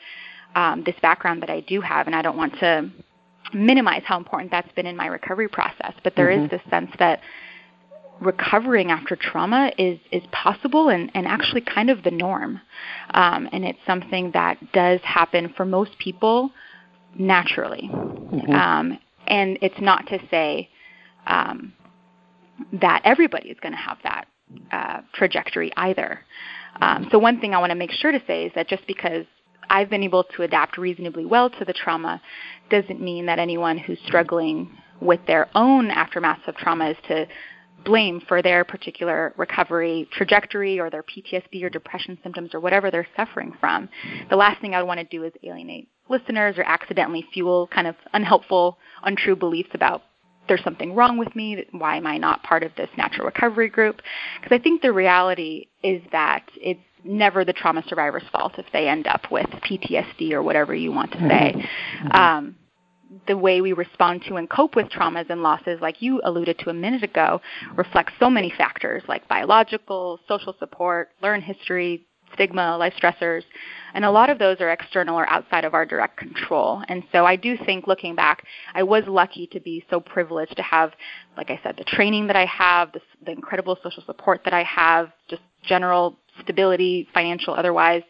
um, 0.55 0.83
this 0.85 0.95
background 1.01 1.41
that 1.41 1.49
I 1.49 1.59
do 1.61 1.81
have, 1.81 2.07
and 2.07 2.15
I 2.15 2.21
don't 2.21 2.37
want 2.37 2.57
to 2.59 2.89
minimize 3.53 4.03
how 4.05 4.17
important 4.17 4.51
that's 4.51 4.71
been 4.73 4.85
in 4.85 4.95
my 4.95 5.07
recovery 5.07 5.47
process. 5.47 5.93
But 6.03 6.15
there 6.15 6.27
mm-hmm. 6.27 6.45
is 6.45 6.51
this 6.51 6.61
sense 6.69 6.91
that 6.99 7.21
recovering 8.21 8.91
after 8.91 9.15
trauma 9.15 9.71
is 9.77 9.97
is 10.11 10.23
possible 10.31 10.89
and, 10.89 11.09
and 11.13 11.25
actually 11.25 11.61
kind 11.61 11.89
of 11.89 12.03
the 12.03 12.11
norm. 12.11 12.59
Um, 13.11 13.49
and 13.51 13.63
it's 13.65 13.79
something 13.85 14.31
that 14.31 14.57
does 14.73 14.99
happen 15.01 15.53
for 15.55 15.65
most 15.65 15.97
people 15.99 16.51
naturally. 17.17 17.89
Mm-hmm. 17.91 18.51
Um, 18.51 18.99
and 19.27 19.57
it's 19.61 19.79
not 19.79 20.07
to 20.07 20.19
say 20.29 20.69
um, 21.27 21.73
that 22.73 23.01
everybody 23.05 23.49
is 23.49 23.57
going 23.61 23.73
to 23.73 23.77
have 23.77 23.97
that 24.03 24.25
uh, 24.71 25.01
trajectory 25.13 25.71
either. 25.77 26.19
Um, 26.81 27.07
so, 27.11 27.19
one 27.19 27.39
thing 27.39 27.53
I 27.53 27.59
want 27.59 27.71
to 27.71 27.75
make 27.75 27.91
sure 27.91 28.11
to 28.11 28.21
say 28.25 28.45
is 28.45 28.51
that 28.55 28.67
just 28.67 28.85
because 28.87 29.25
I've 29.69 29.89
been 29.89 30.03
able 30.03 30.23
to 30.35 30.43
adapt 30.43 30.77
reasonably 30.77 31.25
well 31.25 31.49
to 31.49 31.65
the 31.65 31.73
trauma 31.73 32.21
doesn't 32.69 33.01
mean 33.01 33.25
that 33.27 33.39
anyone 33.39 33.77
who's 33.77 33.99
struggling 34.05 34.71
with 34.99 35.19
their 35.27 35.49
own 35.55 35.89
aftermath 35.91 36.47
of 36.47 36.55
trauma 36.55 36.89
is 36.91 36.97
to 37.07 37.27
blame 37.85 38.21
for 38.27 38.41
their 38.41 38.63
particular 38.63 39.33
recovery 39.37 40.07
trajectory 40.11 40.79
or 40.79 40.89
their 40.89 41.03
PTSD 41.03 41.63
or 41.63 41.69
depression 41.69 42.17
symptoms 42.23 42.53
or 42.53 42.59
whatever 42.59 42.91
they're 42.91 43.07
suffering 43.15 43.53
from. 43.59 43.87
The 44.29 44.35
last 44.35 44.59
thing 44.59 44.75
I 44.75 44.81
would 44.81 44.87
want 44.87 44.99
to 44.99 45.05
do 45.05 45.23
is 45.23 45.31
alienate 45.43 45.87
listeners 46.09 46.57
or 46.57 46.63
accidentally 46.63 47.25
fuel 47.33 47.67
kind 47.67 47.87
of 47.87 47.95
unhelpful, 48.13 48.77
untrue 49.03 49.35
beliefs 49.35 49.69
about 49.73 50.03
there's 50.47 50.63
something 50.63 50.95
wrong 50.95 51.17
with 51.17 51.33
me, 51.35 51.65
why 51.71 51.95
am 51.95 52.07
I 52.07 52.17
not 52.17 52.43
part 52.43 52.63
of 52.63 52.71
this 52.75 52.89
natural 52.97 53.27
recovery 53.27 53.69
group? 53.69 54.01
Because 54.41 54.59
I 54.59 54.61
think 54.61 54.81
the 54.81 54.91
reality 54.91 55.67
is 55.83 56.01
that 56.11 56.43
it's 56.55 56.81
never 57.03 57.45
the 57.45 57.53
trauma 57.53 57.83
survivor's 57.87 58.23
fault 58.31 58.53
if 58.57 58.65
they 58.73 58.89
end 58.89 59.07
up 59.07 59.31
with 59.31 59.45
PTSD 59.45 60.31
or 60.31 60.43
whatever 60.43 60.73
you 60.73 60.91
want 60.91 61.11
to 61.13 61.19
say. 61.19 61.53
Mm-hmm. 61.55 62.11
Um, 62.11 62.55
the 63.27 63.37
way 63.37 63.61
we 63.61 63.73
respond 63.73 64.23
to 64.27 64.35
and 64.35 64.49
cope 64.49 64.75
with 64.75 64.87
traumas 64.87 65.29
and 65.29 65.41
losses, 65.41 65.79
like 65.81 66.01
you 66.01 66.21
alluded 66.23 66.59
to 66.59 66.69
a 66.69 66.73
minute 66.73 67.03
ago, 67.03 67.41
reflects 67.75 68.13
so 68.19 68.29
many 68.29 68.53
factors 68.55 69.01
like 69.07 69.27
biological, 69.27 70.19
social 70.27 70.55
support, 70.59 71.09
learned 71.21 71.43
history, 71.43 72.05
stigma, 72.33 72.77
life 72.77 72.93
stressors, 73.01 73.43
and 73.93 74.05
a 74.05 74.11
lot 74.11 74.29
of 74.29 74.39
those 74.39 74.57
are 74.59 74.69
external 74.69 75.17
or 75.17 75.29
outside 75.29 75.65
of 75.65 75.73
our 75.73 75.85
direct 75.85 76.17
control. 76.17 76.81
And 76.87 77.03
so 77.11 77.25
I 77.25 77.35
do 77.35 77.57
think 77.65 77.87
looking 77.87 78.15
back, 78.15 78.45
I 78.73 78.83
was 78.83 79.03
lucky 79.07 79.47
to 79.47 79.59
be 79.59 79.83
so 79.89 79.99
privileged 79.99 80.55
to 80.57 80.63
have, 80.63 80.93
like 81.37 81.49
I 81.49 81.59
said, 81.63 81.75
the 81.77 81.83
training 81.83 82.27
that 82.27 82.35
I 82.35 82.45
have, 82.45 82.91
the, 82.91 83.01
the 83.25 83.31
incredible 83.31 83.77
social 83.81 84.03
support 84.05 84.41
that 84.45 84.53
I 84.53 84.63
have, 84.63 85.11
just 85.29 85.41
general 85.63 86.17
stability, 86.41 87.07
financial, 87.13 87.53
otherwise, 87.53 88.03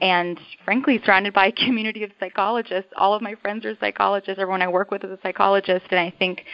and 0.00 0.38
frankly 0.64 1.00
surrounded 1.04 1.32
by 1.32 1.46
a 1.46 1.52
community 1.52 2.04
of 2.04 2.10
psychologists. 2.20 2.90
All 2.96 3.14
of 3.14 3.22
my 3.22 3.34
friends 3.36 3.64
are 3.64 3.76
psychologists. 3.78 4.38
Everyone 4.40 4.62
I 4.62 4.68
work 4.68 4.90
with 4.90 5.04
is 5.04 5.10
a 5.10 5.18
psychologist, 5.22 5.86
and 5.90 6.00
I 6.00 6.12
think 6.18 6.44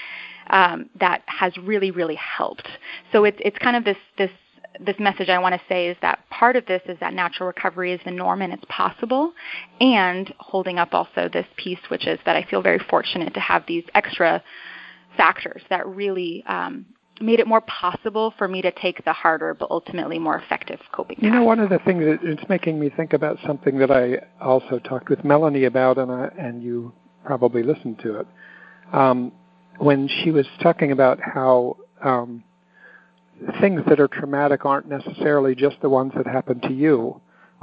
um, 0.50 0.90
that 0.98 1.22
has 1.26 1.56
really, 1.58 1.90
really 1.90 2.16
helped. 2.16 2.68
So 3.12 3.24
it's 3.24 3.38
it's 3.40 3.58
kind 3.58 3.76
of 3.76 3.84
this 3.84 3.96
this 4.18 4.30
this 4.78 4.96
message 4.98 5.28
I 5.28 5.38
want 5.38 5.54
to 5.54 5.60
say 5.68 5.88
is 5.88 5.96
that 6.02 6.20
part 6.30 6.56
of 6.56 6.64
this 6.66 6.82
is 6.86 6.98
that 7.00 7.12
natural 7.12 7.48
recovery 7.48 7.92
is 7.92 8.00
the 8.04 8.10
norm 8.10 8.42
and 8.42 8.52
it's 8.52 8.64
possible, 8.68 9.32
and 9.80 10.32
holding 10.38 10.78
up 10.78 10.94
also 10.94 11.28
this 11.32 11.46
piece, 11.56 11.80
which 11.88 12.06
is 12.06 12.18
that 12.24 12.36
I 12.36 12.44
feel 12.44 12.62
very 12.62 12.78
fortunate 12.78 13.34
to 13.34 13.40
have 13.40 13.64
these 13.66 13.84
extra 13.94 14.42
factors 15.16 15.62
that 15.70 15.86
really 15.86 16.44
um, 16.46 16.86
made 17.20 17.40
it 17.40 17.46
more 17.46 17.60
possible 17.62 18.32
for 18.38 18.46
me 18.48 18.62
to 18.62 18.70
take 18.70 19.04
the 19.04 19.12
harder 19.12 19.54
but 19.54 19.70
ultimately 19.70 20.18
more 20.18 20.38
effective 20.38 20.80
coping. 20.92 21.18
You 21.20 21.30
know, 21.30 21.42
one 21.42 21.58
of 21.58 21.68
the 21.68 21.80
things 21.80 22.04
that 22.04 22.20
it's 22.22 22.48
making 22.48 22.78
me 22.78 22.90
think 22.90 23.12
about 23.12 23.38
something 23.46 23.78
that 23.78 23.90
I 23.90 24.18
also 24.42 24.78
talked 24.78 25.10
with 25.10 25.24
Melanie 25.24 25.64
about, 25.64 25.98
and 25.98 26.10
I, 26.10 26.30
and 26.38 26.62
you 26.62 26.92
probably 27.24 27.62
listened 27.62 27.98
to 28.04 28.20
it 28.20 28.26
um, 28.92 29.32
when 29.78 30.08
she 30.08 30.30
was 30.30 30.46
talking 30.62 30.92
about 30.92 31.18
how. 31.20 31.76
Um, 32.02 32.44
things 33.60 33.82
that 33.88 34.00
are 34.00 34.08
traumatic 34.08 34.64
aren't 34.64 34.88
necessarily 34.88 35.54
just 35.54 35.80
the 35.80 35.88
ones 35.88 36.12
that 36.16 36.26
happen 36.26 36.60
to 36.60 36.72
you, 36.72 37.20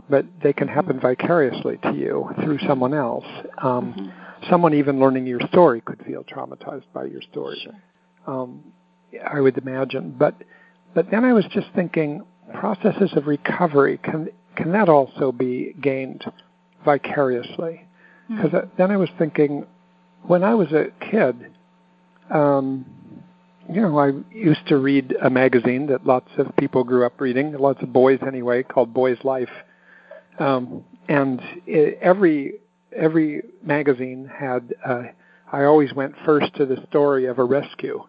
but 0.10 0.26
they 0.42 0.54
can 0.54 0.68
happen 0.68 1.00
vicariously 1.00 1.78
to 1.84 1.94
you 1.94 2.30
through 2.44 2.60
someone 2.68 2.94
else. 2.94 3.26
Um, 3.58 3.94
mm-hmm. 3.94 4.50
Someone 4.50 4.74
even 4.74 5.00
learning 5.00 5.26
your 5.26 5.40
story 5.52 5.82
could 5.82 6.04
feel 6.06 6.24
traumatized 6.24 6.86
by 6.94 7.06
your 7.06 7.22
story. 7.22 7.60
Sure. 7.63 7.74
Um, 8.28 8.63
I 9.26 9.40
would 9.40 9.58
imagine, 9.58 10.16
but 10.18 10.36
but 10.94 11.10
then 11.12 11.26
I 11.26 11.34
was 11.34 11.46
just 11.52 11.68
thinking, 11.76 12.24
processes 12.54 13.12
of 13.16 13.28
recovery 13.28 13.98
can 13.98 14.30
can 14.56 14.72
that 14.72 14.90
also 14.90 15.32
be 15.32 15.74
gained 15.82 16.26
vicariously? 16.84 17.86
Because 18.30 18.52
mm-hmm. 18.52 18.70
then 18.78 18.92
I 18.92 18.98
was 18.98 19.10
thinking, 19.18 19.66
when 20.24 20.44
I 20.44 20.56
was 20.56 20.72
a 20.72 20.88
kid, 21.12 21.52
um, 22.30 22.86
you 23.69 23.82
know, 23.82 23.97
I 23.97 24.12
used 24.32 24.65
to 24.67 24.77
read 24.77 25.15
a 25.21 25.30
magazine 25.30 25.88
that 25.88 26.06
lots 26.06 26.30
of 26.38 26.56
people 26.58 26.84
grew 26.84 27.06
up 27.06 27.19
reading, 27.19 27.53
lots 27.53 27.82
of 27.82 27.91
boys 27.91 28.19
anyway, 28.25 28.63
called 28.63 28.93
Boys 28.93 29.17
Life. 29.23 29.49
Um, 30.39 30.84
and 31.10 31.41
it, 31.65 31.99
every 32.01 32.60
every 32.95 33.41
magazine 33.63 34.30
had. 34.34 34.73
Uh, 34.86 35.03
I 35.51 35.63
always 35.63 35.93
went 35.93 36.13
first 36.25 36.53
to 36.56 36.65
the 36.65 36.86
story 36.89 37.25
of 37.25 37.39
a 37.39 37.43
rescue, 37.43 38.03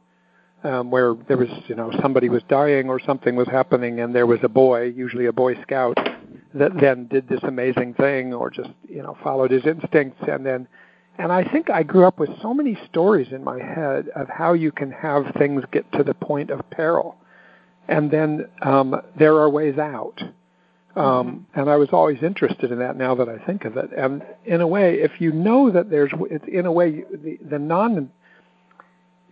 um, 0.64 0.91
where 0.91 1.14
there 1.28 1.37
was, 1.37 1.49
you 1.68 1.76
know, 1.76 1.93
somebody 2.03 2.28
was 2.28 2.43
dying 2.49 2.89
or 2.89 2.99
something 2.99 3.37
was 3.37 3.47
happening, 3.47 4.01
and 4.01 4.12
there 4.12 4.26
was 4.26 4.41
a 4.43 4.49
boy, 4.49 4.87
usually 4.87 5.26
a 5.26 5.33
Boy 5.33 5.55
Scout, 5.62 5.97
that 6.55 6.72
then 6.80 7.07
did 7.07 7.28
this 7.28 7.41
amazing 7.45 7.95
thing, 7.95 8.35
or 8.35 8.51
just, 8.51 8.70
you 8.89 9.03
know, 9.03 9.16
followed 9.22 9.53
his 9.53 9.64
instincts, 9.66 10.20
and 10.26 10.45
then 10.45 10.66
and 11.19 11.33
I 11.33 11.43
think 11.43 11.69
I 11.69 11.83
grew 11.83 12.07
up 12.07 12.21
with 12.21 12.31
so 12.41 12.55
many 12.55 12.79
stories 12.89 13.33
in 13.33 13.43
my 13.43 13.59
head 13.59 14.09
of 14.14 14.29
how 14.29 14.53
you 14.53 14.71
can 14.71 14.93
have 14.93 15.25
things 15.37 15.64
get 15.73 15.91
to 15.93 16.05
the 16.05 16.14
point 16.14 16.51
of 16.51 16.69
peril. 16.71 17.16
And 17.89 18.11
then 18.11 18.49
um, 18.62 19.01
there 19.19 19.35
are 19.35 19.51
ways 19.51 19.79
out. 19.79 20.21
Um, 20.95 21.05
mm-hmm. 21.05 21.61
And 21.61 21.71
I 21.71 21.77
was 21.77 21.89
always 21.93 22.23
interested 22.23 22.71
in 22.71 22.79
that 22.79 22.97
now 22.97 23.16
that 23.16 23.29
I 23.29 23.39
think 23.45 23.64
of 23.64 23.77
it. 23.77 23.91
And 23.97 24.25
in 24.45 24.61
a 24.61 24.66
way, 24.66 25.01
if 25.01 25.21
you 25.21 25.33
know 25.33 25.71
that 25.73 25.91
there's, 25.91 26.12
it's 26.31 26.45
in 26.47 26.66
a 26.66 26.73
way, 26.73 27.05
the, 27.11 27.39
the 27.51 27.59
non, 27.59 28.11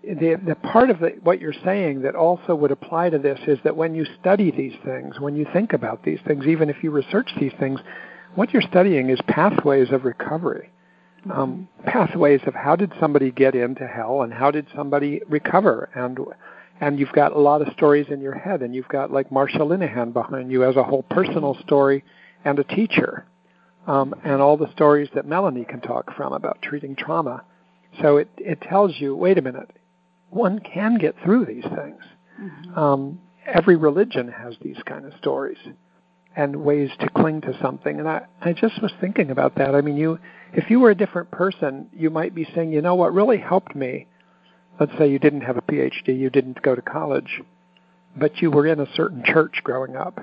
the, 0.03 0.41
the 0.45 0.57
part 0.57 0.91
of 0.91 0.99
the, 0.99 1.11
what 1.23 1.41
you're 1.41 1.55
saying 1.65 2.03
that 2.03 2.17
also 2.17 2.57
would 2.57 2.73
apply 2.73 3.11
to 3.11 3.19
this 3.19 3.39
is 3.47 3.59
that 3.63 3.77
when 3.77 3.95
you 3.95 4.05
study 4.21 4.51
these 4.51 4.75
things, 4.85 5.21
when 5.21 5.37
you 5.37 5.47
think 5.53 5.73
about 5.73 6.03
these 6.03 6.21
things, 6.27 6.47
even 6.47 6.69
if 6.69 6.83
you 6.83 6.91
research 6.91 7.31
these 7.39 7.53
things, 7.61 7.79
what 8.35 8.53
you're 8.53 8.63
studying 8.63 9.09
is 9.11 9.21
pathways 9.29 9.93
of 9.93 10.05
recovery. 10.05 10.71
Um, 11.31 11.69
pathways 11.85 12.41
of 12.47 12.55
how 12.55 12.77
did 12.77 12.93
somebody 13.01 13.31
get 13.31 13.55
into 13.55 13.87
hell 13.87 14.23
and 14.23 14.33
how 14.33 14.51
did 14.51 14.67
somebody 14.75 15.23
recover? 15.29 15.89
And 15.95 16.19
and 16.81 16.99
you've 16.99 17.13
got 17.13 17.33
a 17.33 17.39
lot 17.39 17.63
of 17.63 17.73
stories 17.73 18.07
in 18.11 18.21
your 18.21 18.35
head 18.35 18.63
and 18.63 18.75
you've 18.75 18.89
got 18.89 19.11
like 19.11 19.31
Marsha 19.31 19.61
Linehan 19.61 20.13
behind 20.13 20.53
you 20.53 20.65
as 20.65 20.77
a 20.77 20.83
whole 20.83 21.03
personal 21.05 21.57
story 21.63 22.05
and 22.45 22.59
a 22.59 22.65
teacher 22.65 23.25
um, 23.87 24.15
and 24.25 24.43
all 24.43 24.57
the 24.57 24.71
stories 24.73 25.09
that 25.15 25.27
Melanie 25.27 25.65
can 25.65 25.81
talk 25.81 26.15
from 26.15 26.33
about 26.33 26.61
treating 26.63 26.95
trauma. 26.97 27.45
So 28.03 28.19
it 28.19 28.29
it 28.37 28.61
tells 28.61 28.95
you 28.99 29.17
wait 29.17 29.39
a 29.39 29.43
minute 29.43 29.71
one 30.31 30.59
can 30.59 30.99
get 30.99 31.17
through 31.25 31.47
these 31.47 31.65
things. 31.65 32.03
Mm-hmm. 32.41 32.79
um, 32.79 33.19
every 33.47 33.77
religion 33.77 34.29
has 34.29 34.55
these 34.61 34.77
kind 34.85 35.07
of 35.07 35.15
stories 35.19 35.57
and 36.37 36.55
ways 36.55 36.91
to 37.01 37.09
cling 37.09 37.41
to 37.41 37.59
something. 37.63 37.99
And 37.99 38.07
I, 38.07 38.27
I 38.43 38.53
just 38.53 38.81
was 38.83 38.93
thinking 39.01 39.31
about 39.31 39.55
that. 39.57 39.75
I 39.75 39.81
mean, 39.81 39.97
you, 39.97 40.19
if 40.53 40.71
you 40.71 40.79
were 40.81 40.91
a 40.91 40.95
different 40.95 41.31
person, 41.31 41.89
you 41.95 42.11
might 42.11 42.35
be 42.35 42.47
saying, 42.55 42.73
you 42.73 42.83
know, 42.83 42.95
what 42.95 43.15
really 43.15 43.39
helped 43.39 43.75
me. 43.75 44.07
Let's 44.79 44.93
say 44.99 45.11
you 45.11 45.19
didn't 45.19 45.41
have 45.41 45.57
a 45.57 45.63
PhD, 45.63 46.19
you 46.19 46.29
didn't 46.29 46.61
go 46.61 46.75
to 46.75 46.83
college, 46.83 47.41
but 48.15 48.43
you 48.43 48.51
were 48.51 48.67
in 48.67 48.79
a 48.79 48.95
certain 48.95 49.25
church 49.25 49.63
growing 49.65 49.97
up. 49.97 50.21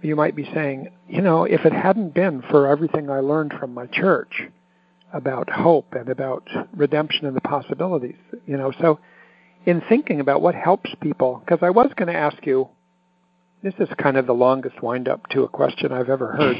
You 0.00 0.16
might 0.16 0.34
be 0.34 0.48
saying, 0.54 0.88
you 1.08 1.20
know, 1.20 1.44
if 1.44 1.66
it 1.66 1.72
hadn't 1.72 2.14
been 2.14 2.42
for 2.50 2.66
everything 2.66 3.10
I 3.10 3.20
learned 3.20 3.52
from 3.60 3.74
my 3.74 3.86
church 3.86 4.42
about 5.12 5.50
hope 5.50 5.92
and 5.92 6.08
about 6.08 6.48
redemption 6.74 7.26
and 7.26 7.36
the 7.36 7.42
possibilities, 7.42 8.16
you 8.46 8.56
know, 8.56 8.72
so 8.80 8.98
in 9.66 9.82
thinking 9.88 10.20
about 10.20 10.40
what 10.40 10.54
helps 10.54 10.90
people, 11.00 11.42
because 11.44 11.60
I 11.62 11.70
was 11.70 11.90
going 11.96 12.12
to 12.12 12.18
ask 12.18 12.46
you, 12.46 12.68
this 13.64 13.74
is 13.78 13.88
kind 13.96 14.18
of 14.18 14.26
the 14.26 14.34
longest 14.34 14.82
wind 14.82 15.08
up 15.08 15.26
to 15.30 15.42
a 15.42 15.48
question 15.48 15.90
I've 15.90 16.10
ever 16.10 16.32
heard, 16.32 16.56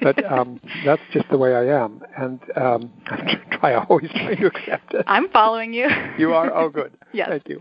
but 0.00 0.24
um, 0.32 0.60
that's 0.84 1.02
just 1.12 1.28
the 1.28 1.36
way 1.36 1.52
I 1.52 1.82
am, 1.82 2.00
and 2.16 2.40
um, 2.56 2.92
I 3.06 3.56
try 3.58 3.74
always 3.74 4.08
try 4.12 4.36
to 4.36 4.46
accept 4.46 4.94
it. 4.94 5.04
I'm 5.08 5.28
following 5.30 5.74
you. 5.74 5.88
you 6.16 6.32
are. 6.32 6.54
Oh, 6.54 6.70
good. 6.70 6.92
yes. 7.12 7.28
Thank 7.28 7.48
you. 7.48 7.60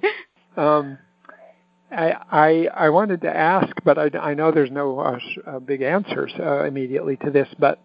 Um, 0.61 0.99
I, 1.91 2.13
I 2.31 2.67
I 2.85 2.89
wanted 2.89 3.21
to 3.21 3.35
ask, 3.35 3.75
but 3.83 3.97
I, 3.97 4.15
I 4.19 4.33
know 4.35 4.51
there's 4.51 4.71
no 4.71 4.99
uh, 4.99 5.19
uh, 5.47 5.59
big 5.59 5.81
answers 5.81 6.31
uh, 6.39 6.63
immediately 6.63 7.17
to 7.17 7.31
this. 7.31 7.47
But 7.57 7.79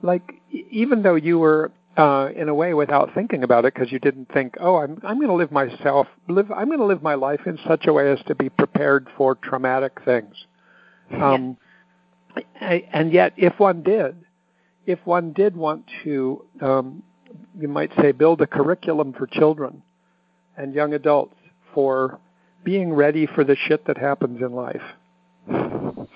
like, 0.00 0.40
even 0.50 1.02
though 1.02 1.16
you 1.16 1.38
were 1.38 1.70
uh, 1.96 2.28
in 2.34 2.48
a 2.48 2.54
way 2.54 2.74
without 2.74 3.12
thinking 3.14 3.42
about 3.42 3.64
it 3.64 3.74
because 3.74 3.90
you 3.90 3.98
didn't 3.98 4.32
think, 4.32 4.56
oh, 4.60 4.76
I'm 4.76 5.00
I'm 5.02 5.16
going 5.16 5.28
to 5.28 5.34
live 5.34 5.50
myself 5.50 6.06
live 6.28 6.50
I'm 6.52 6.66
going 6.66 6.78
to 6.78 6.86
live 6.86 7.02
my 7.02 7.14
life 7.14 7.40
in 7.46 7.58
such 7.66 7.86
a 7.86 7.92
way 7.92 8.10
as 8.12 8.20
to 8.26 8.34
be 8.34 8.48
prepared 8.48 9.08
for 9.16 9.34
traumatic 9.34 9.98
things. 10.04 10.34
Um, 11.12 11.56
I, 12.60 12.86
and 12.92 13.12
yet, 13.12 13.32
if 13.36 13.58
one 13.58 13.82
did, 13.82 14.16
if 14.86 14.98
one 15.04 15.32
did 15.32 15.56
want 15.56 15.84
to, 16.04 16.44
um, 16.60 17.02
you 17.58 17.68
might 17.68 17.90
say, 18.00 18.12
build 18.12 18.40
a 18.40 18.46
curriculum 18.46 19.12
for 19.12 19.26
children 19.26 19.82
and 20.56 20.74
young 20.74 20.94
adults 20.94 21.34
for 21.74 22.18
being 22.64 22.92
ready 22.92 23.26
for 23.26 23.44
the 23.44 23.56
shit 23.56 23.86
that 23.86 23.96
happens 23.98 24.40
in 24.40 24.52
life. 24.52 24.82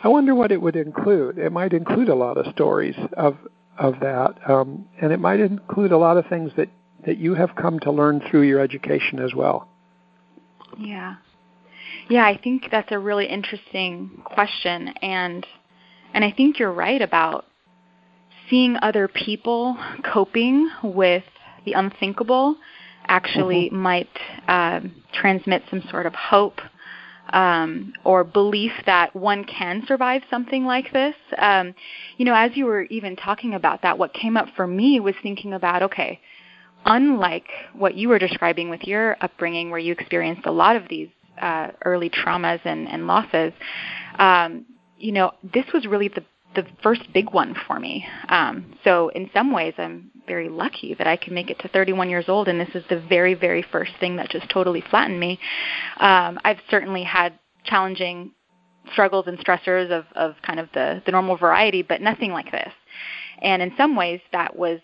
I 0.04 0.08
wonder 0.08 0.34
what 0.34 0.52
it 0.52 0.60
would 0.60 0.76
include. 0.76 1.38
It 1.38 1.50
might 1.50 1.72
include 1.72 2.08
a 2.08 2.14
lot 2.14 2.36
of 2.36 2.52
stories 2.52 2.96
of 3.16 3.36
of 3.78 4.00
that, 4.00 4.34
um, 4.48 4.86
and 5.00 5.12
it 5.12 5.20
might 5.20 5.40
include 5.40 5.92
a 5.92 5.98
lot 5.98 6.16
of 6.16 6.26
things 6.26 6.52
that 6.56 6.68
that 7.06 7.18
you 7.18 7.34
have 7.34 7.54
come 7.54 7.78
to 7.80 7.90
learn 7.90 8.22
through 8.30 8.42
your 8.42 8.60
education 8.60 9.18
as 9.18 9.34
well. 9.34 9.68
Yeah, 10.78 11.16
yeah, 12.08 12.24
I 12.24 12.38
think 12.42 12.68
that's 12.70 12.92
a 12.92 12.98
really 12.98 13.26
interesting 13.26 14.22
question, 14.24 14.88
and 15.02 15.46
and 16.12 16.24
I 16.24 16.30
think 16.30 16.58
you're 16.58 16.72
right 16.72 17.00
about 17.00 17.46
seeing 18.48 18.76
other 18.82 19.08
people 19.08 19.76
coping 20.04 20.70
with 20.82 21.24
the 21.64 21.72
unthinkable 21.72 22.56
actually 23.06 23.66
mm-hmm. 23.66 23.76
might 23.76 24.18
uh, 24.48 24.80
transmit 25.12 25.62
some 25.70 25.82
sort 25.90 26.06
of 26.06 26.14
hope 26.14 26.60
um, 27.30 27.92
or 28.04 28.24
belief 28.24 28.72
that 28.86 29.14
one 29.16 29.44
can 29.44 29.84
survive 29.86 30.22
something 30.30 30.64
like 30.64 30.92
this. 30.92 31.14
Um, 31.38 31.74
you 32.16 32.24
know, 32.24 32.34
as 32.34 32.52
you 32.54 32.66
were 32.66 32.82
even 32.82 33.16
talking 33.16 33.54
about 33.54 33.82
that, 33.82 33.98
what 33.98 34.12
came 34.12 34.36
up 34.36 34.48
for 34.56 34.66
me 34.66 35.00
was 35.00 35.14
thinking 35.22 35.52
about 35.52 35.82
okay, 35.82 36.20
unlike 36.84 37.48
what 37.74 37.94
you 37.94 38.08
were 38.08 38.18
describing 38.18 38.70
with 38.70 38.82
your 38.84 39.16
upbringing, 39.20 39.70
where 39.70 39.78
you 39.78 39.92
experienced 39.92 40.46
a 40.46 40.52
lot 40.52 40.76
of 40.76 40.88
these 40.88 41.08
uh, 41.40 41.68
early 41.84 42.10
traumas 42.10 42.60
and, 42.64 42.88
and 42.88 43.06
losses, 43.06 43.52
um, 44.18 44.66
you 44.98 45.12
know, 45.12 45.32
this 45.42 45.64
was 45.72 45.86
really 45.86 46.08
the 46.08 46.24
the 46.54 46.66
first 46.82 47.02
big 47.12 47.32
one 47.32 47.54
for 47.66 47.78
me. 47.78 48.06
Um, 48.28 48.76
so 48.84 49.08
in 49.10 49.30
some 49.32 49.52
ways, 49.52 49.74
I'm 49.78 50.10
very 50.26 50.48
lucky 50.48 50.94
that 50.94 51.06
I 51.06 51.16
can 51.16 51.34
make 51.34 51.50
it 51.50 51.58
to 51.60 51.68
31 51.68 52.08
years 52.10 52.26
old, 52.28 52.48
and 52.48 52.60
this 52.60 52.74
is 52.74 52.84
the 52.88 53.00
very, 53.00 53.34
very 53.34 53.62
first 53.62 53.92
thing 54.00 54.16
that 54.16 54.30
just 54.30 54.48
totally 54.48 54.82
flattened 54.90 55.20
me. 55.20 55.38
Um, 55.98 56.38
I've 56.44 56.60
certainly 56.70 57.02
had 57.02 57.38
challenging 57.64 58.32
struggles 58.92 59.26
and 59.26 59.38
stressors 59.38 59.90
of, 59.90 60.04
of 60.14 60.34
kind 60.42 60.60
of 60.60 60.68
the, 60.74 61.02
the 61.06 61.12
normal 61.12 61.36
variety, 61.36 61.82
but 61.82 62.00
nothing 62.00 62.32
like 62.32 62.50
this. 62.50 62.72
And 63.42 63.62
in 63.62 63.72
some 63.76 63.96
ways, 63.96 64.20
that 64.32 64.56
was 64.56 64.80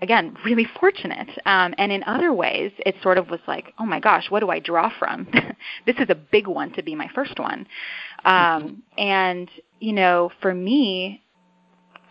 again 0.00 0.36
really 0.44 0.66
fortunate 0.80 1.28
um, 1.46 1.74
and 1.78 1.90
in 1.90 2.04
other 2.04 2.32
ways 2.32 2.70
it 2.86 2.94
sort 3.02 3.18
of 3.18 3.30
was 3.30 3.40
like 3.48 3.72
oh 3.78 3.84
my 3.84 3.98
gosh 3.98 4.30
what 4.30 4.40
do 4.40 4.48
i 4.48 4.60
draw 4.60 4.90
from 4.96 5.26
this 5.86 5.96
is 5.96 6.08
a 6.08 6.14
big 6.14 6.46
one 6.46 6.72
to 6.72 6.82
be 6.82 6.94
my 6.94 7.08
first 7.14 7.38
one 7.38 7.66
um, 8.24 8.34
mm-hmm. 8.34 8.74
and 8.98 9.50
you 9.82 9.92
know 9.92 10.30
for 10.40 10.54
me 10.54 11.22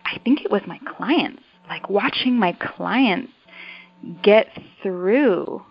i 0.05 0.19
think 0.24 0.41
it 0.41 0.51
was 0.51 0.61
my 0.67 0.80
clients 0.97 1.43
like 1.69 1.89
watching 1.89 2.38
my 2.38 2.51
clients 2.53 3.32
get 4.24 4.47
through 4.84 5.63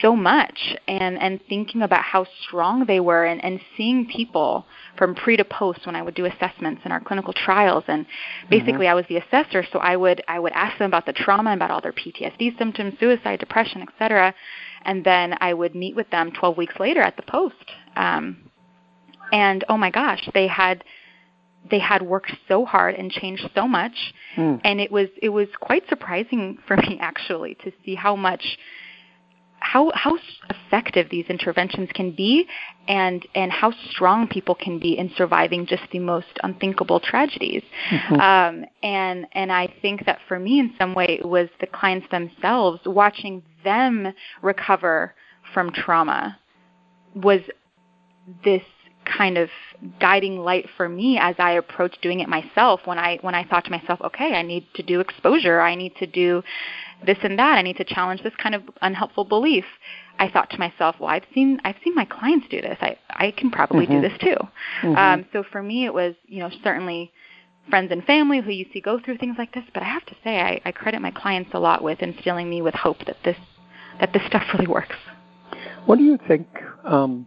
so 0.00 0.16
much 0.16 0.76
and 0.88 1.18
and 1.18 1.40
thinking 1.48 1.82
about 1.82 2.02
how 2.02 2.26
strong 2.42 2.86
they 2.86 3.00
were 3.00 3.24
and 3.24 3.42
and 3.44 3.60
seeing 3.76 4.06
people 4.06 4.66
from 4.96 5.14
pre 5.14 5.36
to 5.36 5.44
post 5.44 5.84
when 5.86 5.96
I 5.96 6.02
would 6.02 6.14
do 6.14 6.24
assessments 6.24 6.82
in 6.84 6.92
our 6.92 7.00
clinical 7.00 7.32
trials 7.32 7.84
and 7.86 8.06
basically 8.48 8.86
mm-hmm. 8.86 8.92
I 8.92 8.94
was 8.94 9.04
the 9.08 9.16
assessor 9.16 9.64
so 9.72 9.78
I 9.78 9.96
would 9.96 10.22
I 10.28 10.38
would 10.38 10.52
ask 10.52 10.78
them 10.78 10.90
about 10.90 11.06
the 11.06 11.12
trauma 11.12 11.50
and 11.50 11.58
about 11.58 11.70
all 11.70 11.80
their 11.80 11.92
PTSD 11.92 12.56
symptoms 12.58 12.94
suicide 12.98 13.40
depression 13.40 13.82
etc 13.82 14.34
and 14.82 15.04
then 15.04 15.36
I 15.40 15.52
would 15.52 15.74
meet 15.74 15.96
with 15.96 16.10
them 16.10 16.32
12 16.32 16.56
weeks 16.56 16.74
later 16.80 17.02
at 17.02 17.16
the 17.16 17.22
post 17.22 17.56
um, 17.96 18.49
and 19.32 19.64
oh 19.68 19.76
my 19.76 19.90
gosh 19.90 20.28
they 20.34 20.46
had 20.46 20.84
they 21.70 21.78
had 21.78 22.02
worked 22.02 22.32
so 22.48 22.64
hard 22.64 22.94
and 22.94 23.10
changed 23.10 23.48
so 23.54 23.68
much 23.68 24.14
mm. 24.36 24.60
and 24.64 24.80
it 24.80 24.90
was 24.90 25.08
it 25.20 25.28
was 25.28 25.48
quite 25.60 25.82
surprising 25.88 26.58
for 26.66 26.76
me 26.76 26.98
actually 27.00 27.56
to 27.56 27.72
see 27.84 27.94
how 27.94 28.16
much 28.16 28.58
how 29.60 29.92
how 29.94 30.16
effective 30.48 31.08
these 31.10 31.26
interventions 31.28 31.88
can 31.94 32.12
be 32.12 32.46
and 32.88 33.26
and 33.34 33.52
how 33.52 33.72
strong 33.90 34.26
people 34.26 34.54
can 34.54 34.78
be 34.78 34.96
in 34.96 35.10
surviving 35.16 35.66
just 35.66 35.82
the 35.92 35.98
most 35.98 36.38
unthinkable 36.42 36.98
tragedies 36.98 37.62
mm-hmm. 37.90 38.14
um, 38.14 38.64
and 38.82 39.26
and 39.32 39.52
I 39.52 39.68
think 39.82 40.06
that 40.06 40.18
for 40.26 40.38
me 40.38 40.58
in 40.58 40.74
some 40.78 40.94
way 40.94 41.18
it 41.20 41.26
was 41.26 41.48
the 41.60 41.66
clients 41.66 42.06
themselves 42.10 42.80
watching 42.86 43.42
them 43.62 44.12
recover 44.40 45.14
from 45.52 45.72
trauma 45.72 46.38
was 47.14 47.40
this 48.44 48.62
kind 49.16 49.38
of 49.38 49.48
guiding 49.98 50.38
light 50.38 50.66
for 50.76 50.88
me 50.88 51.18
as 51.18 51.34
I 51.38 51.52
approached 51.52 52.02
doing 52.02 52.20
it 52.20 52.28
myself 52.28 52.80
when 52.84 52.98
I 52.98 53.18
when 53.22 53.34
I 53.34 53.44
thought 53.44 53.64
to 53.64 53.70
myself, 53.70 54.00
okay, 54.02 54.34
I 54.34 54.42
need 54.42 54.66
to 54.74 54.82
do 54.82 55.00
exposure, 55.00 55.60
I 55.60 55.74
need 55.74 55.96
to 55.96 56.06
do 56.06 56.42
this 57.04 57.18
and 57.22 57.38
that, 57.38 57.56
I 57.58 57.62
need 57.62 57.76
to 57.78 57.84
challenge 57.84 58.22
this 58.22 58.34
kind 58.42 58.54
of 58.54 58.62
unhelpful 58.82 59.24
belief. 59.24 59.64
I 60.18 60.28
thought 60.28 60.50
to 60.50 60.58
myself, 60.58 60.96
well, 61.00 61.08
I've 61.08 61.24
seen 61.34 61.60
I've 61.64 61.76
seen 61.82 61.94
my 61.94 62.04
clients 62.04 62.46
do 62.50 62.60
this. 62.60 62.76
I 62.80 62.96
I 63.08 63.30
can 63.30 63.50
probably 63.50 63.86
mm-hmm. 63.86 64.02
do 64.02 64.08
this 64.08 64.18
too. 64.20 64.36
Mm-hmm. 64.82 64.96
Um, 64.96 65.26
so 65.32 65.42
for 65.50 65.62
me, 65.62 65.86
it 65.86 65.94
was 65.94 66.14
you 66.26 66.40
know 66.40 66.50
certainly 66.62 67.10
friends 67.70 67.90
and 67.90 68.04
family 68.04 68.40
who 68.40 68.50
you 68.50 68.66
see 68.72 68.80
go 68.80 69.00
through 69.00 69.16
things 69.18 69.36
like 69.38 69.54
this. 69.54 69.64
But 69.72 69.82
I 69.82 69.86
have 69.86 70.04
to 70.06 70.14
say, 70.22 70.40
I, 70.40 70.60
I 70.64 70.72
credit 70.72 71.00
my 71.00 71.10
clients 71.10 71.50
a 71.54 71.58
lot 71.58 71.82
with 71.82 72.00
instilling 72.00 72.50
me 72.50 72.60
with 72.60 72.74
hope 72.74 72.98
that 73.06 73.16
this 73.24 73.36
that 74.00 74.12
this 74.12 74.22
stuff 74.26 74.42
really 74.52 74.66
works. 74.66 74.96
What 75.86 75.96
do 75.96 76.04
you 76.04 76.18
think? 76.28 76.46
Um, 76.84 77.26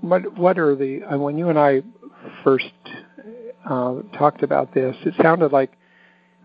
what 0.00 0.36
what 0.36 0.58
are 0.58 0.74
the 0.74 1.02
uh, 1.02 1.18
when 1.18 1.38
you 1.38 1.48
and 1.48 1.58
I 1.58 1.82
first 2.44 2.72
uh, 3.68 3.96
talked 4.16 4.42
about 4.42 4.74
this? 4.74 4.96
It 5.04 5.14
sounded 5.20 5.52
like 5.52 5.72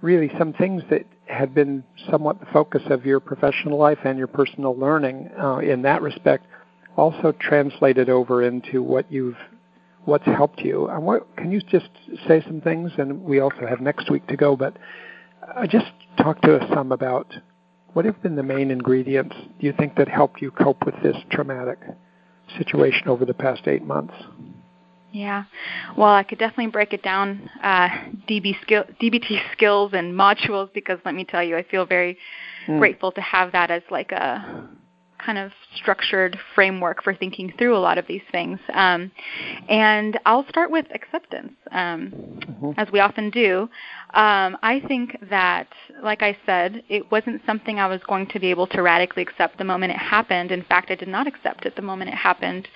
really 0.01 0.32
some 0.38 0.53
things 0.53 0.84
that 0.89 1.06
had 1.26 1.53
been 1.53 1.84
somewhat 2.10 2.39
the 2.39 2.45
focus 2.47 2.84
of 2.89 3.06
your 3.06 3.20
professional 3.20 3.78
life 3.78 3.99
and 4.03 4.18
your 4.18 4.28
personal 4.28 4.76
learning 4.76 5.30
uh, 5.41 5.58
in 5.58 5.82
that 5.82 6.01
respect 6.01 6.45
also 6.97 7.34
translated 7.39 8.10
over 8.10 8.43
into 8.43 8.82
what 8.82 9.12
you've 9.12 9.38
what's 10.06 10.26
helped 10.26 10.62
you. 10.62 10.88
And 10.88 11.03
what 11.03 11.36
can 11.36 11.51
you 11.51 11.60
just 11.62 11.89
say 12.28 12.41
some 12.45 12.62
things? 12.62 12.91
And 12.97 13.24
we 13.24 13.39
also 13.39 13.66
have 13.68 13.82
next 13.82 14.10
week 14.12 14.28
to 14.28 14.38
go, 14.38 14.56
but 14.56 14.78
uh, 15.56 15.66
just 15.66 15.91
talk 16.18 16.41
to 16.41 16.58
us 16.58 16.70
some 16.74 16.91
about 16.91 17.34
what 17.93 18.06
have 18.06 18.22
been 18.22 18.36
the 18.36 18.43
main 18.43 18.72
ingredients 18.72 19.36
you 19.60 19.74
think 19.74 19.95
that 19.95 20.08
helped 20.08 20.41
you 20.41 20.51
cope 20.51 20.86
with 20.86 20.95
this 21.01 21.16
traumatic 21.32 21.80
situation 22.58 23.08
over 23.08 23.26
the 23.26 23.34
past 23.34 23.68
eight 23.68 23.84
months? 23.84 24.14
Yeah. 25.12 25.46
Well, 25.98 26.14
I 26.14 26.24
could 26.24 26.39
definitely 26.39 26.68
break 26.68 26.91
it 26.91 27.02
down, 27.02 27.50
uh, 27.64 27.88
DB 28.28 28.62
skill, 28.62 28.84
DBT 29.02 29.39
skills 29.54 29.91
and 29.93 30.14
modules 30.14 30.74
because 30.74 31.00
let 31.06 31.16
me 31.16 31.24
tell 31.24 31.41
you, 31.41 31.56
I 31.56 31.64
feel 31.64 31.86
very 31.86 32.18
mm. 32.68 32.80
grateful 32.80 33.14
to 33.14 33.22
have 33.22 33.54
that 33.54 33.72
as 33.72 33.82
like 33.89 34.12
a 34.12 34.68
kind 35.26 35.38
of 35.38 35.52
structured 35.76 36.38
framework 36.54 37.04
for 37.04 37.14
thinking 37.16 37.52
through 37.58 37.76
a 37.76 37.80
lot 37.80 37.98
of 37.98 38.06
these 38.08 38.22
things. 38.32 38.60
Um, 38.74 39.12
and 39.68 40.20
I'll 40.26 40.48
start 40.50 40.70
with 40.70 40.86
acceptance, 40.94 41.54
um, 41.72 42.12
mm-hmm. 42.12 42.72
as 42.78 42.92
we 42.92 43.00
often 43.00 43.30
do. 43.30 43.70
Um, 44.14 44.58
I 44.62 44.82
think 44.88 45.18
that, 45.30 45.68
like 46.04 46.22
I 46.22 46.38
said, 46.46 46.84
it 46.90 47.12
wasn't 47.12 47.42
something 47.46 47.80
I 47.80 47.88
was 47.88 48.02
going 48.08 48.28
to 48.28 48.40
be 48.40 48.48
able 48.48 48.68
to 48.68 48.82
radically 48.82 49.24
accept 49.24 49.58
the 49.58 49.64
moment 49.64 49.92
it 49.92 49.98
happened. 49.98 50.52
In 50.52 50.64
fact, 50.64 50.92
I 50.92 50.96
did 50.96 51.08
not 51.08 51.28
accept 51.28 51.66
it 51.66 51.76
the 51.76 51.82
moment 51.82 52.12
it 52.12 52.16
happened, 52.16 52.68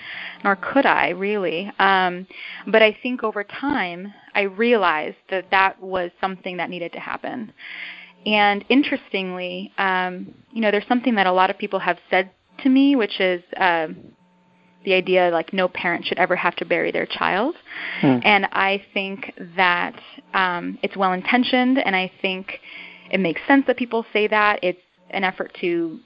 nor 0.43 0.55
could 0.55 0.85
I 0.85 1.09
really. 1.09 1.71
Um, 1.79 2.27
but 2.67 2.81
I 2.81 2.97
think 3.03 3.23
over 3.23 3.43
time, 3.43 4.13
I 4.33 4.41
realized 4.41 5.17
that 5.29 5.45
that 5.51 5.81
was 5.81 6.11
something 6.19 6.57
that 6.57 6.69
needed 6.69 6.93
to 6.93 6.99
happen. 6.99 7.53
And 8.25 8.65
interestingly, 8.69 9.71
um, 9.77 10.33
you 10.51 10.61
know, 10.61 10.71
there's 10.71 10.87
something 10.87 11.15
that 11.15 11.27
a 11.27 11.31
lot 11.31 11.49
of 11.49 11.57
people 11.57 11.79
have 11.79 11.99
said 12.09 12.31
to 12.63 12.69
me, 12.69 12.95
which 12.95 13.19
is 13.19 13.43
uh, 13.57 13.87
the 14.85 14.93
idea 14.93 15.29
like 15.31 15.53
no 15.53 15.67
parent 15.67 16.05
should 16.05 16.19
ever 16.19 16.35
have 16.35 16.55
to 16.57 16.65
bury 16.65 16.91
their 16.91 17.05
child. 17.05 17.55
Hmm. 18.01 18.19
And 18.23 18.45
I 18.51 18.83
think 18.93 19.33
that 19.55 19.99
um, 20.33 20.77
it's 20.81 20.95
well 20.95 21.13
intentioned, 21.13 21.77
and 21.77 21.95
I 21.95 22.11
think 22.21 22.59
it 23.11 23.19
makes 23.19 23.41
sense 23.47 23.65
that 23.67 23.77
people 23.77 24.05
say 24.13 24.27
that. 24.27 24.59
It's 24.63 24.79
an 25.09 25.23
effort 25.23 25.55
to 25.61 25.99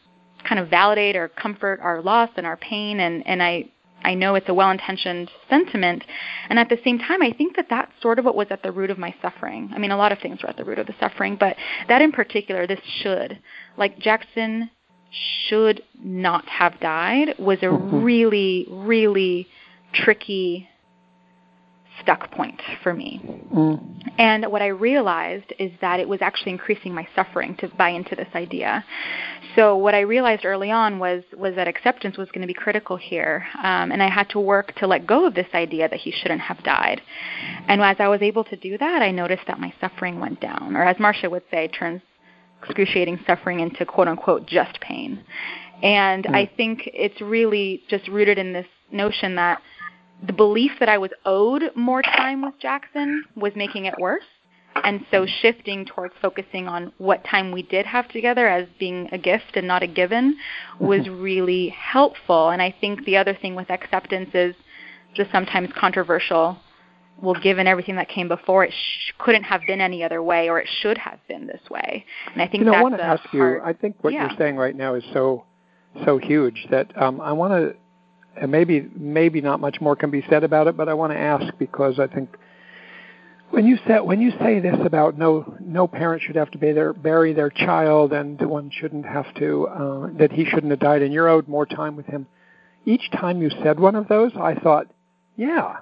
kind 0.48 0.60
of 0.60 0.70
validate 0.70 1.16
or 1.16 1.30
comfort 1.30 1.80
our 1.82 2.02
loss 2.02 2.30
and 2.36 2.46
our 2.46 2.58
pain, 2.58 3.00
and, 3.00 3.26
and 3.28 3.42
I 3.42 3.70
I 4.04 4.16
know 4.16 4.36
it's 4.36 4.50
a 4.50 4.54
well-intentioned 4.54 5.32
sentiment, 5.50 6.04
and 6.50 6.60
at 6.60 6.70
the 6.70 6.78
same 6.84 7.00
time, 7.00 7.22
I 7.22 7.32
think 7.32 7.56
that 7.56 7.68
that's 7.70 7.92
sort 8.02 8.20
of 8.20 8.26
what 8.26 8.36
was 8.36 8.48
at 8.50 8.62
the 8.62 8.72
root 8.72 8.90
of 8.90 8.98
my 8.98 9.16
suffering. 9.22 9.72
I 9.74 9.80
mean, 9.80 9.92
a 9.92 9.98
lot 9.98 10.12
of 10.12 10.20
things 10.20 10.44
were 10.44 10.50
at 10.50 10.58
the 10.58 10.66
root 10.66 10.80
of 10.80 10.88
the 10.88 10.96
suffering, 11.00 11.38
but 11.40 11.56
that 11.88 12.02
in 12.02 12.12
particular, 12.12 12.68
this 12.68 12.82
should, 13.02 13.40
like 13.78 14.00
Jackson 14.00 14.70
should 15.48 15.84
not 16.04 16.48
have 16.48 16.80
died, 16.80 17.36
was 17.38 17.60
a 17.60 17.66
mm-hmm. 17.66 18.04
really, 18.04 18.68
really 18.70 19.48
tricky 19.94 20.68
stuck 22.02 22.32
point 22.32 22.62
for 22.82 22.94
me. 22.94 23.22
Mm. 23.54 24.12
And 24.18 24.52
what 24.52 24.62
I 24.62 24.68
realized 24.68 25.54
is 25.60 25.72
that 25.82 26.00
it 26.00 26.08
was 26.08 26.22
actually 26.22 26.52
increasing 26.52 26.94
my 26.94 27.08
suffering 27.16 27.56
to 27.58 27.68
buy 27.68 27.90
into 27.90 28.16
this 28.16 28.28
idea. 28.36 28.84
So 29.56 29.76
what 29.76 29.94
I 29.94 30.02
realized 30.02 30.46
early 30.46 30.72
on 30.72 31.00
was 31.00 31.24
was 31.38 31.56
that 31.56 31.68
acceptance 31.68 32.18
was 32.18 32.30
going 32.30 32.42
to 32.42 32.48
be 32.48 32.54
critical 32.54 32.98
here, 32.98 33.46
um, 33.60 33.92
and 33.92 34.02
I 34.02 34.10
had 34.10 34.30
to 34.30 34.40
work 34.40 34.74
to 34.76 34.88
let 34.88 35.06
go 35.06 35.28
of 35.28 35.36
this 35.36 35.48
idea 35.54 35.88
that 35.88 36.00
he 36.00 36.12
shouldn't 36.12 36.42
have 36.42 36.64
died. 36.64 37.02
And 37.68 37.82
as 37.82 37.98
I 38.00 38.08
was 38.08 38.22
able 38.22 38.44
to 38.46 38.56
do 38.56 38.78
that, 38.78 39.02
I 39.02 39.12
noticed 39.12 39.44
that 39.48 39.60
my 39.60 39.74
suffering 39.80 40.20
went 40.20 40.42
down, 40.42 40.76
or 40.76 40.84
as 40.84 40.98
Marsha 40.98 41.30
would 41.30 41.44
say, 41.52 41.68
turns 41.68 42.02
excruciating 42.64 43.20
suffering 43.26 43.60
into 43.60 43.86
quote 43.86 44.08
unquote 44.08 44.46
just 44.48 44.80
pain. 44.82 45.24
And 45.82 46.26
mm. 46.26 46.36
I 46.36 46.50
think 46.56 46.90
it's 46.94 47.20
really 47.22 47.84
just 47.90 48.08
rooted 48.08 48.38
in 48.38 48.54
this 48.54 48.68
notion 48.92 49.36
that 49.36 49.62
the 50.26 50.34
belief 50.34 50.72
that 50.80 50.90
I 50.90 50.98
was 50.98 51.12
owed 51.26 51.64
more 51.76 52.02
time 52.02 52.42
with 52.42 52.54
Jackson 52.60 53.24
was 53.36 53.54
making 53.56 53.86
it 53.86 53.96
worse. 54.00 54.24
And 54.84 55.06
so 55.12 55.28
shifting 55.28 55.86
towards 55.86 56.16
focusing 56.20 56.68
on 56.68 56.94
what 56.98 57.24
time 57.26 57.52
we 57.52 57.62
did 57.62 57.86
have 57.86 58.08
together 58.08 58.48
as 58.48 58.68
being 58.80 59.08
a 59.12 59.18
gift 59.18 59.56
and 59.56 59.68
not 59.68 59.84
a 59.84 59.88
given 59.88 60.38
was 60.80 61.02
mm-hmm. 61.02 61.22
really 61.22 61.70
helpful. 61.70 62.50
And 62.50 62.62
I 62.62 62.74
think 62.82 63.06
the 63.06 63.18
other 63.18 63.38
thing 63.40 63.54
with 63.54 63.70
acceptance 63.70 64.32
is 64.34 64.56
just 65.14 65.32
sometimes 65.32 65.70
controversial. 65.78 66.58
Well, 67.22 67.36
given 67.36 67.68
everything 67.68 67.96
that 67.96 68.10
came 68.10 68.28
before, 68.28 68.66
it 68.66 68.74
sh- 68.74 69.14
couldn't 69.18 69.44
have 69.44 69.62
been 69.66 69.80
any 69.80 70.04
other 70.04 70.22
way, 70.22 70.50
or 70.50 70.60
it 70.60 70.68
should 70.82 70.98
have 70.98 71.20
been 71.28 71.48
this 71.48 71.62
way. 71.70 72.06
And 72.34 72.42
I 72.42 72.48
think 72.48 72.62
you 72.62 72.66
know, 72.66 72.72
that's 72.72 72.80
I 72.80 72.84
want 72.84 72.98
to 72.98 73.04
ask 73.04 73.34
you. 73.34 73.62
I 73.64 73.74
think 73.74 73.96
what 74.02 74.14
yeah. 74.14 74.28
you're 74.28 74.38
saying 74.38 74.58
right 74.58 74.76
now 74.76 74.96
is 74.96 75.04
so 75.14 75.46
so 76.06 76.18
huge 76.18 76.68
that 76.72 77.00
um, 77.02 77.22
I 77.22 77.32
want 77.32 77.54
to 77.54 77.76
and 78.36 78.52
maybe 78.52 78.90
maybe 78.96 79.42
not 79.42 79.60
much 79.60 79.80
more 79.80 79.96
can 79.96 80.10
be 80.12 80.26
said 80.30 80.44
about 80.44 80.68
it, 80.68 80.76
but 80.76 80.90
I 80.90 80.94
want 80.94 81.14
to 81.14 81.18
ask 81.18 81.54
because 81.58 82.00
I 82.00 82.08
think 82.08 82.36
when 83.52 83.68
you 83.68 83.78
say 83.88 84.00
when 84.00 84.20
you 84.20 84.32
say 84.40 84.60
this 84.60 84.78
about 84.84 85.18
no 85.18 85.56
no 85.60 85.88
parent 85.88 86.24
should 86.24 86.36
have 86.36 86.50
to 86.52 86.58
bury 86.58 86.74
their, 86.74 86.94
bury 86.94 87.34
their 87.34 87.50
child 87.50 88.12
and 88.12 88.42
one 88.42 88.72
shouldn't 88.72 89.06
have 89.06 89.32
to 89.36 89.68
uh, 89.68 90.08
that 90.18 90.32
he 90.32 90.46
shouldn't 90.46 90.72
have 90.72 90.80
died 90.80 91.02
and 91.02 91.14
you're 91.14 91.30
owed 91.30 91.48
more 91.48 91.66
time 91.66 91.96
with 91.96 92.08
him. 92.08 92.26
Each 92.86 93.12
time 93.12 93.42
you 93.42 93.50
said 93.64 93.80
one 93.80 93.96
of 93.96 94.08
those, 94.08 94.32
I 94.36 94.56
thought, 94.56 94.88
yeah, 95.38 95.78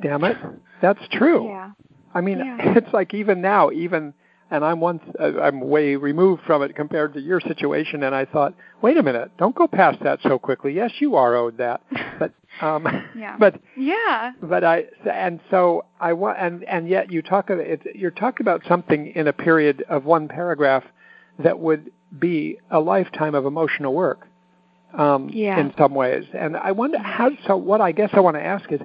damn 0.00 0.22
it, 0.24 0.36
that's 0.80 1.00
true. 1.12 1.48
Yeah. 1.48 1.70
I 2.14 2.20
mean, 2.20 2.38
yeah. 2.38 2.56
it's 2.76 2.92
like 2.92 3.14
even 3.14 3.40
now, 3.40 3.70
even 3.70 4.14
and 4.50 4.64
I'm 4.64 4.80
once 4.80 5.02
uh, 5.18 5.40
I'm 5.40 5.60
way 5.60 5.96
removed 5.96 6.42
from 6.46 6.62
it 6.62 6.76
compared 6.76 7.14
to 7.14 7.20
your 7.20 7.40
situation. 7.40 8.02
And 8.04 8.14
I 8.14 8.24
thought, 8.24 8.54
wait 8.80 8.96
a 8.96 9.02
minute, 9.02 9.32
don't 9.38 9.54
go 9.54 9.66
past 9.66 9.98
that 10.04 10.20
so 10.22 10.38
quickly. 10.38 10.72
Yes, 10.72 10.92
you 11.00 11.16
are 11.16 11.34
owed 11.34 11.58
that, 11.58 11.82
but 12.18 12.32
um, 12.60 12.86
yeah. 13.16 13.36
but 13.40 13.60
yeah, 13.76 14.32
but 14.40 14.64
I 14.64 14.84
and 15.10 15.40
so 15.50 15.84
I 16.00 16.12
want 16.12 16.38
and 16.38 16.64
and 16.64 16.88
yet 16.88 17.10
you 17.10 17.22
talk 17.22 17.50
about 17.50 17.66
it, 17.66 17.82
you're 17.94 18.10
talking 18.10 18.44
about 18.44 18.62
something 18.68 19.12
in 19.14 19.26
a 19.26 19.32
period 19.32 19.84
of 19.88 20.04
one 20.04 20.28
paragraph 20.28 20.84
that 21.38 21.58
would 21.58 21.90
be 22.18 22.58
a 22.70 22.80
lifetime 22.80 23.34
of 23.34 23.46
emotional 23.46 23.94
work. 23.94 24.28
Um, 24.94 25.28
yeah. 25.30 25.60
in 25.60 25.74
some 25.76 25.94
ways, 25.94 26.24
and 26.32 26.56
I 26.56 26.72
wonder 26.72 26.98
how. 26.98 27.30
So, 27.46 27.56
what 27.56 27.82
I 27.82 27.92
guess 27.92 28.08
I 28.14 28.20
want 28.20 28.36
to 28.36 28.42
ask 28.42 28.70
is, 28.72 28.80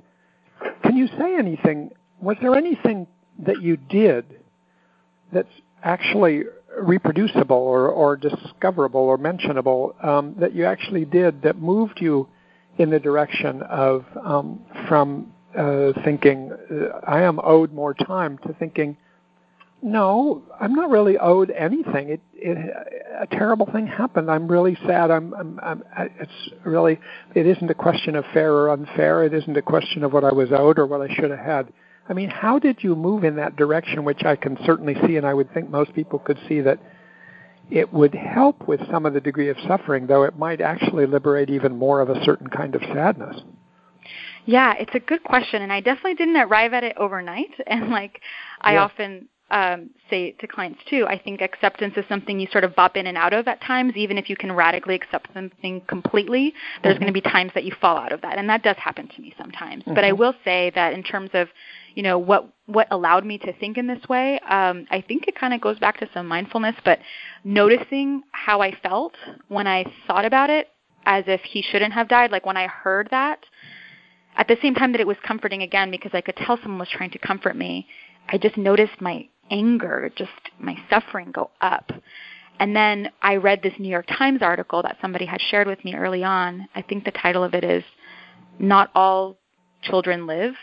can 0.84 0.98
you 0.98 1.08
say 1.18 1.36
anything? 1.38 1.92
Was 2.22 2.38
there 2.42 2.56
anything 2.56 3.08
that 3.40 3.62
you 3.62 3.78
did 3.78 4.26
that's 5.32 5.50
actually 5.84 6.44
reproducible 6.80 7.58
or, 7.58 7.90
or 7.90 8.16
discoverable 8.16 9.02
or 9.02 9.18
mentionable 9.18 9.96
um, 10.02 10.36
that 10.40 10.54
you 10.54 10.66
actually 10.66 11.06
did 11.06 11.42
that 11.42 11.58
moved 11.58 12.00
you 12.00 12.28
in 12.78 12.90
the 12.90 13.00
direction 13.00 13.62
of 13.64 14.06
um, 14.24 14.62
from 14.88 15.34
uh, 15.58 15.92
thinking 16.04 16.52
uh, 16.72 17.00
I 17.06 17.22
am 17.22 17.40
owed 17.44 17.74
more 17.74 17.94
time 17.94 18.38
to 18.40 18.54
thinking 18.54 18.96
no 19.82 20.44
I'm 20.60 20.74
not 20.74 20.90
really 20.90 21.18
owed 21.18 21.52
anything 21.52 22.10
it, 22.10 22.22
it 22.34 22.58
a 23.20 23.28
terrible 23.28 23.68
thing 23.72 23.88
happened 23.88 24.30
I'm 24.30 24.48
really 24.48 24.78
sad 24.86 25.12
I'm, 25.12 25.34
I'm, 25.34 25.60
I'm 25.62 25.84
it's 26.20 26.50
really 26.66 27.00
it 27.36 27.48
isn't 27.48 27.70
a 27.70 27.76
question 27.76 28.16
of 28.16 28.26
fair 28.34 28.54
or 28.54 28.70
unfair 28.70 29.24
it 29.24 29.34
isn't 29.34 29.58
a 29.58 29.62
question 29.62 30.04
of 30.04 30.14
what 30.14 30.24
I 30.24 30.34
was 30.34 30.50
owed 30.52 30.80
or 30.80 30.86
what 30.86 31.02
I 31.02 31.14
should 31.14 31.32
have 31.32 31.40
had 31.40 31.74
I 32.10 32.14
mean, 32.14 32.30
how 32.30 32.60
did 32.60 32.84
you 32.84 32.96
move 32.96 33.24
in 33.24 33.38
that 33.38 33.56
direction, 33.56 34.04
which 34.04 34.26
I 34.26 34.36
can 34.36 34.58
certainly 34.66 34.96
see, 35.06 35.16
and 35.16 35.26
I 35.26 35.34
would 35.34 35.54
think 35.54 35.70
most 35.70 35.94
people 35.94 36.20
could 36.20 36.38
see 36.48 36.60
that 36.60 36.80
it 37.70 37.94
would 37.94 38.14
help 38.14 38.68
with 38.68 38.82
some 38.92 39.06
of 39.06 39.14
the 39.14 39.22
degree 39.22 39.50
of 39.50 39.58
suffering, 39.66 40.08
though 40.08 40.24
it 40.24 40.38
might 40.38 40.60
actually 40.60 41.06
liberate 41.06 41.50
even 41.50 41.78
more 41.78 42.02
of 42.02 42.10
a 42.10 42.22
certain 42.26 42.48
kind 42.48 42.76
of 42.76 42.82
sadness. 42.94 43.42
Yeah, 44.46 44.74
it's 44.74 44.94
a 44.94 45.00
good 45.00 45.24
question, 45.24 45.62
and 45.62 45.72
I 45.72 45.80
definitely 45.80 46.16
didn't 46.16 46.36
arrive 46.36 46.74
at 46.74 46.84
it 46.84 46.98
overnight. 46.98 47.52
And 47.68 47.90
like 47.90 48.22
I 48.60 48.74
yeah. 48.74 48.84
often 48.84 49.30
um, 49.52 49.90
say 50.10 50.32
to 50.32 50.48
clients 50.48 50.80
too, 50.90 51.06
I 51.08 51.18
think 51.18 51.42
acceptance 51.42 51.94
is 51.98 52.06
something 52.08 52.40
you 52.40 52.48
sort 52.52 52.64
of 52.64 52.76
bop 52.76 52.98
in 52.98 53.06
and 53.06 53.18
out 53.18 53.34
of 53.34 53.48
at 53.48 53.62
times. 53.62 53.94
Even 53.96 54.18
if 54.18 54.30
you 54.30 54.36
can 54.36 54.52
radically 54.52 54.96
accept 54.96 55.30
something 55.34 55.82
completely, 55.88 56.54
there's 56.82 56.96
mm-hmm. 56.96 57.04
going 57.04 57.14
to 57.14 57.22
be 57.22 57.30
times 57.30 57.52
that 57.54 57.64
you 57.64 57.74
fall 57.80 57.98
out 57.98 58.12
of 58.12 58.22
that, 58.22 58.38
and 58.38 58.50
that 58.50 58.64
does 58.64 58.78
happen 58.78 59.08
to 59.08 59.22
me 59.22 59.34
sometimes. 59.38 59.84
Mm-hmm. 59.84 59.94
But 59.94 60.04
I 60.06 60.14
will 60.14 60.34
say 60.44 60.72
that 60.76 60.94
in 60.94 61.04
terms 61.04 61.30
of 61.34 61.50
you 61.96 62.04
know 62.04 62.18
what 62.18 62.50
what 62.66 62.88
allowed 62.92 63.26
me 63.26 63.38
to 63.38 63.54
think 63.54 63.78
in 63.78 63.88
this 63.88 64.08
way 64.08 64.40
um, 64.50 64.86
i 64.90 65.02
think 65.06 65.28
it 65.28 65.36
kind 65.36 65.54
of 65.54 65.62
goes 65.62 65.78
back 65.80 66.00
to 66.00 66.08
some 66.14 66.28
mindfulness 66.28 66.76
but 66.86 67.00
noticing 67.44 68.24
how 68.32 68.62
i 68.62 68.72
felt 68.82 69.14
when 69.50 69.68
i 69.68 69.84
thought 70.08 70.26
about 70.26 70.50
it 70.50 70.70
as 71.06 71.24
if 71.28 71.42
he 71.42 71.62
shouldn't 71.62 71.94
have 71.94 72.08
died 72.08 72.32
like 72.32 72.46
when 72.46 72.58
i 72.58 72.68
heard 72.68 73.08
that 73.12 73.40
at 74.38 74.48
the 74.48 74.58
same 74.62 74.74
time 74.74 74.92
that 74.92 75.02
it 75.02 75.08
was 75.08 75.18
comforting 75.26 75.62
again 75.62 75.92
because 75.92 76.12
i 76.14 76.22
could 76.22 76.36
tell 76.38 76.58
someone 76.62 76.80
was 76.80 76.90
trying 76.90 77.12
to 77.12 77.20
comfort 77.20 77.56
me 77.56 77.88
i 78.30 78.38
just 78.38 78.58
noticed 78.58 79.02
my 79.02 79.28
anger 79.52 80.12
just 80.16 80.32
my 80.60 80.76
suffering 80.90 81.32
go 81.32 81.52
up 81.62 81.92
and 82.60 82.76
then 82.76 83.10
i 83.22 83.36
read 83.36 83.62
this 83.62 83.74
new 83.78 83.90
york 83.90 84.08
times 84.08 84.42
article 84.42 84.82
that 84.82 84.98
somebody 85.02 85.26
had 85.26 85.42
shared 85.42 85.68
with 85.68 85.84
me 85.86 85.94
early 85.96 86.24
on 86.24 86.68
i 86.76 86.82
think 86.82 87.04
the 87.04 87.12
title 87.12 87.44
of 87.44 87.54
it 87.54 87.64
is 87.64 87.84
not 88.60 88.90
all 88.96 89.38
children 89.84 90.26
live 90.26 90.54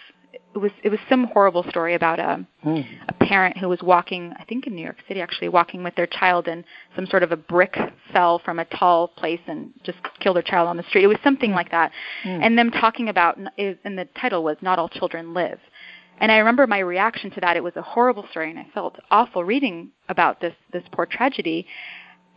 it 0.55 0.59
was 0.59 0.72
it 0.82 0.89
was 0.89 0.99
some 1.09 1.24
horrible 1.24 1.62
story 1.68 1.95
about 1.95 2.18
a 2.18 2.45
mm. 2.64 2.84
a 3.09 3.12
parent 3.24 3.57
who 3.59 3.68
was 3.68 3.80
walking 3.82 4.32
I 4.39 4.45
think 4.45 4.66
in 4.66 4.74
New 4.74 4.82
York 4.82 4.97
City 5.07 5.20
actually 5.20 5.49
walking 5.49 5.82
with 5.82 5.95
their 5.95 6.07
child 6.07 6.49
and 6.49 6.64
some 6.97 7.07
sort 7.07 7.22
of 7.22 7.32
a 7.32 7.36
brick 7.36 7.76
fell 8.12 8.39
from 8.39 8.59
a 8.59 8.64
tall 8.64 9.09
place 9.09 9.41
and 9.47 9.70
just 9.84 9.99
killed 10.20 10.36
their 10.36 10.43
child 10.43 10.68
on 10.68 10.76
the 10.76 10.82
street. 10.84 11.05
It 11.05 11.09
was 11.09 11.18
something 11.22 11.53
mm. 11.53 11.57
like 11.57 11.70
that. 11.70 11.93
Mm. 12.24 12.45
And 12.45 12.59
them 12.59 12.70
talking 12.70 13.09
about 13.09 13.39
and 13.39 13.99
the 13.99 14.09
title 14.20 14.43
was 14.43 14.57
not 14.61 14.78
all 14.78 14.89
children 14.89 15.34
live. 15.34 15.61
And 16.21 16.33
I 16.33 16.39
remember 16.39 16.66
my 16.66 16.81
reaction 16.81 17.31
to 17.33 17.41
that. 17.41 17.57
It 17.57 17.62
was 17.62 17.77
a 17.77 17.83
horrible 17.83 18.27
story 18.31 18.51
and 18.51 18.59
I 18.59 18.66
felt 18.75 18.99
awful 19.11 19.45
reading 19.45 19.91
about 20.09 20.41
this 20.41 20.55
this 20.73 20.85
poor 20.93 21.07
tragedy. 21.07 21.66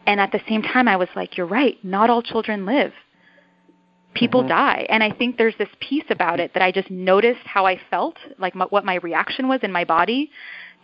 And 0.06 0.20
at 0.20 0.32
the 0.32 0.42
same 0.48 0.62
time 0.62 0.88
I 0.88 0.98
was 0.98 1.10
like, 1.16 1.38
you're 1.38 1.48
right, 1.48 1.78
not 1.84 2.10
all 2.10 2.22
children 2.22 2.66
live 2.66 2.94
people 4.14 4.42
mm-hmm. 4.42 4.50
die 4.50 4.86
and 4.90 5.04
i 5.04 5.12
think 5.12 5.38
there's 5.38 5.56
this 5.58 5.70
piece 5.80 6.04
about 6.10 6.40
it 6.40 6.54
that 6.54 6.64
i 6.64 6.72
just 6.72 6.90
noticed 6.92 7.42
how 7.46 7.66
i 7.66 7.80
felt 7.90 8.18
like 8.38 8.56
m- 8.56 8.68
what 8.70 8.86
my 8.86 8.96
reaction 8.96 9.48
was 9.48 9.60
in 9.64 9.72
my 9.72 9.84
body 9.84 10.30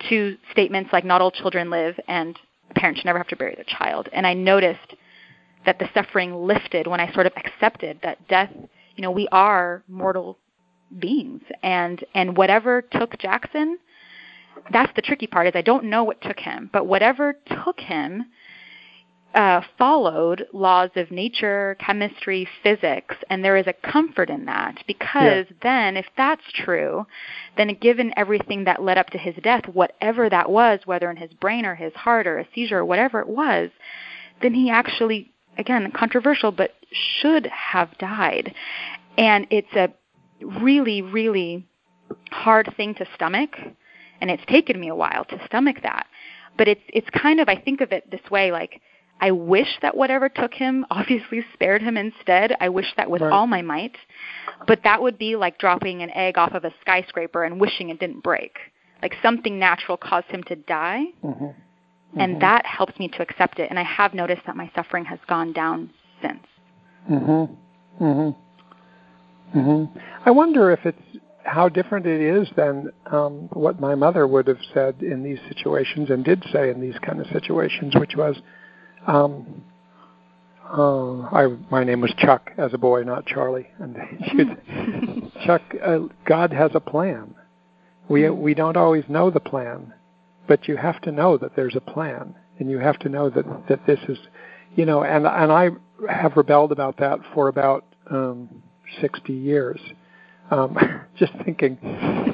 to 0.09 0.37
statements 0.51 0.91
like 0.93 1.03
not 1.03 1.21
all 1.21 1.31
children 1.31 1.69
live 1.69 1.99
and 2.07 2.39
parents 2.75 2.99
should 2.99 3.05
never 3.05 3.17
have 3.17 3.27
to 3.27 3.35
bury 3.35 3.55
their 3.55 3.65
child 3.65 4.07
and 4.13 4.25
i 4.25 4.33
noticed 4.33 4.95
that 5.65 5.79
the 5.79 5.89
suffering 5.93 6.33
lifted 6.33 6.87
when 6.87 6.99
i 6.99 7.11
sort 7.13 7.25
of 7.25 7.33
accepted 7.35 7.99
that 8.01 8.27
death 8.27 8.51
you 8.95 9.01
know 9.01 9.11
we 9.11 9.27
are 9.31 9.83
mortal 9.87 10.37
beings 10.99 11.41
and 11.63 12.03
and 12.13 12.37
whatever 12.37 12.81
took 12.81 13.17
jackson 13.17 13.77
that's 14.71 14.91
the 14.95 15.01
tricky 15.01 15.27
part 15.27 15.47
is 15.47 15.53
i 15.55 15.61
don't 15.61 15.83
know 15.83 16.03
what 16.03 16.21
took 16.21 16.39
him 16.39 16.69
but 16.71 16.85
whatever 16.85 17.35
took 17.63 17.79
him 17.79 18.25
uh, 19.37 19.61
followed 19.77 20.47
laws 20.51 20.89
of 20.95 21.11
nature, 21.11 21.77
chemistry, 21.79 22.47
physics, 22.63 23.15
and 23.29 23.43
there 23.43 23.55
is 23.55 23.67
a 23.67 23.73
comfort 23.73 24.31
in 24.31 24.45
that 24.45 24.83
because 24.87 25.45
yeah. 25.49 25.57
then, 25.61 25.97
if 25.97 26.05
that's 26.17 26.41
true, 26.53 27.05
then 27.55 27.77
given 27.79 28.11
everything 28.17 28.63
that 28.63 28.81
led 28.81 28.97
up 28.97 29.11
to 29.11 29.17
his 29.17 29.35
death, 29.43 29.67
whatever 29.71 30.27
that 30.27 30.49
was, 30.49 30.79
whether 30.85 31.11
in 31.11 31.17
his 31.17 31.31
brain 31.33 31.65
or 31.65 31.75
his 31.75 31.93
heart 31.93 32.25
or 32.25 32.39
a 32.39 32.47
seizure 32.55 32.79
or 32.79 32.85
whatever 32.85 33.19
it 33.19 33.27
was, 33.27 33.69
then 34.41 34.55
he 34.55 34.71
actually, 34.71 35.31
again, 35.57 35.91
controversial, 35.91 36.51
but 36.51 36.71
should 36.91 37.45
have 37.47 37.95
died. 37.99 38.55
And 39.19 39.45
it's 39.51 39.73
a 39.75 39.89
really, 40.41 41.01
really 41.01 41.67
hard 42.31 42.73
thing 42.77 42.95
to 42.95 43.05
stomach, 43.15 43.55
and 44.21 44.29
it's 44.29 44.43
taken 44.47 44.79
me 44.79 44.87
a 44.89 44.95
while 44.95 45.25
to 45.25 45.45
stomach 45.45 45.77
that. 45.83 46.07
But 46.57 46.67
it's 46.67 46.81
it's 46.89 47.09
kind 47.11 47.39
of 47.39 47.49
I 47.49 47.55
think 47.55 47.81
of 47.81 47.91
it 47.91 48.09
this 48.09 48.31
way 48.31 48.51
like 48.51 48.81
I 49.19 49.31
wish 49.31 49.79
that 49.81 49.95
whatever 49.97 50.29
took 50.29 50.53
him 50.53 50.85
obviously 50.91 51.45
spared 51.53 51.81
him 51.81 51.97
instead. 51.97 52.55
I 52.59 52.69
wish 52.69 52.87
that 52.97 53.09
with 53.09 53.21
right. 53.21 53.31
all 53.31 53.47
my 53.47 53.61
might. 53.61 53.95
But 54.67 54.81
that 54.83 55.01
would 55.01 55.17
be 55.17 55.35
like 55.35 55.59
dropping 55.59 56.01
an 56.01 56.09
egg 56.11 56.37
off 56.37 56.53
of 56.53 56.65
a 56.65 56.73
skyscraper 56.81 57.43
and 57.43 57.59
wishing 57.59 57.89
it 57.89 57.99
didn't 57.99 58.23
break. 58.23 58.57
Like 59.01 59.15
something 59.21 59.59
natural 59.59 59.97
caused 59.97 60.27
him 60.27 60.43
to 60.43 60.55
die. 60.55 61.05
Mm-hmm. 61.23 61.45
Mm-hmm. 61.45 62.19
And 62.19 62.41
that 62.41 62.65
helps 62.65 62.97
me 62.99 63.07
to 63.09 63.21
accept 63.21 63.59
it. 63.59 63.69
And 63.69 63.77
I 63.77 63.83
have 63.83 64.13
noticed 64.13 64.41
that 64.47 64.55
my 64.55 64.71
suffering 64.73 65.05
has 65.05 65.19
gone 65.27 65.53
down 65.53 65.91
since. 66.21 66.43
Mm-hmm. 67.09 68.03
Mhm. 68.03 68.35
Mhm. 69.55 69.89
I 70.25 70.31
wonder 70.31 70.71
if 70.71 70.85
it's 70.85 71.01
how 71.43 71.69
different 71.69 72.05
it 72.05 72.19
is 72.19 72.49
than 72.55 72.91
um, 73.07 73.49
what 73.53 73.79
my 73.79 73.95
mother 73.95 74.27
would 74.27 74.47
have 74.47 74.59
said 74.73 74.95
in 75.01 75.23
these 75.23 75.39
situations 75.47 76.09
and 76.09 76.23
did 76.23 76.43
say 76.51 76.69
in 76.69 76.81
these 76.81 76.97
kind 76.99 77.21
of 77.21 77.27
situations, 77.27 77.95
which 77.95 78.15
was, 78.17 78.37
um, 79.07 79.63
uh, 80.69 81.21
I 81.21 81.47
my 81.71 81.85
name 81.85 82.01
was 82.01 82.13
Chuck 82.17 82.51
as 82.57 82.73
a 82.73 82.77
boy, 82.77 83.03
not 83.03 83.25
Charlie. 83.25 83.67
And 83.79 85.31
Chuck, 85.45 85.61
uh, 85.81 85.99
God 86.25 86.51
has 86.51 86.71
a 86.73 86.81
plan. 86.81 87.33
We 88.09 88.29
we 88.29 88.53
don't 88.53 88.77
always 88.77 89.05
know 89.07 89.29
the 89.29 89.39
plan, 89.39 89.93
but 90.47 90.67
you 90.67 90.75
have 90.75 91.01
to 91.01 91.11
know 91.11 91.37
that 91.37 91.55
there's 91.55 91.75
a 91.75 91.81
plan, 91.81 92.35
and 92.59 92.69
you 92.69 92.79
have 92.79 92.99
to 92.99 93.09
know 93.09 93.29
that 93.29 93.45
that 93.69 93.85
this 93.87 93.99
is, 94.09 94.17
you 94.75 94.85
know. 94.85 95.03
And 95.03 95.25
and 95.25 95.51
I 95.51 95.69
have 96.09 96.35
rebelled 96.35 96.73
about 96.73 96.97
that 96.97 97.19
for 97.33 97.47
about 97.47 97.85
um, 98.09 98.63
60 99.01 99.33
years. 99.33 99.79
Um, 100.51 100.77
just 101.17 101.33
thinking, 101.43 101.77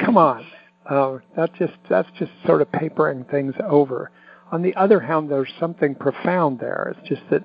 come 0.03 0.17
on, 0.17 0.45
uh, 0.89 1.19
that 1.35 1.53
just 1.55 1.73
that's 1.89 2.09
just 2.19 2.31
sort 2.45 2.61
of 2.61 2.71
papering 2.71 3.23
things 3.25 3.53
over. 3.63 4.11
On 4.51 4.61
the 4.61 4.75
other 4.75 4.99
hand, 4.99 5.31
there's 5.31 5.51
something 5.59 5.95
profound 5.95 6.59
there. 6.59 6.95
It's 6.95 7.09
just 7.09 7.21
that, 7.31 7.43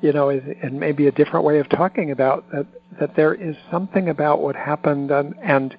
you 0.00 0.12
know, 0.12 0.30
and 0.30 0.80
maybe 0.80 1.06
a 1.06 1.12
different 1.12 1.44
way 1.44 1.58
of 1.58 1.68
talking 1.68 2.10
about 2.10 2.50
that, 2.52 2.66
that 3.00 3.16
there 3.16 3.34
is 3.34 3.54
something 3.70 4.08
about 4.08 4.40
what 4.40 4.56
happened 4.56 5.10
and, 5.10 5.34
and 5.42 5.76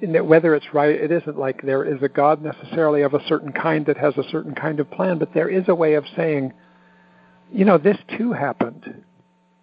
whether 0.00 0.54
it's 0.54 0.66
right, 0.72 0.90
it 0.90 1.12
isn't 1.12 1.38
like 1.38 1.62
there 1.62 1.84
is 1.84 2.02
a 2.02 2.08
God 2.08 2.42
necessarily 2.42 3.02
of 3.02 3.14
a 3.14 3.24
certain 3.28 3.52
kind 3.52 3.86
that 3.86 3.98
has 3.98 4.16
a 4.16 4.28
certain 4.30 4.54
kind 4.54 4.80
of 4.80 4.90
plan, 4.90 5.18
but 5.18 5.32
there 5.34 5.48
is 5.48 5.64
a 5.68 5.74
way 5.74 5.94
of 5.94 6.04
saying, 6.16 6.52
you 7.52 7.64
know, 7.64 7.78
this 7.78 7.98
too 8.16 8.32
happened. 8.32 9.04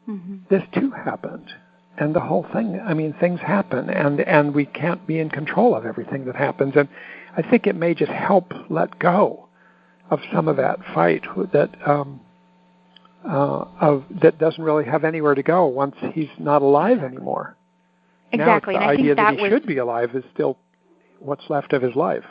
Mm-hmm. 0.08 0.38
This 0.50 0.64
too 0.74 0.92
happened. 0.92 1.50
And 1.98 2.16
the 2.16 2.20
whole 2.20 2.46
thing, 2.54 2.80
I 2.80 2.94
mean, 2.94 3.14
things 3.20 3.40
happen 3.40 3.90
and, 3.90 4.20
and 4.22 4.54
we 4.54 4.66
can't 4.66 5.06
be 5.08 5.20
in 5.20 5.30
control 5.30 5.76
of 5.76 5.86
everything 5.86 6.26
that 6.26 6.36
happens. 6.36 6.74
And 6.76 6.88
I 7.36 7.42
think 7.42 7.66
it 7.66 7.76
may 7.76 7.94
just 7.96 8.12
help 8.12 8.54
let 8.70 9.00
go 9.00 9.48
of 10.10 10.20
some 10.32 10.48
of 10.48 10.58
that 10.58 10.80
fight 10.94 11.24
that 11.54 11.70
um, 11.88 12.22
uh, 13.28 13.66
of 13.82 14.04
that 14.22 14.38
doesn't 14.38 14.64
really 14.64 14.86
have 14.86 15.04
anywhere 15.04 15.36
to 15.36 15.44
go 15.44 15.66
once 15.66 15.96
he's 16.14 16.30
not 16.40 16.62
alive 16.62 17.04
anymore. 17.04 17.56
Exactly, 18.32 18.76
now, 18.76 18.82
the 18.82 18.86
and 18.86 19.00
idea 19.00 19.16
that, 19.16 19.32
that 19.32 19.40
he 19.40 19.50
should 19.50 19.66
be 19.66 19.78
alive 19.78 20.16
is 20.16 20.24
still 20.34 20.58
what's 21.20 21.50
left 21.50 21.74
of 21.74 21.82
his 21.82 21.96
life. 21.96 22.26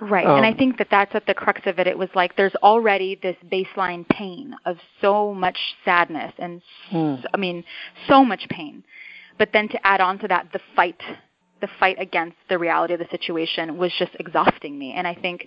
Right, 0.00 0.26
um, 0.26 0.36
and 0.36 0.46
I 0.46 0.52
um, 0.52 0.56
think 0.56 0.78
that 0.78 0.88
that's 0.90 1.14
at 1.14 1.26
the 1.26 1.34
crux 1.34 1.60
of 1.66 1.78
it. 1.78 1.86
It 1.86 1.98
was 1.98 2.08
like 2.14 2.36
there's 2.36 2.54
already 2.62 3.18
this 3.22 3.36
baseline 3.52 4.08
pain 4.08 4.54
of 4.64 4.78
so 5.00 5.34
much 5.34 5.58
sadness 5.84 6.32
and, 6.38 6.62
hmm. 6.90 7.16
I 7.34 7.36
mean, 7.36 7.64
so 8.08 8.24
much 8.24 8.48
pain. 8.48 8.82
But 9.38 9.50
then 9.52 9.68
to 9.68 9.86
add 9.86 10.00
on 10.00 10.18
to 10.20 10.28
that, 10.28 10.48
the 10.52 10.60
fight, 10.74 11.00
the 11.60 11.68
fight 11.78 11.96
against 11.98 12.36
the 12.48 12.58
reality 12.58 12.94
of 12.94 13.00
the 13.00 13.08
situation 13.10 13.76
was 13.76 13.92
just 13.98 14.12
exhausting 14.18 14.78
me. 14.78 14.92
And 14.92 15.06
I 15.06 15.14
think 15.14 15.46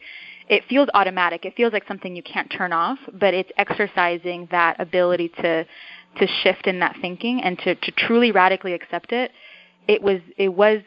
it 0.50 0.64
feels 0.70 0.90
automatic. 0.94 1.46
It 1.46 1.56
feels 1.56 1.74
like 1.74 1.88
something 1.88 2.16
you 2.16 2.24
can't 2.24 2.52
turn 2.52 2.74
off, 2.74 3.00
but 3.14 3.34
it's 3.34 3.52
exercising 3.58 4.48
that 4.52 4.80
ability 4.80 5.30
to 5.42 5.66
to 6.20 6.28
shift 6.44 6.68
in 6.68 6.80
that 6.80 6.96
thinking 7.02 7.42
and 7.42 7.58
to, 7.58 7.74
to 7.74 7.92
truly 7.92 8.32
radically 8.32 8.74
accept 8.74 9.12
it. 9.12 9.32
It 9.88 10.02
was 10.02 10.22
it 10.38 10.50
was 10.50 10.82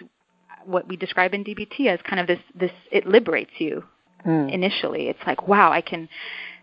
what 0.67 0.89
we 0.89 0.97
describe 0.97 1.35
in 1.35 1.45
DBT 1.45 1.87
as 1.87 2.01
kind 2.03 2.21
of 2.21 2.27
this 2.27 2.41
this 2.55 2.73
it 2.91 3.07
liberates 3.07 3.53
you 3.59 3.85
mm. 4.25 4.53
initially. 4.53 5.09
It's 5.09 5.21
like, 5.27 5.47
wow, 5.49 5.73
I 5.73 5.81
can 5.81 6.09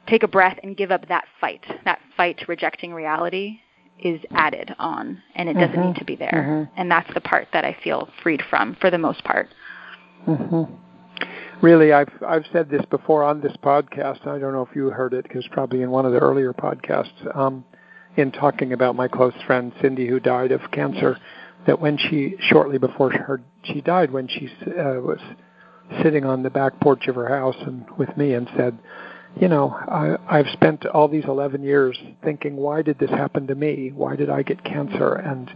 take 0.08 0.24
a 0.24 0.28
breath 0.28 0.60
and 0.64 0.76
give 0.76 0.92
up 0.92 1.08
that 1.08 1.26
fight. 1.40 1.64
That 1.86 2.00
fight 2.18 2.48
rejecting 2.48 2.94
reality 2.94 3.60
is 4.00 4.20
added 4.32 4.76
on 4.80 5.22
and 5.36 5.48
it 5.48 5.54
doesn't 5.54 5.76
mm-hmm. 5.76 5.88
need 5.90 5.96
to 5.98 6.06
be 6.06 6.16
there. 6.16 6.66
Mm-hmm. 6.68 6.80
And 6.80 6.92
that's 6.92 7.14
the 7.14 7.22
part 7.22 7.48
that 7.54 7.64
I 7.64 7.78
feel 7.84 8.10
freed 8.22 8.42
from 8.50 8.76
for 8.82 8.92
the 8.92 8.98
most 8.98 9.24
part. 9.24 9.50
Mm-hmm 10.28 10.76
really, 11.64 11.94
I've 11.94 12.12
I've 12.28 12.46
said 12.52 12.70
this 12.70 12.86
before 12.92 13.24
on 13.24 13.42
this 13.42 13.56
podcast. 13.64 14.28
I 14.28 14.38
don't 14.38 14.54
know 14.54 14.68
if 14.70 14.76
you 14.76 14.90
heard 14.90 15.14
it 15.14 15.24
because 15.24 15.48
probably 15.50 15.82
in 15.82 15.90
one 15.90 16.06
of 16.06 16.12
the 16.12 16.20
earlier 16.20 16.54
podcasts, 16.54 17.36
um, 17.36 17.66
in 18.18 18.32
talking 18.32 18.74
about 18.74 18.96
my 18.96 19.08
close 19.08 19.34
friend 19.48 19.72
Cindy 19.82 20.08
who 20.08 20.20
died 20.20 20.52
of 20.52 20.62
cancer, 20.72 21.18
that 21.68 21.80
when 21.80 21.98
she 21.98 22.36
shortly 22.40 22.78
before 22.78 23.12
her 23.12 23.42
she 23.64 23.82
died, 23.82 24.12
when 24.12 24.28
she 24.28 24.50
uh, 24.68 25.00
was 25.00 25.20
sitting 26.02 26.26
on 26.26 26.44
the 26.44 26.50
back 26.50 26.80
porch 26.80 27.08
of 27.08 27.16
her 27.16 27.30
house 27.30 27.56
and 27.66 27.86
with 27.98 28.16
me 28.18 28.34
and 28.34 28.50
said, 28.58 28.78
you 29.40 29.48
know, 29.48 29.70
I, 29.70 30.18
I've 30.30 30.50
spent 30.54 30.86
all 30.86 31.08
these 31.08 31.26
11 31.26 31.64
years 31.64 31.98
thinking, 32.24 32.56
why 32.56 32.82
did 32.82 33.00
this 33.00 33.10
happen 33.10 33.48
to 33.48 33.56
me? 33.56 33.92
Why 33.94 34.16
did 34.16 34.30
I 34.30 34.44
get 34.44 34.64
cancer? 34.64 35.14
And 35.14 35.52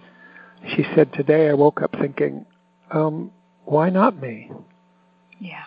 she 0.75 0.83
said, 0.95 1.13
today 1.13 1.49
I 1.49 1.53
woke 1.53 1.81
up 1.81 1.93
thinking, 1.99 2.45
um, 2.91 3.31
why 3.65 3.89
not 3.89 4.19
me? 4.19 4.51
Yeah 5.39 5.65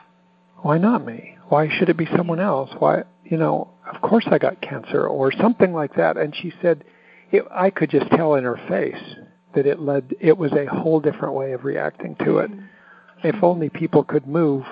why 0.62 0.78
not 0.78 1.04
me? 1.04 1.36
Why 1.48 1.68
should 1.68 1.88
it 1.88 1.96
be 1.96 2.08
someone 2.16 2.40
else? 2.40 2.70
Why, 2.78 3.02
you 3.24 3.36
know, 3.36 3.70
of 3.92 4.00
course 4.02 4.26
I 4.30 4.38
got 4.38 4.60
cancer 4.60 5.06
or 5.06 5.32
something 5.32 5.72
like 5.72 5.94
that. 5.96 6.16
And 6.16 6.34
she 6.34 6.52
said, 6.62 6.84
it, 7.30 7.44
I 7.50 7.70
could 7.70 7.90
just 7.90 8.10
tell 8.10 8.34
in 8.34 8.44
her 8.44 8.60
face 8.68 9.02
that 9.54 9.66
it 9.66 9.80
led, 9.80 10.14
it 10.20 10.36
was 10.36 10.52
a 10.52 10.66
whole 10.66 11.00
different 11.00 11.34
way 11.34 11.52
of 11.52 11.64
reacting 11.64 12.16
to 12.24 12.38
it. 12.38 12.50
If 13.22 13.42
only 13.42 13.68
people 13.68 14.04
could 14.04 14.26
move 14.26 14.64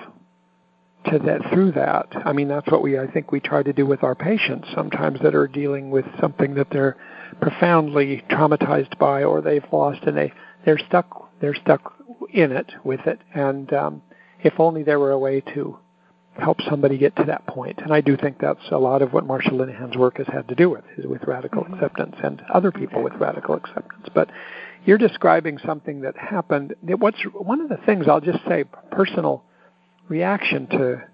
to 1.11 1.19
that 1.21 1.51
through 1.53 1.73
that. 1.73 2.09
I 2.25 2.33
mean, 2.33 2.49
that's 2.49 2.71
what 2.71 2.83
we, 2.83 2.99
I 2.99 3.07
think, 3.07 3.31
we 3.31 3.41
try 3.41 3.63
to 3.63 3.73
do 3.73 3.87
with 3.87 4.03
our 4.03 4.15
patients 4.15 4.69
sometimes 4.75 5.21
that 5.23 5.35
are 5.35 5.47
dealing 5.47 5.91
with 5.91 6.05
something 6.21 6.55
that 6.55 6.69
they're 6.71 6.97
profoundly 7.41 8.25
traumatized 8.29 8.99
by 8.99 9.23
or 9.23 9.41
they've 9.41 9.65
lost 9.73 10.03
and 10.05 10.17
they 10.17 10.33
they're 10.65 10.79
stuck 10.79 11.31
they're 11.41 11.55
stuck 11.55 11.95
in 12.33 12.53
it 12.53 12.73
with 12.85 13.01
it 13.07 13.21
and 13.35 13.73
um 13.75 14.03
if 14.43 14.59
only 14.59 14.83
there 14.83 14.99
were 14.99 15.11
a 15.11 15.19
way 15.19 15.41
to 15.41 15.79
help 16.39 16.61
somebody 16.69 16.97
get 16.97 17.17
to 17.17 17.25
that 17.25 17.47
point. 17.47 17.81
And 17.83 17.93
I 17.93 18.01
do 18.01 18.17
think 18.17 18.39
that's 18.41 18.71
a 18.71 18.79
lot 18.79 19.03
of 19.03 19.13
what 19.13 19.27
Marsha 19.27 19.53
Linehan's 19.53 19.97
work 19.97 20.19
has 20.19 20.27
had 20.29 20.49
to 20.49 20.55
do 20.55 20.71
with, 20.71 20.85
is 20.97 21.07
with 21.07 21.25
radical 21.25 21.65
mm-hmm. 21.65 21.75
acceptance 21.75 22.17
and 22.23 22.43
other 22.53 22.71
people 22.71 23.03
with 23.03 23.15
radical 23.15 23.57
acceptance. 23.57 24.07
But 24.15 24.31
you're 24.85 24.99
describing 24.99 25.59
something 25.65 26.03
that 26.03 26.17
happened. 26.17 26.75
What's 26.83 27.19
one 27.33 27.61
of 27.61 27.69
the 27.69 27.79
things 27.85 28.07
I'll 28.09 28.21
just 28.21 28.45
say, 28.47 28.65
personal 28.91 29.45
reaction 30.09 30.67
to 30.69 31.05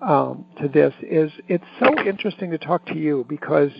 um, 0.00 0.44
to 0.60 0.68
this 0.68 0.94
is 1.02 1.32
it's 1.48 1.64
so 1.80 1.98
interesting 2.04 2.52
to 2.52 2.58
talk 2.58 2.86
to 2.86 2.96
you 2.96 3.26
because 3.28 3.70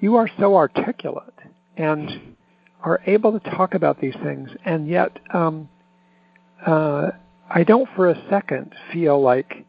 you 0.00 0.16
are 0.16 0.28
so 0.38 0.56
articulate 0.56 1.34
and 1.76 2.36
are 2.82 3.00
able 3.06 3.38
to 3.38 3.50
talk 3.50 3.74
about 3.74 4.00
these 4.00 4.14
things, 4.22 4.50
and 4.64 4.88
yet 4.88 5.18
um, 5.32 5.68
uh, 6.66 7.10
I 7.48 7.64
don't 7.64 7.88
for 7.94 8.10
a 8.10 8.28
second 8.28 8.74
feel 8.92 9.20
like 9.20 9.64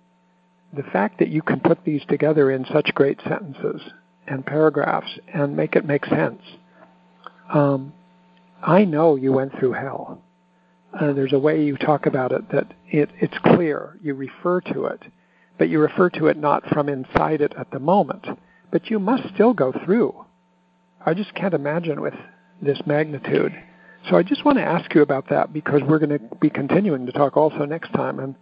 the 0.73 0.83
fact 0.83 1.19
that 1.19 1.29
you 1.29 1.41
can 1.41 1.59
put 1.59 1.83
these 1.85 2.01
together 2.07 2.51
in 2.51 2.65
such 2.65 2.93
great 2.93 3.19
sentences 3.27 3.81
and 4.27 4.45
paragraphs 4.45 5.19
and 5.33 5.55
make 5.55 5.75
it 5.75 5.85
make 5.85 6.05
sense 6.05 6.41
um, 7.53 7.93
I 8.65 8.83
know 8.83 9.15
you 9.15 9.31
went 9.31 9.57
through 9.59 9.73
hell. 9.73 10.23
Uh, 10.99 11.13
there's 11.13 11.33
a 11.33 11.39
way 11.39 11.63
you 11.63 11.77
talk 11.77 12.07
about 12.07 12.31
it 12.31 12.49
that 12.51 12.73
it, 12.87 13.11
it's 13.21 13.37
clear. 13.43 13.99
You 14.01 14.15
refer 14.15 14.59
to 14.61 14.85
it, 14.85 15.03
but 15.59 15.69
you 15.69 15.79
refer 15.79 16.09
to 16.11 16.27
it 16.27 16.37
not 16.37 16.67
from 16.69 16.89
inside 16.89 17.41
it 17.41 17.53
at 17.59 17.69
the 17.69 17.79
moment, 17.79 18.25
but 18.71 18.89
you 18.89 18.97
must 18.97 19.31
still 19.35 19.53
go 19.53 19.71
through. 19.71 20.25
I 21.05 21.13
just 21.13 21.35
can't 21.35 21.53
imagine 21.53 22.01
with 22.01 22.15
this 22.59 22.79
magnitude. 22.87 23.53
So 24.09 24.17
I 24.17 24.23
just 24.23 24.43
want 24.43 24.57
to 24.57 24.63
ask 24.63 24.95
you 24.95 25.03
about 25.03 25.29
that 25.29 25.53
because 25.53 25.81
we're 25.87 25.99
going 25.99 26.17
to 26.17 26.35
be 26.41 26.49
continuing 26.49 27.05
to 27.05 27.11
talk 27.11 27.37
also 27.37 27.65
next 27.65 27.93
time. 27.93 28.19
And 28.19 28.35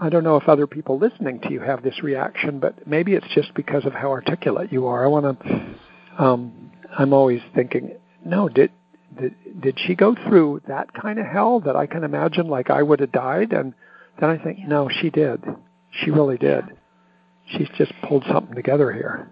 I 0.00 0.08
don't 0.08 0.24
know 0.24 0.36
if 0.36 0.48
other 0.48 0.66
people 0.66 0.98
listening 0.98 1.40
to 1.40 1.52
you 1.52 1.60
have 1.60 1.82
this 1.82 2.02
reaction, 2.02 2.58
but 2.58 2.86
maybe 2.86 3.12
it's 3.12 3.28
just 3.34 3.52
because 3.52 3.84
of 3.84 3.92
how 3.92 4.10
articulate 4.12 4.72
you 4.72 4.86
are. 4.86 5.04
I 5.04 5.08
want 5.08 5.40
to. 5.40 5.74
Um, 6.18 6.70
I'm 6.98 7.12
always 7.12 7.42
thinking, 7.54 7.92
no, 8.24 8.48
did 8.48 8.70
did 9.20 9.34
did 9.60 9.78
she 9.78 9.94
go 9.94 10.14
through 10.14 10.62
that 10.68 10.92
kind 10.94 11.18
of 11.18 11.26
hell 11.26 11.60
that 11.60 11.76
I 11.76 11.86
can 11.86 12.04
imagine, 12.04 12.48
like 12.48 12.70
I 12.70 12.82
would 12.82 13.00
have 13.00 13.12
died? 13.12 13.52
And 13.52 13.74
then 14.20 14.30
I 14.30 14.38
think, 14.38 14.58
yeah. 14.60 14.68
no, 14.68 14.88
she 14.88 15.10
did. 15.10 15.44
She 15.90 16.10
really 16.10 16.38
did. 16.38 16.64
Yeah. 16.66 17.58
She's 17.58 17.68
just 17.76 17.92
pulled 18.06 18.24
something 18.30 18.54
together 18.54 18.92
here. 18.92 19.30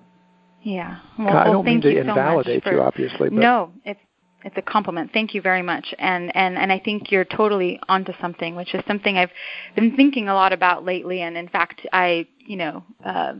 Yeah. 0.63 0.99
Well, 1.19 1.29
I 1.29 1.45
don't 1.45 1.55
well, 1.55 1.63
mean 1.63 1.81
to 1.83 1.93
so 1.93 2.01
invalidate 2.01 2.65
for, 2.65 2.73
you, 2.73 2.81
obviously. 2.81 3.29
But 3.29 3.39
no, 3.39 3.73
it's 3.85 4.01
it's 4.43 4.57
a 4.57 4.63
compliment. 4.63 5.13
Thank 5.13 5.35
you 5.35 5.43
very 5.43 5.63
much. 5.63 5.95
And 5.99 6.35
and 6.35 6.57
and 6.57 6.73
I 6.73 6.79
think 6.79 7.11
you're 7.11 7.25
totally 7.25 7.79
onto 7.89 8.13
something, 8.21 8.57
which 8.57 8.75
is 8.75 8.83
something 8.87 9.17
I've 9.17 9.31
been 9.75 9.97
thinking 9.97 10.29
a 10.29 10.35
lot 10.35 10.53
about 10.53 10.85
lately. 10.85 11.23
And 11.23 11.37
in 11.37 11.49
fact, 11.49 11.87
I 11.93 12.27
you 12.39 12.57
know 12.57 12.85
uh, 13.05 13.35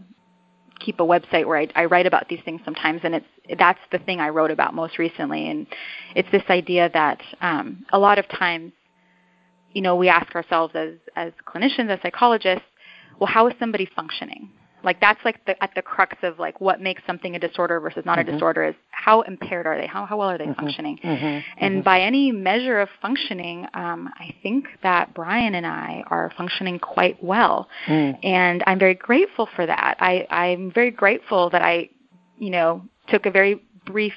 keep 0.87 1.01
a 1.01 1.03
website 1.03 1.47
where 1.47 1.59
I, 1.59 1.69
I 1.75 1.85
write 1.87 2.07
about 2.07 2.29
these 2.29 2.39
things 2.45 2.61
sometimes, 2.65 3.01
and 3.03 3.17
it's 3.17 3.27
that's 3.59 3.81
the 3.91 3.99
thing 3.99 4.21
I 4.21 4.29
wrote 4.29 4.53
about 4.53 4.73
most 4.73 4.99
recently. 4.99 5.51
And 5.51 5.67
it's 6.15 6.31
this 6.31 6.45
idea 6.49 6.89
that 6.95 7.21
um, 7.41 7.85
a 7.93 7.99
lot 7.99 8.19
of 8.19 8.29
times, 8.29 8.73
you 9.73 9.83
know, 9.83 9.97
we 9.97 10.09
ask 10.09 10.35
ourselves 10.35 10.75
as 10.77 10.95
as 11.17 11.33
clinicians, 11.47 11.91
as 11.91 11.99
psychologists, 12.03 12.67
well, 13.19 13.29
how 13.29 13.49
is 13.49 13.55
somebody 13.59 13.87
functioning? 13.97 14.51
Like 14.87 15.01
that's 15.01 15.21
like 15.25 15.45
the 15.47 15.63
at 15.63 15.75
the 15.75 15.83
crux 15.83 16.17
of 16.23 16.39
like 16.39 16.61
what 16.61 16.81
makes 16.81 17.03
something 17.07 17.35
a 17.35 17.41
disorder 17.41 17.81
versus 17.81 18.05
not 18.07 18.19
mm-hmm. 18.19 18.29
a 18.29 18.33
disorder 18.33 18.65
is 18.65 18.75
how 18.93 19.23
impaired 19.23 19.67
are 19.67 19.77
they? 19.77 19.89
How 19.89 20.07
how 20.07 20.17
well 20.17 20.31
are 20.31 20.39
they 20.39 20.45
mm-hmm. 20.45 20.61
functioning? 20.61 20.99
Mm-hmm. 21.03 21.41
And 21.59 21.75
mm-hmm. 21.75 21.83
by 21.83 22.01
any 22.01 22.31
measure 22.31 22.81
of 22.81 22.89
functioning, 23.03 23.67
um, 23.75 24.09
I 24.15 24.33
think 24.45 24.67
that 24.85 25.13
Brian 25.13 25.57
and 25.57 25.67
I 25.67 26.05
are 26.07 26.33
functioning 26.37 26.79
quite 26.79 27.23
well, 27.23 27.69
mm. 27.89 28.17
and 28.25 28.63
I'm 28.67 28.79
very 28.79 28.95
grateful 28.95 29.49
for 29.57 29.67
that. 29.67 29.97
I 29.99 30.25
I'm 30.31 30.71
very 30.71 30.93
grateful 30.93 31.51
that 31.51 31.63
I, 31.63 31.91
you 32.39 32.51
know, 32.51 32.83
took 33.09 33.27
a 33.27 33.31
very 33.33 33.61
brief 33.87 34.15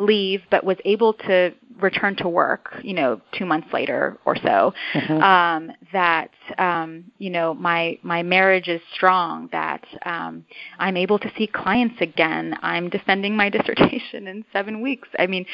leave, 0.00 0.42
but 0.50 0.64
was 0.64 0.78
able 0.84 1.12
to 1.12 1.52
return 1.80 2.16
to 2.16 2.28
work, 2.28 2.74
you 2.82 2.94
know, 2.94 3.20
two 3.32 3.44
months 3.44 3.68
later 3.72 4.18
or 4.24 4.36
so, 4.36 4.72
mm-hmm. 4.94 5.22
um, 5.22 5.70
that 5.92 6.30
um, 6.58 7.04
you 7.18 7.30
know 7.30 7.54
my 7.54 7.98
my 8.02 8.22
marriage 8.22 8.68
is 8.68 8.80
strong, 8.94 9.48
that 9.52 9.84
um, 10.04 10.44
I'm 10.78 10.96
able 10.96 11.18
to 11.18 11.30
see 11.36 11.46
clients 11.46 12.00
again. 12.00 12.56
I'm 12.62 12.88
defending 12.88 13.36
my 13.36 13.48
dissertation 13.56 14.26
in 14.26 14.44
seven 14.52 14.80
weeks. 14.80 15.08
I 15.18 15.26
mean, 15.26 15.46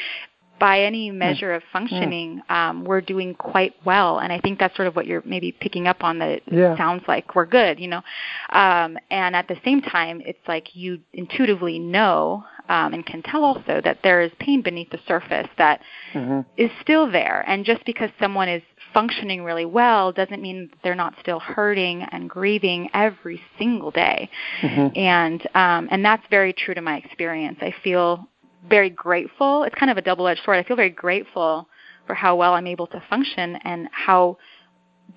by 0.59 0.81
any 0.81 1.09
hmm. 1.09 1.17
measure 1.17 1.53
of 1.53 1.63
functioning, 1.71 2.41
um, 2.49 2.83
we're 2.83 3.01
doing 3.01 3.35
quite 3.35 3.75
well. 3.85 4.19
And 4.19 4.31
I 4.31 4.39
think 4.39 4.59
that's 4.59 4.75
sort 4.75 4.87
of 4.87 4.95
what 4.95 5.05
you're 5.05 5.23
maybe 5.25 5.51
picking 5.51 5.87
up 5.87 6.03
on. 6.03 6.19
That 6.19 6.41
yeah. 6.51 6.75
sounds 6.77 7.03
like 7.07 7.35
we're 7.35 7.45
good, 7.45 7.79
you 7.79 7.87
know. 7.87 8.01
Um, 8.49 8.97
and 9.09 9.35
at 9.35 9.47
the 9.47 9.57
same 9.63 9.81
time, 9.81 10.21
it's 10.25 10.39
like 10.47 10.75
you 10.75 10.99
intuitively 11.13 11.79
know 11.79 12.43
um, 12.69 12.93
and 12.93 13.05
can 13.05 13.21
tell 13.21 13.43
also 13.43 13.81
that 13.83 13.99
there 14.03 14.21
is 14.21 14.31
pain 14.39 14.61
beneath 14.61 14.89
the 14.89 14.99
surface 15.07 15.47
that 15.57 15.81
mm-hmm. 16.13 16.41
is 16.57 16.69
still 16.81 17.09
there. 17.09 17.43
And 17.47 17.65
just 17.65 17.85
because 17.85 18.09
someone 18.19 18.49
is 18.49 18.61
functioning 18.93 19.43
really 19.43 19.65
well 19.65 20.11
doesn't 20.11 20.41
mean 20.41 20.69
they're 20.83 20.95
not 20.95 21.13
still 21.21 21.39
hurting 21.39 22.03
and 22.11 22.29
grieving 22.29 22.89
every 22.93 23.41
single 23.57 23.91
day. 23.91 24.29
Mm-hmm. 24.61 24.97
And 24.97 25.47
um, 25.55 25.87
and 25.91 26.03
that's 26.03 26.23
very 26.29 26.53
true 26.53 26.73
to 26.73 26.81
my 26.81 26.97
experience. 26.97 27.57
I 27.61 27.73
feel 27.83 28.27
very 28.69 28.89
grateful. 28.89 29.63
It's 29.63 29.75
kind 29.75 29.91
of 29.91 29.97
a 29.97 30.01
double-edged 30.01 30.41
sword. 30.43 30.57
I 30.57 30.63
feel 30.63 30.75
very 30.75 30.89
grateful 30.89 31.67
for 32.05 32.13
how 32.13 32.35
well 32.35 32.53
I'm 32.53 32.67
able 32.67 32.87
to 32.87 33.03
function 33.09 33.57
and 33.63 33.89
how 33.91 34.37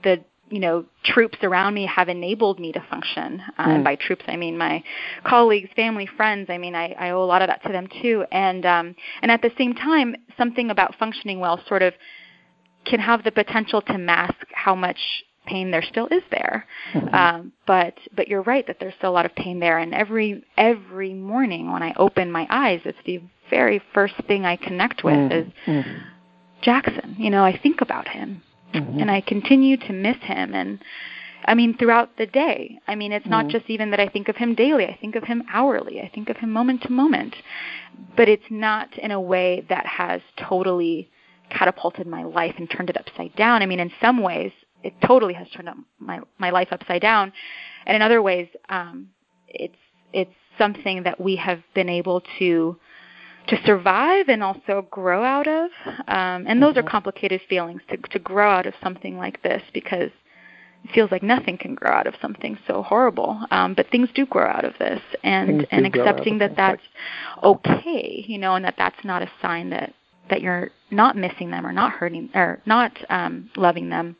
the 0.02 0.24
you 0.50 0.58
know 0.58 0.84
troops 1.04 1.38
around 1.42 1.74
me 1.74 1.86
have 1.86 2.08
enabled 2.08 2.58
me 2.58 2.72
to 2.72 2.84
function. 2.90 3.40
Uh, 3.56 3.66
mm. 3.66 3.74
And 3.76 3.84
by 3.84 3.94
troops, 3.96 4.24
I 4.26 4.36
mean 4.36 4.58
my 4.58 4.82
colleagues, 5.24 5.70
family, 5.76 6.08
friends. 6.16 6.50
I 6.50 6.58
mean 6.58 6.74
I, 6.74 6.92
I 6.98 7.10
owe 7.10 7.22
a 7.22 7.24
lot 7.24 7.42
of 7.42 7.48
that 7.48 7.62
to 7.62 7.72
them 7.72 7.88
too. 8.02 8.24
And 8.32 8.66
um, 8.66 8.94
and 9.22 9.30
at 9.30 9.42
the 9.42 9.52
same 9.56 9.74
time, 9.74 10.16
something 10.36 10.70
about 10.70 10.96
functioning 10.96 11.38
well 11.38 11.60
sort 11.68 11.82
of 11.82 11.94
can 12.84 12.98
have 12.98 13.22
the 13.24 13.30
potential 13.30 13.80
to 13.82 13.98
mask 13.98 14.46
how 14.52 14.74
much 14.74 14.98
pain 15.50 15.70
there 15.70 15.82
still 15.82 16.06
is 16.06 16.22
there. 16.30 16.66
Mm-hmm. 16.94 17.14
Um, 17.14 17.52
but 17.66 17.94
but 18.14 18.28
you're 18.28 18.42
right 18.42 18.66
that 18.66 18.76
there's 18.80 18.94
still 18.98 19.10
a 19.10 19.12
lot 19.18 19.26
of 19.26 19.34
pain 19.34 19.60
there. 19.60 19.78
And 19.78 19.94
every 19.94 20.44
every 20.56 21.14
morning 21.14 21.72
when 21.72 21.82
I 21.82 21.92
open 21.96 22.30
my 22.30 22.46
eyes, 22.50 22.80
it's 22.84 22.98
the 23.04 23.20
very 23.48 23.82
first 23.92 24.14
thing 24.26 24.44
I 24.44 24.56
connect 24.56 25.02
with 25.02 25.14
mm. 25.14 25.40
is 25.40 25.52
mm. 25.66 26.02
Jackson. 26.62 27.16
You 27.18 27.30
know, 27.30 27.44
I 27.44 27.58
think 27.58 27.80
about 27.80 28.08
him, 28.08 28.42
mm-hmm. 28.74 29.00
and 29.00 29.10
I 29.10 29.20
continue 29.20 29.76
to 29.76 29.92
miss 29.92 30.18
him. 30.22 30.54
And 30.54 30.78
I 31.44 31.54
mean, 31.54 31.76
throughout 31.76 32.16
the 32.16 32.26
day. 32.26 32.78
I 32.86 32.94
mean, 32.94 33.12
it's 33.12 33.26
not 33.26 33.46
mm. 33.46 33.50
just 33.50 33.68
even 33.68 33.90
that 33.90 34.00
I 34.00 34.08
think 34.08 34.28
of 34.28 34.36
him 34.36 34.54
daily. 34.54 34.84
I 34.86 34.96
think 35.00 35.16
of 35.16 35.24
him 35.24 35.42
hourly. 35.52 36.00
I 36.00 36.10
think 36.14 36.28
of 36.28 36.36
him 36.36 36.52
moment 36.52 36.82
to 36.82 36.92
moment. 36.92 37.34
But 38.16 38.28
it's 38.28 38.50
not 38.50 38.96
in 38.98 39.10
a 39.10 39.20
way 39.20 39.66
that 39.68 39.86
has 39.86 40.20
totally 40.48 41.10
catapulted 41.50 42.06
my 42.06 42.22
life 42.22 42.54
and 42.58 42.70
turned 42.70 42.90
it 42.90 42.96
upside 42.96 43.34
down. 43.34 43.62
I 43.62 43.66
mean, 43.66 43.80
in 43.80 43.90
some 44.00 44.22
ways, 44.22 44.52
it 44.82 44.94
totally 45.06 45.34
has 45.34 45.48
turned 45.50 45.68
up 45.68 45.76
my 45.98 46.20
my 46.38 46.50
life 46.50 46.68
upside 46.70 47.02
down, 47.02 47.32
and 47.86 47.96
in 47.96 48.02
other 48.02 48.22
ways, 48.22 48.48
um, 48.68 49.08
it's 49.48 49.76
it's 50.12 50.34
something 50.58 51.02
that 51.04 51.20
we 51.20 51.36
have 51.36 51.62
been 51.74 51.88
able 51.88 52.22
to 52.38 52.76
to 53.48 53.56
survive 53.64 54.28
and 54.28 54.42
also 54.42 54.86
grow 54.90 55.24
out 55.24 55.48
of. 55.48 55.70
Um, 56.06 56.44
and 56.46 56.62
those 56.62 56.74
mm-hmm. 56.74 56.86
are 56.86 56.90
complicated 56.90 57.40
feelings 57.48 57.82
to 57.90 57.96
to 57.96 58.18
grow 58.18 58.50
out 58.50 58.66
of 58.66 58.74
something 58.82 59.16
like 59.16 59.42
this 59.42 59.62
because 59.72 60.10
it 60.84 60.92
feels 60.94 61.10
like 61.10 61.22
nothing 61.22 61.58
can 61.58 61.74
grow 61.74 61.90
out 61.90 62.06
of 62.06 62.14
something 62.22 62.58
so 62.66 62.82
horrible. 62.82 63.40
Um, 63.50 63.74
but 63.74 63.90
things 63.90 64.08
do 64.14 64.24
grow 64.26 64.46
out 64.46 64.64
of 64.64 64.74
this, 64.78 65.00
and 65.22 65.66
and 65.70 65.86
accepting 65.86 66.38
that 66.38 66.56
that's 66.56 66.82
okay, 67.42 68.24
you 68.26 68.38
know, 68.38 68.54
and 68.54 68.64
that 68.64 68.74
that's 68.78 69.04
not 69.04 69.22
a 69.22 69.30
sign 69.42 69.70
that 69.70 69.94
that 70.30 70.40
you're 70.40 70.70
not 70.90 71.16
missing 71.16 71.50
them 71.50 71.66
or 71.66 71.72
not 71.72 71.92
hurting 71.92 72.30
or 72.34 72.60
not 72.64 72.92
um, 73.10 73.50
loving 73.56 73.90
them 73.90 74.16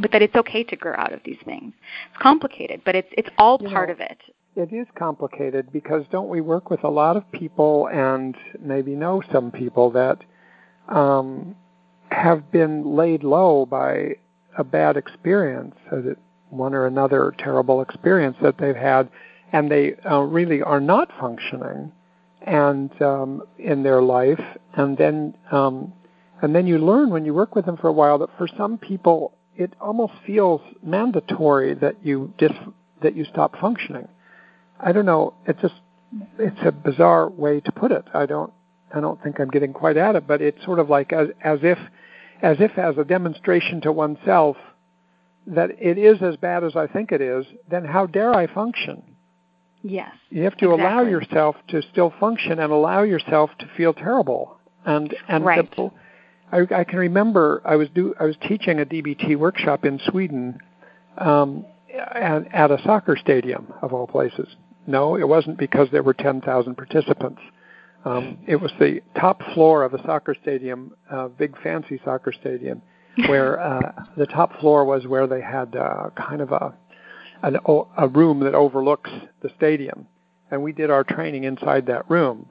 but 0.00 0.12
that 0.12 0.22
it's 0.22 0.34
okay 0.34 0.64
to 0.64 0.76
grow 0.76 0.94
out 0.96 1.12
of 1.12 1.20
these 1.24 1.38
things. 1.44 1.72
It's 2.10 2.22
complicated, 2.22 2.82
but 2.84 2.94
it's 2.94 3.08
it's 3.12 3.28
all 3.38 3.58
you 3.60 3.68
part 3.68 3.88
know, 3.88 3.94
of 3.94 4.00
it. 4.00 4.18
It 4.54 4.72
is 4.72 4.86
complicated 4.98 5.72
because 5.72 6.04
don't 6.10 6.28
we 6.28 6.40
work 6.40 6.70
with 6.70 6.84
a 6.84 6.88
lot 6.88 7.16
of 7.16 7.30
people 7.32 7.88
and 7.88 8.36
maybe 8.60 8.94
know 8.94 9.22
some 9.32 9.50
people 9.50 9.90
that 9.92 10.18
um, 10.88 11.56
have 12.10 12.50
been 12.50 12.96
laid 12.96 13.24
low 13.24 13.64
by 13.66 14.16
a 14.58 14.64
bad 14.64 14.96
experience, 14.96 15.74
one 16.50 16.74
or 16.74 16.86
another 16.86 17.34
terrible 17.38 17.80
experience 17.80 18.36
that 18.42 18.58
they've 18.58 18.76
had, 18.76 19.08
and 19.52 19.70
they 19.70 19.94
uh, 20.10 20.20
really 20.20 20.62
are 20.62 20.80
not 20.80 21.10
functioning 21.18 21.90
and 22.42 23.00
um, 23.00 23.42
in 23.58 23.82
their 23.82 24.02
life, 24.02 24.40
and 24.74 24.98
then 24.98 25.34
um, 25.50 25.92
and 26.42 26.54
then 26.54 26.66
you 26.66 26.78
learn 26.78 27.10
when 27.10 27.24
you 27.24 27.32
work 27.32 27.54
with 27.54 27.64
them 27.64 27.76
for 27.76 27.88
a 27.88 27.92
while 27.92 28.18
that 28.18 28.28
for 28.36 28.48
some 28.58 28.76
people 28.76 29.32
it 29.62 29.74
almost 29.80 30.12
feels 30.26 30.60
mandatory 30.82 31.74
that 31.74 31.96
you 32.04 32.32
dis, 32.38 32.52
that 33.02 33.16
you 33.16 33.24
stop 33.24 33.56
functioning. 33.58 34.08
I 34.78 34.92
don't 34.92 35.06
know. 35.06 35.34
It's 35.46 35.60
just 35.60 35.74
it's 36.38 36.60
a 36.64 36.72
bizarre 36.72 37.28
way 37.28 37.60
to 37.60 37.72
put 37.72 37.92
it. 37.92 38.04
I 38.12 38.26
don't 38.26 38.52
I 38.94 39.00
don't 39.00 39.22
think 39.22 39.40
I'm 39.40 39.50
getting 39.50 39.72
quite 39.72 39.96
at 39.96 40.16
it, 40.16 40.26
but 40.26 40.42
it's 40.42 40.62
sort 40.64 40.78
of 40.78 40.90
like 40.90 41.12
as 41.12 41.28
as 41.42 41.60
if 41.62 41.78
as 42.42 42.56
if 42.60 42.76
as 42.78 42.98
a 42.98 43.04
demonstration 43.04 43.80
to 43.82 43.92
oneself 43.92 44.56
that 45.46 45.70
it 45.80 45.98
is 45.98 46.22
as 46.22 46.36
bad 46.36 46.64
as 46.64 46.76
I 46.76 46.86
think 46.86 47.12
it 47.12 47.20
is, 47.20 47.44
then 47.68 47.84
how 47.84 48.06
dare 48.06 48.32
I 48.34 48.46
function? 48.52 49.02
Yes. 49.82 50.12
You 50.30 50.44
have 50.44 50.56
to 50.58 50.72
exactly. 50.72 50.84
allow 50.84 51.02
yourself 51.02 51.56
to 51.68 51.82
still 51.90 52.12
function 52.20 52.60
and 52.60 52.72
allow 52.72 53.02
yourself 53.02 53.50
to 53.58 53.66
feel 53.76 53.92
terrible. 53.92 54.58
And 54.84 55.14
and 55.28 55.44
right. 55.44 55.68
the, 55.76 55.90
I, 56.52 56.60
I 56.74 56.84
can 56.84 56.98
remember 56.98 57.62
I 57.64 57.76
was 57.76 57.88
do 57.94 58.14
I 58.20 58.24
was 58.24 58.36
teaching 58.46 58.80
a 58.80 58.84
DBT 58.84 59.36
workshop 59.36 59.84
in 59.84 59.98
Sweden 60.10 60.58
um, 61.18 61.64
at, 62.14 62.46
at 62.54 62.70
a 62.70 62.80
soccer 62.84 63.16
stadium 63.16 63.72
of 63.82 63.92
all 63.92 64.06
places. 64.06 64.48
No, 64.86 65.16
it 65.16 65.26
wasn't 65.26 65.58
because 65.58 65.88
there 65.92 66.02
were 66.02 66.14
10,000 66.14 66.74
participants. 66.74 67.40
Um, 68.04 68.38
it 68.48 68.56
was 68.56 68.72
the 68.80 69.00
top 69.18 69.40
floor 69.54 69.84
of 69.84 69.94
a 69.94 70.02
soccer 70.02 70.34
stadium, 70.42 70.92
a 71.08 71.28
big 71.28 71.60
fancy 71.62 72.00
soccer 72.04 72.32
stadium, 72.32 72.82
where 73.28 73.60
uh, 73.60 73.92
the 74.16 74.26
top 74.26 74.58
floor 74.58 74.84
was 74.84 75.06
where 75.06 75.26
they 75.26 75.40
had 75.40 75.76
uh, 75.76 76.10
kind 76.16 76.40
of 76.40 76.52
a 76.52 76.74
an, 77.44 77.56
a 77.96 78.06
room 78.08 78.40
that 78.40 78.54
overlooks 78.54 79.10
the 79.40 79.50
stadium, 79.56 80.06
and 80.50 80.62
we 80.62 80.72
did 80.72 80.90
our 80.90 81.02
training 81.02 81.42
inside 81.42 81.86
that 81.86 82.08
room. 82.08 82.46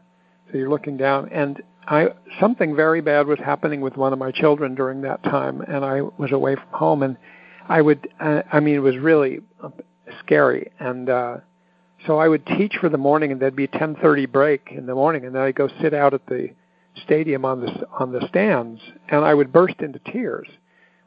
So 0.51 0.57
you're 0.57 0.69
looking 0.69 0.97
down, 0.97 1.29
and 1.29 1.61
I 1.87 2.09
something 2.39 2.75
very 2.75 3.01
bad 3.01 3.27
was 3.27 3.39
happening 3.39 3.81
with 3.81 3.97
one 3.97 4.13
of 4.13 4.19
my 4.19 4.31
children 4.31 4.75
during 4.75 5.01
that 5.01 5.23
time, 5.23 5.61
and 5.61 5.83
I 5.83 6.01
was 6.01 6.31
away 6.31 6.55
from 6.55 6.67
home, 6.71 7.03
and 7.03 7.17
I 7.67 7.81
would, 7.81 8.07
uh, 8.19 8.43
I 8.51 8.59
mean, 8.59 8.75
it 8.75 8.79
was 8.79 8.97
really 8.97 9.39
scary, 10.19 10.71
and 10.79 11.09
uh, 11.09 11.37
so 12.05 12.17
I 12.17 12.27
would 12.27 12.45
teach 12.45 12.77
for 12.79 12.89
the 12.89 12.97
morning, 12.97 13.31
and 13.31 13.41
there'd 13.41 13.55
be 13.55 13.65
a 13.65 13.69
10:30 13.69 14.31
break 14.31 14.71
in 14.71 14.85
the 14.85 14.95
morning, 14.95 15.25
and 15.25 15.35
then 15.35 15.41
I'd 15.41 15.55
go 15.55 15.69
sit 15.81 15.93
out 15.93 16.13
at 16.13 16.25
the 16.27 16.49
stadium 17.03 17.45
on 17.45 17.61
the 17.61 17.87
on 17.99 18.11
the 18.11 18.27
stands, 18.27 18.81
and 19.09 19.23
I 19.23 19.33
would 19.33 19.51
burst 19.51 19.81
into 19.81 19.99
tears 19.99 20.47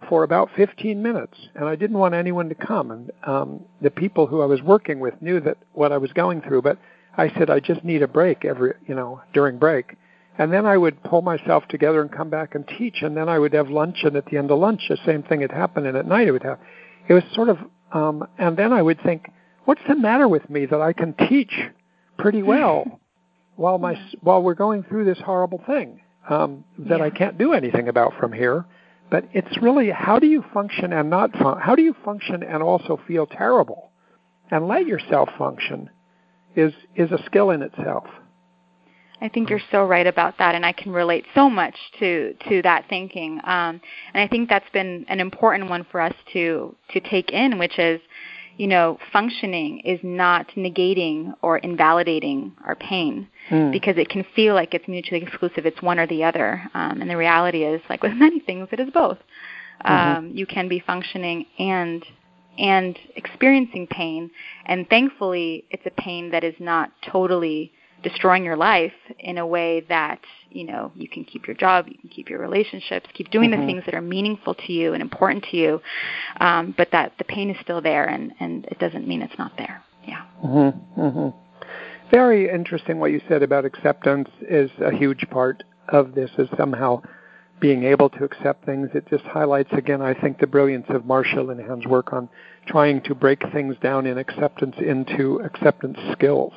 for 0.08 0.22
about 0.22 0.50
15 0.56 1.02
minutes, 1.02 1.38
and 1.54 1.66
I 1.66 1.76
didn't 1.76 1.98
want 1.98 2.14
anyone 2.14 2.48
to 2.48 2.54
come. 2.54 2.90
And 2.90 3.10
um, 3.24 3.60
the 3.80 3.90
people 3.90 4.26
who 4.26 4.42
I 4.42 4.46
was 4.46 4.62
working 4.62 5.00
with 5.00 5.20
knew 5.22 5.40
that 5.40 5.56
what 5.72 5.92
I 5.92 5.98
was 5.98 6.12
going 6.12 6.42
through, 6.42 6.62
but 6.62 6.78
I 7.16 7.30
said 7.30 7.48
I 7.50 7.60
just 7.60 7.84
need 7.84 8.02
a 8.02 8.08
break 8.08 8.44
every, 8.44 8.74
you 8.86 8.94
know, 8.94 9.22
during 9.32 9.58
break. 9.58 9.96
And 10.36 10.52
then 10.52 10.66
I 10.66 10.76
would 10.76 11.02
pull 11.04 11.22
myself 11.22 11.64
together 11.68 12.00
and 12.00 12.10
come 12.10 12.28
back 12.28 12.54
and 12.54 12.66
teach, 12.66 13.02
and 13.02 13.16
then 13.16 13.28
I 13.28 13.38
would 13.38 13.52
have 13.52 13.70
lunch, 13.70 13.98
and 14.02 14.16
at 14.16 14.26
the 14.26 14.36
end 14.36 14.50
of 14.50 14.58
lunch, 14.58 14.82
the 14.88 14.98
same 15.06 15.22
thing 15.22 15.42
had 15.42 15.52
happened, 15.52 15.86
and 15.86 15.96
at 15.96 16.06
night 16.06 16.26
it 16.26 16.32
would 16.32 16.42
have. 16.42 16.58
It 17.08 17.14
was 17.14 17.22
sort 17.34 17.48
of, 17.48 17.58
um, 17.92 18.26
and 18.38 18.56
then 18.56 18.72
I 18.72 18.82
would 18.82 19.00
think, 19.02 19.30
what's 19.64 19.82
the 19.86 19.94
matter 19.94 20.26
with 20.26 20.48
me 20.50 20.66
that 20.66 20.80
I 20.80 20.92
can 20.92 21.14
teach 21.28 21.52
pretty 22.18 22.42
well 22.42 23.00
while 23.56 23.78
my 23.78 23.94
while 24.20 24.42
we're 24.42 24.54
going 24.54 24.82
through 24.82 25.04
this 25.04 25.18
horrible 25.24 25.62
thing 25.66 26.00
um, 26.28 26.64
that 26.78 26.98
yeah. 26.98 27.04
I 27.04 27.10
can't 27.10 27.38
do 27.38 27.52
anything 27.52 27.88
about 27.88 28.14
from 28.18 28.32
here? 28.32 28.64
But 29.10 29.28
it's 29.32 29.62
really 29.62 29.90
how 29.90 30.18
do 30.18 30.26
you 30.26 30.44
function 30.52 30.92
and 30.92 31.10
not 31.10 31.32
fun- 31.36 31.60
how 31.60 31.76
do 31.76 31.82
you 31.82 31.94
function 32.04 32.42
and 32.42 32.62
also 32.62 32.98
feel 33.06 33.26
terrible 33.26 33.90
and 34.50 34.66
let 34.66 34.86
yourself 34.86 35.28
function 35.38 35.90
is 36.56 36.72
is 36.96 37.10
a 37.12 37.22
skill 37.26 37.50
in 37.50 37.62
itself. 37.62 38.04
I 39.20 39.28
think 39.28 39.48
you're 39.48 39.60
so 39.70 39.84
right 39.84 40.06
about 40.06 40.38
that, 40.38 40.54
and 40.54 40.66
I 40.66 40.72
can 40.72 40.92
relate 40.92 41.24
so 41.34 41.48
much 41.48 41.76
to 42.00 42.34
to 42.48 42.62
that 42.62 42.86
thinking. 42.88 43.40
Um, 43.44 43.80
and 44.12 44.22
I 44.22 44.28
think 44.28 44.48
that's 44.48 44.68
been 44.72 45.04
an 45.08 45.20
important 45.20 45.70
one 45.70 45.86
for 45.90 46.00
us 46.00 46.14
to 46.32 46.74
to 46.90 47.00
take 47.00 47.30
in, 47.30 47.58
which 47.58 47.78
is, 47.78 48.00
you 48.56 48.66
know, 48.66 48.98
functioning 49.12 49.80
is 49.80 50.00
not 50.02 50.48
negating 50.56 51.34
or 51.42 51.58
invalidating 51.58 52.52
our 52.64 52.74
pain 52.74 53.28
mm. 53.50 53.70
because 53.72 53.96
it 53.96 54.08
can 54.08 54.24
feel 54.34 54.54
like 54.54 54.74
it's 54.74 54.88
mutually 54.88 55.22
exclusive. 55.22 55.64
It's 55.64 55.80
one 55.80 55.98
or 55.98 56.06
the 56.06 56.24
other, 56.24 56.62
um, 56.74 57.00
and 57.00 57.08
the 57.08 57.16
reality 57.16 57.64
is, 57.64 57.80
like 57.88 58.02
with 58.02 58.12
many 58.16 58.40
things, 58.40 58.68
it 58.72 58.80
is 58.80 58.90
both. 58.90 59.18
Mm-hmm. 59.84 60.16
Um, 60.18 60.30
you 60.34 60.46
can 60.46 60.68
be 60.68 60.80
functioning 60.80 61.46
and 61.58 62.04
and 62.56 62.96
experiencing 63.16 63.86
pain, 63.88 64.30
and 64.66 64.88
thankfully, 64.88 65.64
it's 65.70 65.86
a 65.86 65.90
pain 65.90 66.30
that 66.30 66.44
is 66.44 66.54
not 66.58 66.90
totally 67.10 67.72
destroying 68.04 68.44
your 68.44 68.56
life 68.56 68.92
in 69.18 69.38
a 69.38 69.46
way 69.46 69.80
that 69.88 70.20
you 70.50 70.64
know 70.64 70.92
you 70.94 71.08
can 71.08 71.24
keep 71.24 71.48
your 71.48 71.56
job, 71.56 71.86
you 71.88 71.98
can 71.98 72.10
keep 72.10 72.28
your 72.28 72.38
relationships, 72.38 73.08
keep 73.14 73.30
doing 73.30 73.50
mm-hmm. 73.50 73.62
the 73.62 73.66
things 73.66 73.82
that 73.86 73.94
are 73.94 74.02
meaningful 74.02 74.54
to 74.54 74.72
you 74.72 74.92
and 74.92 75.02
important 75.02 75.44
to 75.50 75.56
you, 75.56 75.80
um, 76.38 76.72
but 76.76 76.88
that 76.92 77.12
the 77.18 77.24
pain 77.24 77.50
is 77.50 77.56
still 77.60 77.80
there, 77.80 78.04
and 78.04 78.32
and 78.38 78.66
it 78.66 78.78
doesn't 78.78 79.08
mean 79.08 79.22
it's 79.22 79.38
not 79.38 79.52
there. 79.58 79.82
Yeah. 80.06 80.24
Mm-hmm. 80.44 81.00
Mm-hmm. 81.00 81.38
Very 82.12 82.48
interesting 82.48 83.00
what 83.00 83.10
you 83.10 83.20
said 83.28 83.42
about 83.42 83.64
acceptance 83.64 84.28
is 84.42 84.70
a 84.80 84.94
huge 84.94 85.26
part 85.30 85.64
of 85.88 86.14
this. 86.14 86.30
Is 86.38 86.48
somehow 86.56 87.02
being 87.60 87.84
able 87.84 88.10
to 88.10 88.24
accept 88.24 88.66
things. 88.66 88.90
It 88.94 89.08
just 89.08 89.24
highlights 89.24 89.72
again, 89.72 90.02
I 90.02 90.12
think, 90.12 90.38
the 90.38 90.46
brilliance 90.46 90.86
of 90.90 91.06
marshall 91.06 91.50
and 91.50 91.60
Linehan's 91.60 91.86
work 91.86 92.12
on 92.12 92.28
trying 92.66 93.00
to 93.02 93.14
break 93.14 93.40
things 93.52 93.76
down 93.80 94.06
in 94.06 94.18
acceptance 94.18 94.76
into 94.78 95.40
acceptance 95.40 95.98
skills 96.12 96.52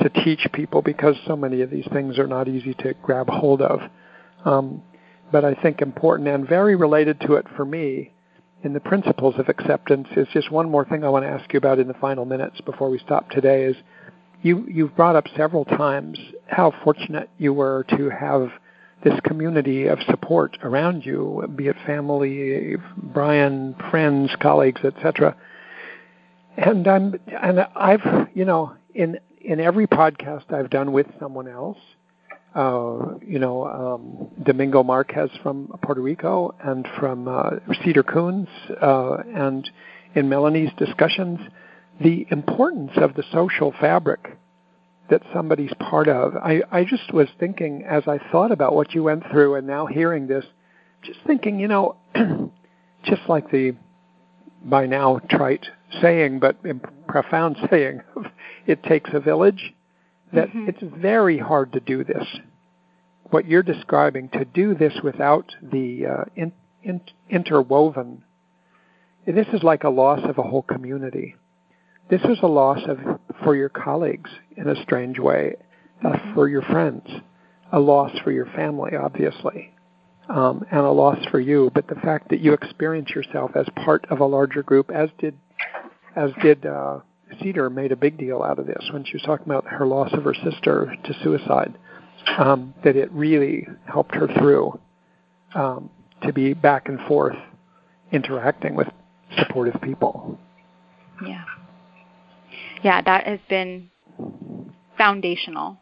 to 0.00 0.08
teach 0.08 0.46
people 0.52 0.82
because 0.82 1.16
so 1.26 1.36
many 1.36 1.60
of 1.60 1.70
these 1.70 1.86
things 1.92 2.18
are 2.18 2.26
not 2.26 2.48
easy 2.48 2.74
to 2.74 2.94
grab 3.02 3.28
hold 3.28 3.62
of. 3.62 3.80
Um, 4.44 4.82
but 5.30 5.44
I 5.44 5.54
think 5.54 5.82
important 5.82 6.28
and 6.28 6.48
very 6.48 6.76
related 6.76 7.20
to 7.22 7.34
it 7.34 7.46
for 7.56 7.64
me 7.64 8.12
in 8.62 8.72
the 8.72 8.80
principles 8.80 9.34
of 9.38 9.48
acceptance 9.48 10.08
is 10.16 10.26
just 10.32 10.50
one 10.50 10.70
more 10.70 10.84
thing 10.84 11.04
I 11.04 11.08
want 11.08 11.24
to 11.24 11.28
ask 11.28 11.52
you 11.52 11.58
about 11.58 11.78
in 11.78 11.88
the 11.88 11.94
final 11.94 12.24
minutes 12.24 12.60
before 12.62 12.90
we 12.90 12.98
stop 12.98 13.30
today 13.30 13.64
is 13.64 13.76
you 14.42 14.66
you've 14.68 14.96
brought 14.96 15.16
up 15.16 15.26
several 15.36 15.64
times 15.64 16.18
how 16.46 16.72
fortunate 16.82 17.30
you 17.38 17.52
were 17.52 17.84
to 17.96 18.08
have 18.10 18.50
this 19.04 19.18
community 19.24 19.86
of 19.86 19.98
support 20.08 20.58
around 20.62 21.06
you, 21.06 21.48
be 21.54 21.68
it 21.68 21.76
family, 21.86 22.76
Brian, 22.96 23.76
friends, 23.90 24.30
colleagues, 24.40 24.80
etc. 24.84 25.36
And 26.56 26.86
I'm 26.88 27.14
and 27.28 27.60
I've 27.76 28.28
you 28.34 28.44
know 28.44 28.72
in 28.94 29.18
in 29.48 29.60
every 29.60 29.86
podcast 29.86 30.52
I've 30.52 30.68
done 30.68 30.92
with 30.92 31.06
someone 31.18 31.48
else, 31.48 31.78
uh, 32.54 33.14
you 33.26 33.38
know, 33.38 33.66
um, 33.66 34.28
Domingo 34.44 34.82
Marquez 34.82 35.30
from 35.42 35.72
Puerto 35.82 36.02
Rico 36.02 36.54
and 36.62 36.86
from 36.98 37.26
uh, 37.26 37.52
Cedar 37.82 38.02
Koons, 38.02 38.46
uh, 38.82 39.22
and 39.34 39.68
in 40.14 40.28
Melanie's 40.28 40.70
discussions, 40.76 41.40
the 41.98 42.26
importance 42.30 42.90
of 42.96 43.14
the 43.14 43.24
social 43.32 43.72
fabric 43.80 44.36
that 45.08 45.22
somebody's 45.32 45.72
part 45.80 46.08
of. 46.08 46.36
I, 46.36 46.60
I 46.70 46.84
just 46.84 47.14
was 47.14 47.28
thinking 47.40 47.84
as 47.88 48.02
I 48.06 48.18
thought 48.30 48.52
about 48.52 48.74
what 48.74 48.94
you 48.94 49.02
went 49.02 49.24
through 49.30 49.54
and 49.54 49.66
now 49.66 49.86
hearing 49.86 50.26
this, 50.26 50.44
just 51.02 51.20
thinking, 51.26 51.58
you 51.58 51.68
know, 51.68 51.96
just 53.02 53.22
like 53.28 53.50
the 53.50 53.76
by 54.62 54.84
now 54.84 55.20
trite 55.30 55.64
saying, 56.02 56.40
but 56.40 56.56
profound 57.08 57.56
saying 57.70 58.02
of 58.14 58.26
it 58.66 58.82
takes 58.82 59.10
a 59.12 59.20
village, 59.20 59.74
that 60.32 60.48
mm-hmm. 60.48 60.68
it's 60.68 60.82
very 60.96 61.38
hard 61.38 61.72
to 61.72 61.80
do 61.80 62.04
this. 62.04 62.26
What 63.30 63.46
you're 63.46 63.62
describing, 63.62 64.28
to 64.30 64.44
do 64.44 64.74
this 64.74 64.94
without 65.02 65.54
the 65.62 66.06
uh, 66.06 66.24
in, 66.36 66.52
in, 66.82 67.00
interwoven, 67.28 68.22
this 69.26 69.46
is 69.52 69.62
like 69.62 69.84
a 69.84 69.90
loss 69.90 70.20
of 70.24 70.38
a 70.38 70.42
whole 70.42 70.62
community. 70.62 71.36
This 72.10 72.22
is 72.22 72.38
a 72.42 72.46
loss 72.46 72.80
of 72.88 72.98
for 73.44 73.54
your 73.54 73.68
colleagues 73.68 74.30
in 74.56 74.68
a 74.68 74.82
strange 74.82 75.18
way, 75.18 75.56
uh, 76.04 76.08
mm-hmm. 76.08 76.34
for 76.34 76.48
your 76.48 76.62
friends, 76.62 77.06
a 77.72 77.78
loss 77.78 78.12
for 78.24 78.32
your 78.32 78.46
family, 78.46 78.96
obviously, 78.96 79.74
um, 80.28 80.64
and 80.70 80.80
a 80.80 80.90
loss 80.90 81.22
for 81.30 81.40
you. 81.40 81.70
But 81.74 81.86
the 81.86 81.96
fact 81.96 82.30
that 82.30 82.40
you 82.40 82.54
experience 82.54 83.10
yourself 83.10 83.50
as 83.54 83.66
part 83.84 84.06
of 84.10 84.20
a 84.20 84.26
larger 84.26 84.62
group, 84.62 84.90
as 84.90 85.10
did 85.18 85.38
as 86.18 86.30
did 86.42 86.66
uh, 86.66 87.00
Cedar, 87.40 87.70
made 87.70 87.92
a 87.92 87.96
big 87.96 88.18
deal 88.18 88.42
out 88.42 88.58
of 88.58 88.66
this 88.66 88.90
when 88.92 89.04
she 89.04 89.14
was 89.14 89.22
talking 89.22 89.46
about 89.46 89.66
her 89.66 89.86
loss 89.86 90.12
of 90.12 90.24
her 90.24 90.34
sister 90.34 90.94
to 91.04 91.14
suicide. 91.22 91.76
Um, 92.36 92.74
that 92.84 92.96
it 92.96 93.10
really 93.12 93.66
helped 93.86 94.14
her 94.14 94.26
through 94.38 94.78
um, 95.54 95.88
to 96.22 96.32
be 96.32 96.52
back 96.52 96.88
and 96.88 97.00
forth 97.06 97.36
interacting 98.12 98.74
with 98.74 98.88
supportive 99.36 99.80
people. 99.80 100.38
Yeah 101.24 101.44
yeah, 102.82 103.00
that 103.02 103.26
has 103.26 103.40
been 103.48 103.90
foundational 104.96 105.78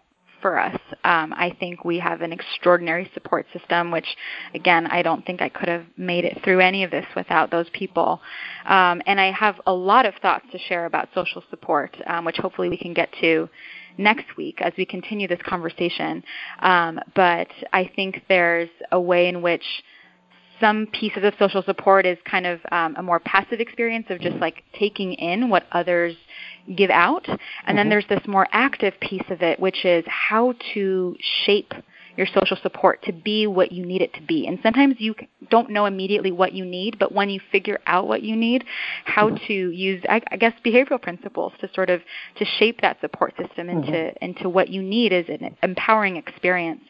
for 0.47 0.61
us. 0.61 0.79
Um, 1.03 1.33
I 1.33 1.57
think 1.59 1.85
we 1.85 1.99
have 1.99 2.21
an 2.21 2.33
extraordinary 2.33 3.11
support 3.15 3.47
system, 3.53 3.91
which, 3.91 4.07
again, 4.55 4.87
I 4.87 5.03
don't 5.03 5.27
think 5.27 5.43
I 5.43 5.49
could 5.49 5.69
have 5.69 5.87
made 5.97 6.25
it 6.25 6.39
through 6.45 6.61
any 6.61 6.85
of 6.85 6.93
this 6.93 7.05
without 7.17 7.51
those 7.51 7.67
people. 7.73 8.21
Um, 8.65 9.03
and 9.07 9.21
I 9.21 9.33
have 9.33 9.61
a 9.67 9.73
lot 9.73 10.07
of 10.07 10.15
thoughts 10.23 10.45
to 10.53 10.59
share 10.59 10.87
about 10.87 11.09
social 11.13 11.43
support, 11.51 11.97
um, 12.07 12.25
which 12.25 12.37
hopefully 12.37 12.69
we 12.69 12.77
can 12.77 12.95
get 12.95 13.09
to 13.21 13.49
next 13.99 14.37
week 14.37 14.61
as 14.61 14.73
we 14.79 14.87
continue 14.87 15.27
this 15.27 15.43
conversation. 15.45 16.23
Um, 16.61 17.01
but 17.17 17.49
I 17.73 17.91
think 17.97 18.23
there's 18.29 18.71
a 18.93 19.01
way 19.01 19.27
in 19.27 19.43
which 19.43 19.65
some 20.61 20.87
pieces 20.93 21.25
of 21.25 21.35
social 21.41 21.65
support 21.65 22.07
is 22.07 22.19
kind 22.25 22.47
of 22.47 22.61
um, 22.71 22.95
a 22.97 23.03
more 23.03 23.19
passive 23.19 23.59
experience 23.59 24.07
of 24.11 24.21
just 24.21 24.37
like 24.37 24.63
taking 24.79 25.15
in 25.15 25.51
what 25.51 25.65
others 25.73 26.15
give 26.75 26.91
out. 26.91 27.29
And 27.29 27.39
mm-hmm. 27.39 27.77
then 27.77 27.89
there's 27.89 28.07
this 28.09 28.27
more 28.27 28.47
active 28.53 28.95
piece 29.01 29.29
of 29.31 29.43
it, 29.43 29.61
which 29.61 29.85
is 29.85 30.05
how 30.07 30.55
to 30.75 31.17
shape 31.45 31.73
your 32.17 32.27
social 32.27 32.57
support 32.63 33.03
to 33.03 33.13
be 33.13 33.47
what 33.47 33.73
you 33.73 33.85
need 33.85 34.03
it 34.03 34.13
to 34.15 34.23
be. 34.23 34.47
And 34.47 34.59
sometimes 34.63 34.97
you 34.99 35.15
don't 35.51 35.71
know 35.71 35.87
immediately 35.87 36.33
what 36.33 36.53
you 36.53 36.65
need, 36.65 36.99
but 36.99 37.13
when 37.13 37.29
you 37.29 37.41
figure 37.53 37.79
out 37.87 38.09
what 38.09 38.23
you 38.23 38.35
need, 38.35 38.65
how 39.05 39.29
mm-hmm. 39.29 39.47
to 39.47 39.71
use, 39.71 40.03
I, 40.09 40.23
I 40.31 40.37
guess, 40.37 40.55
behavioral 40.65 41.01
principles 41.01 41.53
to 41.61 41.69
sort 41.75 41.91
of 41.91 42.01
to 42.39 42.45
shape 42.59 42.81
that 42.81 43.01
support 43.01 43.35
system 43.37 43.69
into 43.69 43.91
mm-hmm. 43.91 44.25
into 44.25 44.49
what 44.49 44.69
you 44.69 44.83
need 44.83 45.13
is 45.13 45.27
an 45.29 45.57
empowering 45.63 46.17
experience. 46.17 46.81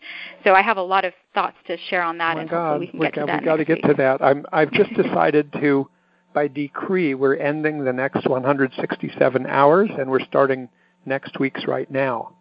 So 0.45 0.55
I 0.55 0.63
have 0.63 0.77
a 0.77 0.83
lot 0.83 1.05
of 1.05 1.13
thoughts 1.35 1.57
to 1.67 1.77
share 1.91 2.03
on 2.03 2.19
that, 2.19 2.37
oh 2.37 2.41
and 2.41 2.51
God. 2.51 2.81
hopefully 2.81 2.87
we 2.87 2.91
can 2.93 3.01
we 3.01 3.07
get 3.07 3.15
to 3.15 3.27
that. 3.27 3.41
We 3.41 3.45
got 3.45 3.57
to 3.57 3.65
get 3.65 3.83
to 3.83 3.95
that. 3.95 4.23
I'm, 4.23 4.47
I've 4.53 4.71
just 4.71 4.93
decided 4.95 5.53
to 5.55 5.89
by 6.37 6.49
decree, 6.49 7.15
we're 7.15 7.35
ending 7.35 7.83
the 7.83 7.95
next 7.95 8.29
167 8.29 9.47
hours, 9.47 9.89
and 9.99 10.11
we're 10.11 10.21
starting 10.21 10.69
next 11.07 11.41
week's 11.41 11.67
right 11.67 11.91
now. 11.91 12.35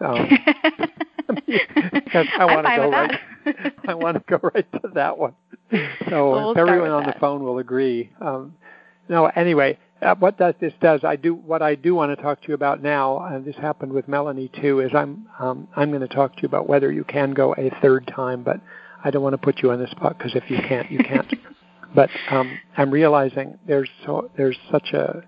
Um, 0.00 0.14
I 2.38 2.44
want 2.44 2.66
to 2.68 2.76
go 2.76 2.90
right. 2.90 3.20
I 3.88 3.94
want 3.94 4.16
to 4.16 4.22
go 4.28 4.48
right 4.54 4.72
to 4.74 4.90
that 4.94 5.18
one. 5.18 5.34
So 6.08 6.30
we'll 6.30 6.52
if 6.52 6.58
everyone 6.58 6.90
on 6.90 7.02
that. 7.02 7.14
the 7.14 7.20
phone 7.20 7.42
will 7.42 7.58
agree. 7.58 8.12
Um, 8.20 8.54
no, 9.08 9.26
anyway, 9.26 9.76
uh, 10.00 10.14
what 10.14 10.38
that 10.38 10.60
this 10.60 10.72
does, 10.80 11.02
I 11.02 11.16
do 11.16 11.34
what 11.34 11.62
I 11.62 11.74
do 11.74 11.96
want 11.96 12.16
to 12.16 12.22
talk 12.22 12.42
to 12.42 12.48
you 12.48 12.54
about 12.54 12.80
now. 12.80 13.24
And 13.24 13.44
this 13.44 13.56
happened 13.56 13.92
with 13.92 14.06
Melanie 14.06 14.52
too. 14.60 14.78
Is 14.78 14.92
I'm 14.94 15.26
um, 15.40 15.66
I'm 15.74 15.90
going 15.90 16.06
to 16.06 16.14
talk 16.14 16.36
to 16.36 16.42
you 16.42 16.46
about 16.46 16.68
whether 16.68 16.92
you 16.92 17.02
can 17.02 17.32
go 17.32 17.56
a 17.56 17.76
third 17.82 18.06
time, 18.06 18.44
but 18.44 18.60
I 19.02 19.10
don't 19.10 19.24
want 19.24 19.32
to 19.32 19.38
put 19.38 19.64
you 19.64 19.72
on 19.72 19.80
the 19.80 19.88
spot 19.88 20.16
because 20.16 20.36
if 20.36 20.48
you 20.48 20.58
can't, 20.58 20.92
you 20.92 20.98
can't. 20.98 21.34
but 21.94 22.10
um, 22.30 22.58
I'm 22.76 22.90
realizing 22.90 23.58
there's 23.66 23.90
so 24.04 24.30
there's 24.36 24.58
such 24.70 24.92
a 24.92 25.24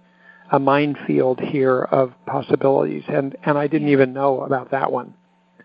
a 0.50 0.58
minefield 0.58 1.40
here 1.40 1.82
of 1.82 2.12
possibilities, 2.26 3.04
and 3.08 3.36
and 3.44 3.58
I 3.58 3.66
didn't 3.66 3.88
even 3.88 4.12
know 4.12 4.42
about 4.42 4.70
that 4.70 4.92
one. 4.92 5.14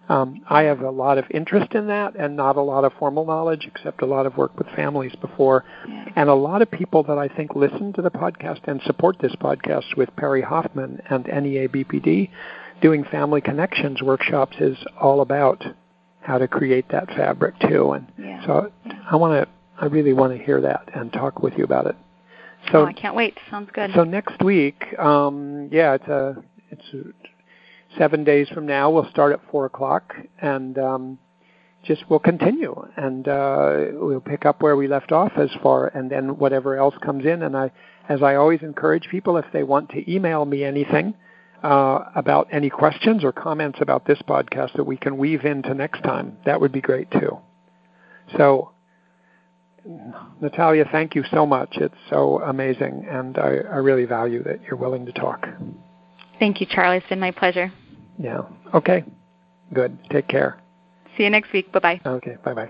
Um, 0.09 0.41
I 0.49 0.63
have 0.63 0.81
a 0.81 0.89
lot 0.89 1.19
of 1.19 1.25
interest 1.29 1.73
in 1.75 1.87
that 1.87 2.15
and 2.15 2.35
not 2.35 2.57
a 2.57 2.61
lot 2.61 2.83
of 2.83 2.93
formal 2.97 3.25
knowledge, 3.25 3.67
except 3.67 4.01
a 4.01 4.07
lot 4.07 4.25
of 4.25 4.37
work 4.37 4.57
with 4.57 4.67
families 4.75 5.13
before. 5.21 5.63
Yeah. 5.87 6.05
And 6.15 6.29
a 6.29 6.33
lot 6.33 6.63
of 6.63 6.71
people 6.71 7.03
that 7.03 7.19
I 7.19 7.27
think 7.27 7.55
listen 7.55 7.93
to 7.93 8.01
the 8.01 8.09
podcast 8.09 8.61
and 8.67 8.81
support 8.81 9.17
this 9.21 9.35
podcast 9.35 9.95
with 9.95 10.09
Perry 10.15 10.41
Hoffman 10.41 10.99
and 11.11 11.27
NEA 11.27 11.69
BPD 11.69 12.31
doing 12.81 13.03
family 13.03 13.41
connections 13.41 14.01
workshops 14.01 14.57
is 14.59 14.77
all 14.99 15.21
about 15.21 15.63
how 16.21 16.39
to 16.39 16.47
create 16.47 16.89
that 16.89 17.07
fabric 17.09 17.59
too. 17.59 17.91
And 17.91 18.07
yeah. 18.17 18.45
so 18.47 18.71
I 19.11 19.15
want 19.15 19.43
to, 19.43 19.49
I 19.79 19.85
really 19.85 20.13
want 20.13 20.37
to 20.37 20.43
hear 20.43 20.61
that 20.61 20.89
and 20.93 21.11
talk 21.11 21.41
with 21.41 21.53
you 21.57 21.63
about 21.63 21.87
it. 21.87 21.95
So 22.71 22.81
oh, 22.81 22.85
I 22.85 22.93
can't 22.93 23.15
wait. 23.15 23.37
Sounds 23.49 23.69
good. 23.73 23.91
So 23.95 24.03
next 24.03 24.43
week, 24.43 24.83
um, 24.99 25.69
yeah, 25.71 25.93
it's 25.93 26.07
a, 26.07 26.35
it's 26.69 26.83
a, 26.93 27.97
seven 27.97 28.23
days 28.23 28.47
from 28.49 28.65
now. 28.65 28.91
We'll 28.91 29.09
start 29.09 29.33
at 29.33 29.39
four 29.49 29.65
o'clock, 29.65 30.13
and 30.41 30.77
um, 30.77 31.19
just 31.83 32.03
we'll 32.09 32.19
continue, 32.19 32.75
and 32.97 33.27
uh, 33.27 33.85
we'll 33.93 34.19
pick 34.19 34.45
up 34.45 34.61
where 34.61 34.75
we 34.75 34.87
left 34.87 35.11
off 35.11 35.31
as 35.37 35.49
far, 35.63 35.87
and 35.87 36.11
then 36.11 36.37
whatever 36.37 36.77
else 36.77 36.95
comes 37.01 37.25
in. 37.25 37.43
And 37.43 37.55
I, 37.55 37.71
as 38.07 38.21
I 38.21 38.35
always 38.35 38.61
encourage 38.61 39.07
people, 39.09 39.37
if 39.37 39.45
they 39.53 39.63
want 39.63 39.89
to 39.91 40.11
email 40.11 40.45
me 40.45 40.63
anything 40.63 41.15
uh, 41.63 41.99
about 42.15 42.47
any 42.51 42.69
questions 42.69 43.23
or 43.23 43.31
comments 43.31 43.79
about 43.81 44.05
this 44.05 44.21
podcast 44.27 44.73
that 44.75 44.83
we 44.83 44.97
can 44.97 45.17
weave 45.17 45.45
into 45.45 45.73
next 45.73 46.03
time, 46.03 46.37
that 46.45 46.59
would 46.59 46.71
be 46.71 46.81
great 46.81 47.09
too. 47.11 47.37
So. 48.37 48.71
Natalia, 50.41 50.85
thank 50.91 51.15
you 51.15 51.23
so 51.31 51.45
much. 51.45 51.77
It's 51.77 51.95
so 52.09 52.41
amazing, 52.41 53.05
and 53.09 53.37
I, 53.37 53.57
I 53.71 53.77
really 53.77 54.05
value 54.05 54.43
that 54.43 54.61
you're 54.63 54.77
willing 54.77 55.05
to 55.05 55.11
talk. 55.11 55.47
Thank 56.39 56.61
you, 56.61 56.67
Charlie. 56.67 56.97
It's 56.97 57.07
been 57.07 57.19
my 57.19 57.31
pleasure. 57.31 57.71
Yeah. 58.17 58.41
Okay. 58.73 59.03
Good. 59.73 59.97
Take 60.09 60.27
care. 60.27 60.59
See 61.17 61.23
you 61.23 61.29
next 61.29 61.51
week. 61.51 61.71
Bye 61.71 61.79
bye. 61.79 62.01
Okay. 62.05 62.37
Bye 62.43 62.53
bye. 62.53 62.69